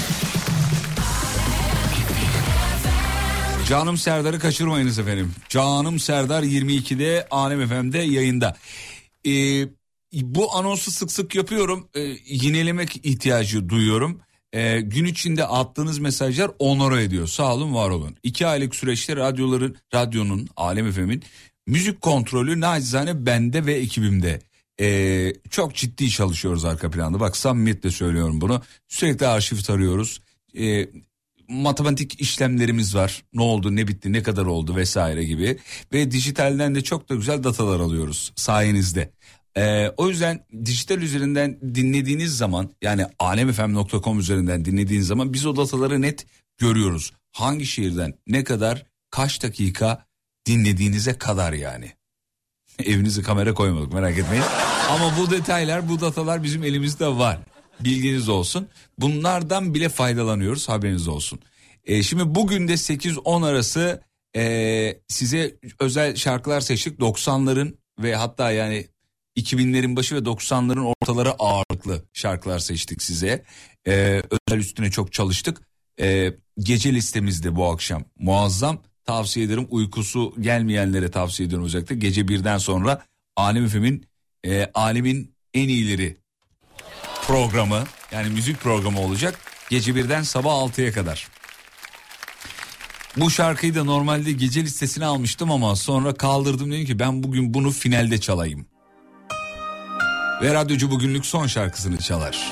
Canım 3.70 3.98
Serdar'ı 3.98 4.40
kaçırmayınız 4.40 5.00
efendim. 5.00 5.32
Canım 5.50 6.00
Serdar 6.00 6.44
22'de 6.44 7.28
Alem 7.32 7.68
FM'de 7.68 8.00
yayında. 8.00 8.56
Ee, 9.28 9.68
bu 10.14 10.56
anonsu 10.56 10.92
sık 10.92 11.12
sık 11.12 11.36
yapıyorum. 11.36 11.90
Ee, 11.96 12.02
yinelemek 12.26 13.06
ihtiyacı 13.06 13.70
duyuyorum. 13.70 14.22
Ee, 14.54 14.82
gün 14.82 15.06
içinde 15.06 15.46
attığınız 15.46 16.00
mesajlar 16.00 16.52
onore 16.60 17.04
ediyor. 17.04 17.28
Sağ 17.28 17.54
olun 17.54 17.74
var 17.74 17.90
olun. 17.90 18.16
İki 18.24 18.48
aylık 18.48 18.76
süreçte 18.76 19.16
radyoların, 19.16 19.76
radyonun, 19.94 20.50
Alem 20.58 20.92
FM'in 20.92 21.24
müzik 21.68 22.02
kontrolü 22.02 22.60
nacizane 22.60 23.26
bende 23.26 23.66
ve 23.66 23.74
ekibimde. 23.74 24.42
Ee, 24.80 25.34
çok 25.50 25.76
ciddi 25.76 26.10
çalışıyoruz 26.10 26.66
arka 26.66 26.92
planda. 26.92 27.20
Bak 27.20 27.38
samimiyetle 27.38 27.92
söylüyorum 27.92 28.42
bunu. 28.42 28.62
Sürekli 28.88 29.28
arşiv 29.28 29.58
tarıyoruz. 29.58 30.22
Ee, 30.58 30.88
matematik 31.50 32.22
işlemlerimiz 32.22 32.96
var. 32.96 33.24
Ne 33.34 33.42
oldu, 33.42 33.76
ne 33.76 33.88
bitti, 33.88 34.14
ne 34.14 34.24
kadar 34.24 34.46
oldu 34.46 34.76
vesaire 34.76 35.24
gibi. 35.24 35.58
Ve 35.94 36.12
dijitalden 36.12 36.76
de 36.76 36.82
çok 36.82 37.10
da 37.10 37.16
güzel 37.16 37.44
datalar 37.44 37.80
alıyoruz 37.80 38.34
sayenizde. 38.36 39.12
Ee, 39.58 39.90
o 39.98 40.10
yüzden 40.10 40.46
dijital 40.66 41.02
üzerinden 41.02 41.60
dinlediğiniz 41.76 42.38
zaman 42.38 42.70
yani 42.82 43.06
alemfm.com 43.20 44.20
üzerinden 44.20 44.66
dinlediğiniz 44.66 45.08
zaman 45.08 45.34
biz 45.34 45.46
o 45.46 45.56
dataları 45.56 46.02
net 46.02 46.26
görüyoruz. 46.58 47.14
Hangi 47.32 47.66
şehirden 47.66 48.14
ne 48.28 48.44
kadar 48.44 48.86
kaç 49.10 49.44
dakika 49.44 50.06
dinlediğinize 50.46 51.18
kadar 51.18 51.54
yani. 51.54 51.92
Evinizi 52.86 53.24
kamera 53.24 53.54
koymadık 53.54 53.94
merak 53.94 54.18
etmeyin. 54.18 54.44
Ama 54.90 55.18
bu 55.18 55.32
detaylar 55.32 55.90
bu 55.90 56.02
datalar 56.02 56.44
bizim 56.44 56.64
elimizde 56.64 57.08
var. 57.08 57.40
Bilginiz 57.80 58.30
olsun. 58.30 58.68
Bunlardan 58.98 59.74
bile 59.74 59.90
faydalanıyoruz 59.90 60.70
haberiniz 60.70 61.08
olsun. 61.08 61.40
Ee, 61.86 62.04
şimdi 62.04 62.36
bugün 62.36 62.68
de 62.68 62.74
8-10 62.74 63.46
arası 63.46 64.02
ee, 64.36 65.00
size 65.08 65.56
özel 65.80 66.16
şarkılar 66.16 66.62
seçtik. 66.62 67.00
90'ların 67.00 67.78
ve 68.00 68.16
hatta 68.16 68.52
yani 68.52 68.88
2000'lerin 69.38 69.96
başı 69.96 70.16
ve 70.16 70.20
90'ların 70.20 70.94
ortaları 71.02 71.32
ağırlıklı 71.32 72.06
şarkılar 72.14 72.60
seçtik 72.60 73.02
size. 73.02 73.44
Ee, 73.88 74.22
özel 74.48 74.60
üstüne 74.60 74.92
çok 74.92 75.14
çalıştık. 75.14 75.62
Ee, 76.00 76.34
gece 76.60 76.94
listemizde 76.94 77.56
bu 77.56 77.66
akşam 77.66 78.04
muazzam 78.20 78.82
tavsiye 79.06 79.46
ederim. 79.46 79.68
Uykusu 79.70 80.34
gelmeyenlere 80.40 81.12
tavsiye 81.12 81.48
ediyorum 81.48 81.66
özellikle. 81.66 81.96
Gece 81.96 82.28
birden 82.28 82.58
sonra 82.58 83.06
Alem 83.36 83.66
Efem'in 83.66 84.06
e, 84.46 84.72
Alem'in 84.74 85.36
en 85.54 85.68
iyileri 85.68 86.18
programı 87.28 87.84
yani 88.12 88.30
müzik 88.30 88.62
programı 88.62 89.00
olacak. 89.00 89.40
Gece 89.70 89.96
birden 89.96 90.22
sabah 90.22 90.52
6'ya 90.52 90.92
kadar. 90.92 91.28
Bu 93.18 93.30
şarkıyı 93.30 93.76
da 93.76 93.84
normalde 93.84 94.32
gece 94.32 94.64
listesine 94.64 95.06
almıştım 95.06 95.52
ama 95.52 95.76
sonra 95.76 96.14
kaldırdım 96.14 96.72
dedim 96.72 96.86
ki 96.86 97.00
ben 97.00 97.24
bugün 97.24 97.54
bunu 97.54 97.72
finalde 97.72 98.20
çalayım. 98.20 98.66
Ve 100.42 100.54
radyocu 100.54 100.92
bugünlük 100.92 101.26
son 101.26 101.48
şarkısını 101.48 101.98
çalar. 101.98 102.52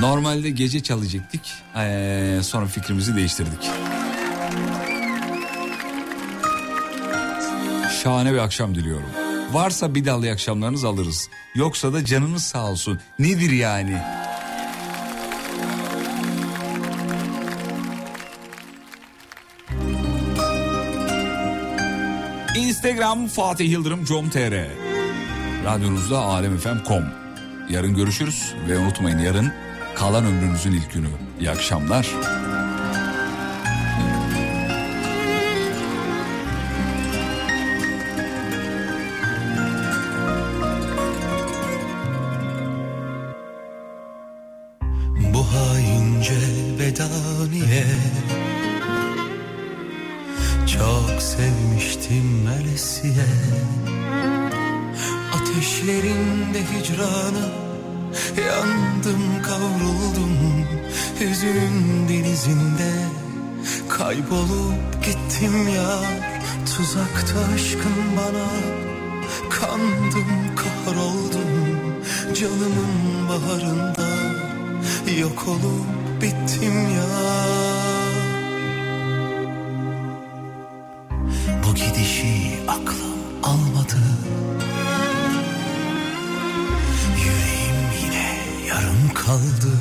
Normalde 0.00 0.50
gece 0.50 0.82
çalacaktık. 0.82 1.40
Ee, 1.76 2.40
sonra 2.42 2.66
fikrimizi 2.66 3.16
değiştirdik. 3.16 3.70
şahane 7.98 8.32
bir 8.32 8.38
akşam 8.38 8.74
diliyorum. 8.74 9.08
Varsa 9.52 9.94
bir 9.94 10.04
dallı 10.04 10.30
akşamlarınız 10.30 10.84
alırız. 10.84 11.28
Yoksa 11.54 11.92
da 11.92 12.04
canınız 12.04 12.42
sağ 12.42 12.70
olsun. 12.70 13.00
Nedir 13.18 13.50
yani? 13.50 14.02
Instagram 22.56 23.26
Fatih 23.26 23.70
Yıldırım 23.70 24.04
com.tr 24.04 24.66
Radyonuzda 25.64 26.18
alemfm.com 26.18 27.04
Yarın 27.70 27.94
görüşürüz 27.94 28.54
ve 28.68 28.78
unutmayın 28.78 29.18
yarın 29.18 29.52
kalan 29.94 30.24
ömrünüzün 30.24 30.72
ilk 30.72 30.92
günü. 30.92 31.08
İyi 31.40 31.50
akşamlar. 31.50 32.14
Gittim 65.38 65.68
ya 65.68 66.00
Tuzakta 66.66 67.54
aşkın 67.54 67.92
bana. 68.16 68.48
Kandım 69.50 70.56
kahroldum 70.56 71.78
Canımın 72.34 73.28
baharında. 73.28 74.08
Yok 75.20 75.48
olup 75.48 76.22
bittim 76.22 76.74
ya. 76.74 77.06
Bu 81.66 81.74
gidişi 81.74 82.60
aklım 82.68 83.18
almadı. 83.42 84.00
Yüreğim 87.24 87.76
yine 88.02 88.36
yarım 88.68 89.14
kaldı. 89.14 89.72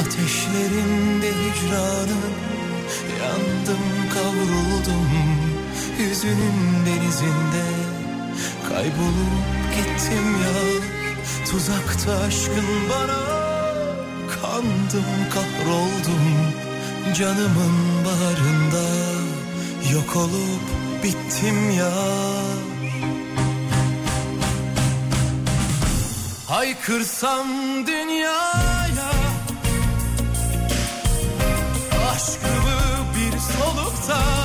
Ateşlerinde 0.00 1.28
hicranın 1.28 2.49
Yandım 3.30 4.10
kavruldum 4.14 5.08
Hüzünün 5.98 6.86
denizinde 6.86 7.66
Kaybolup 8.68 9.74
gittim 9.76 10.26
ya 10.42 10.80
Tuzakta 11.50 12.24
aşkın 12.26 12.66
bana 12.90 13.20
Kandım 14.42 15.10
kahroldum 15.34 16.52
Canımın 17.14 18.04
baharında 18.04 18.86
Yok 19.92 20.16
olup 20.16 21.04
bittim 21.04 21.70
ya 21.70 21.92
Haykırsam 26.48 27.46
dünyaya 27.86 28.79
sun. 34.10 34.39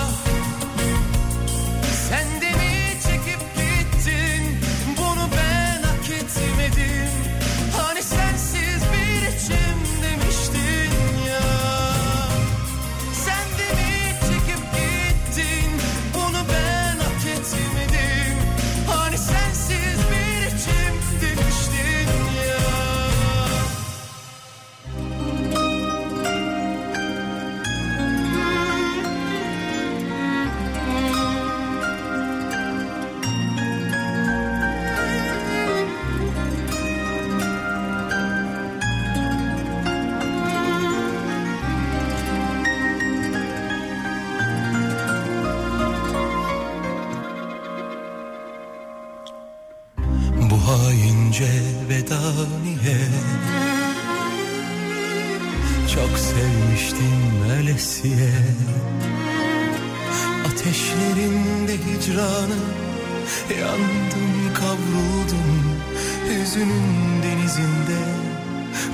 Hüzünün 66.55 67.23
denizinde 67.23 67.99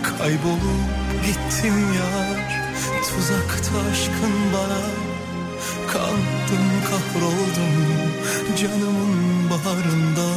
Kaybolup 0.04 1.26
gittim 1.26 1.94
yar. 1.94 2.64
Tuzakta 3.04 3.90
aşkın 3.92 4.34
bana 4.54 4.82
Kandım 5.94 6.68
kahroldum 6.90 7.76
Canımın 8.58 9.50
baharında. 9.50 10.30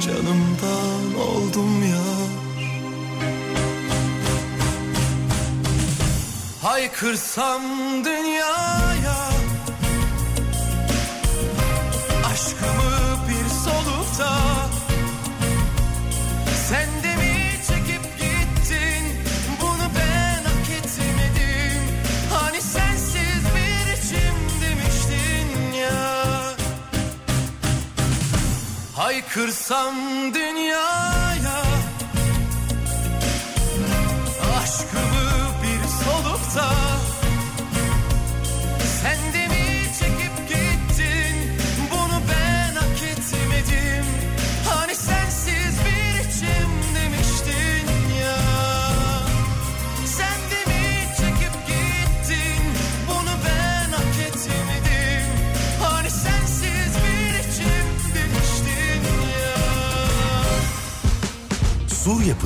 Canımdan 0.00 1.20
oldum 1.20 1.82
yar. 1.82 2.68
Haykırsam 6.62 7.62
dünyaya 8.04 8.87
Haykırsam 29.38 29.94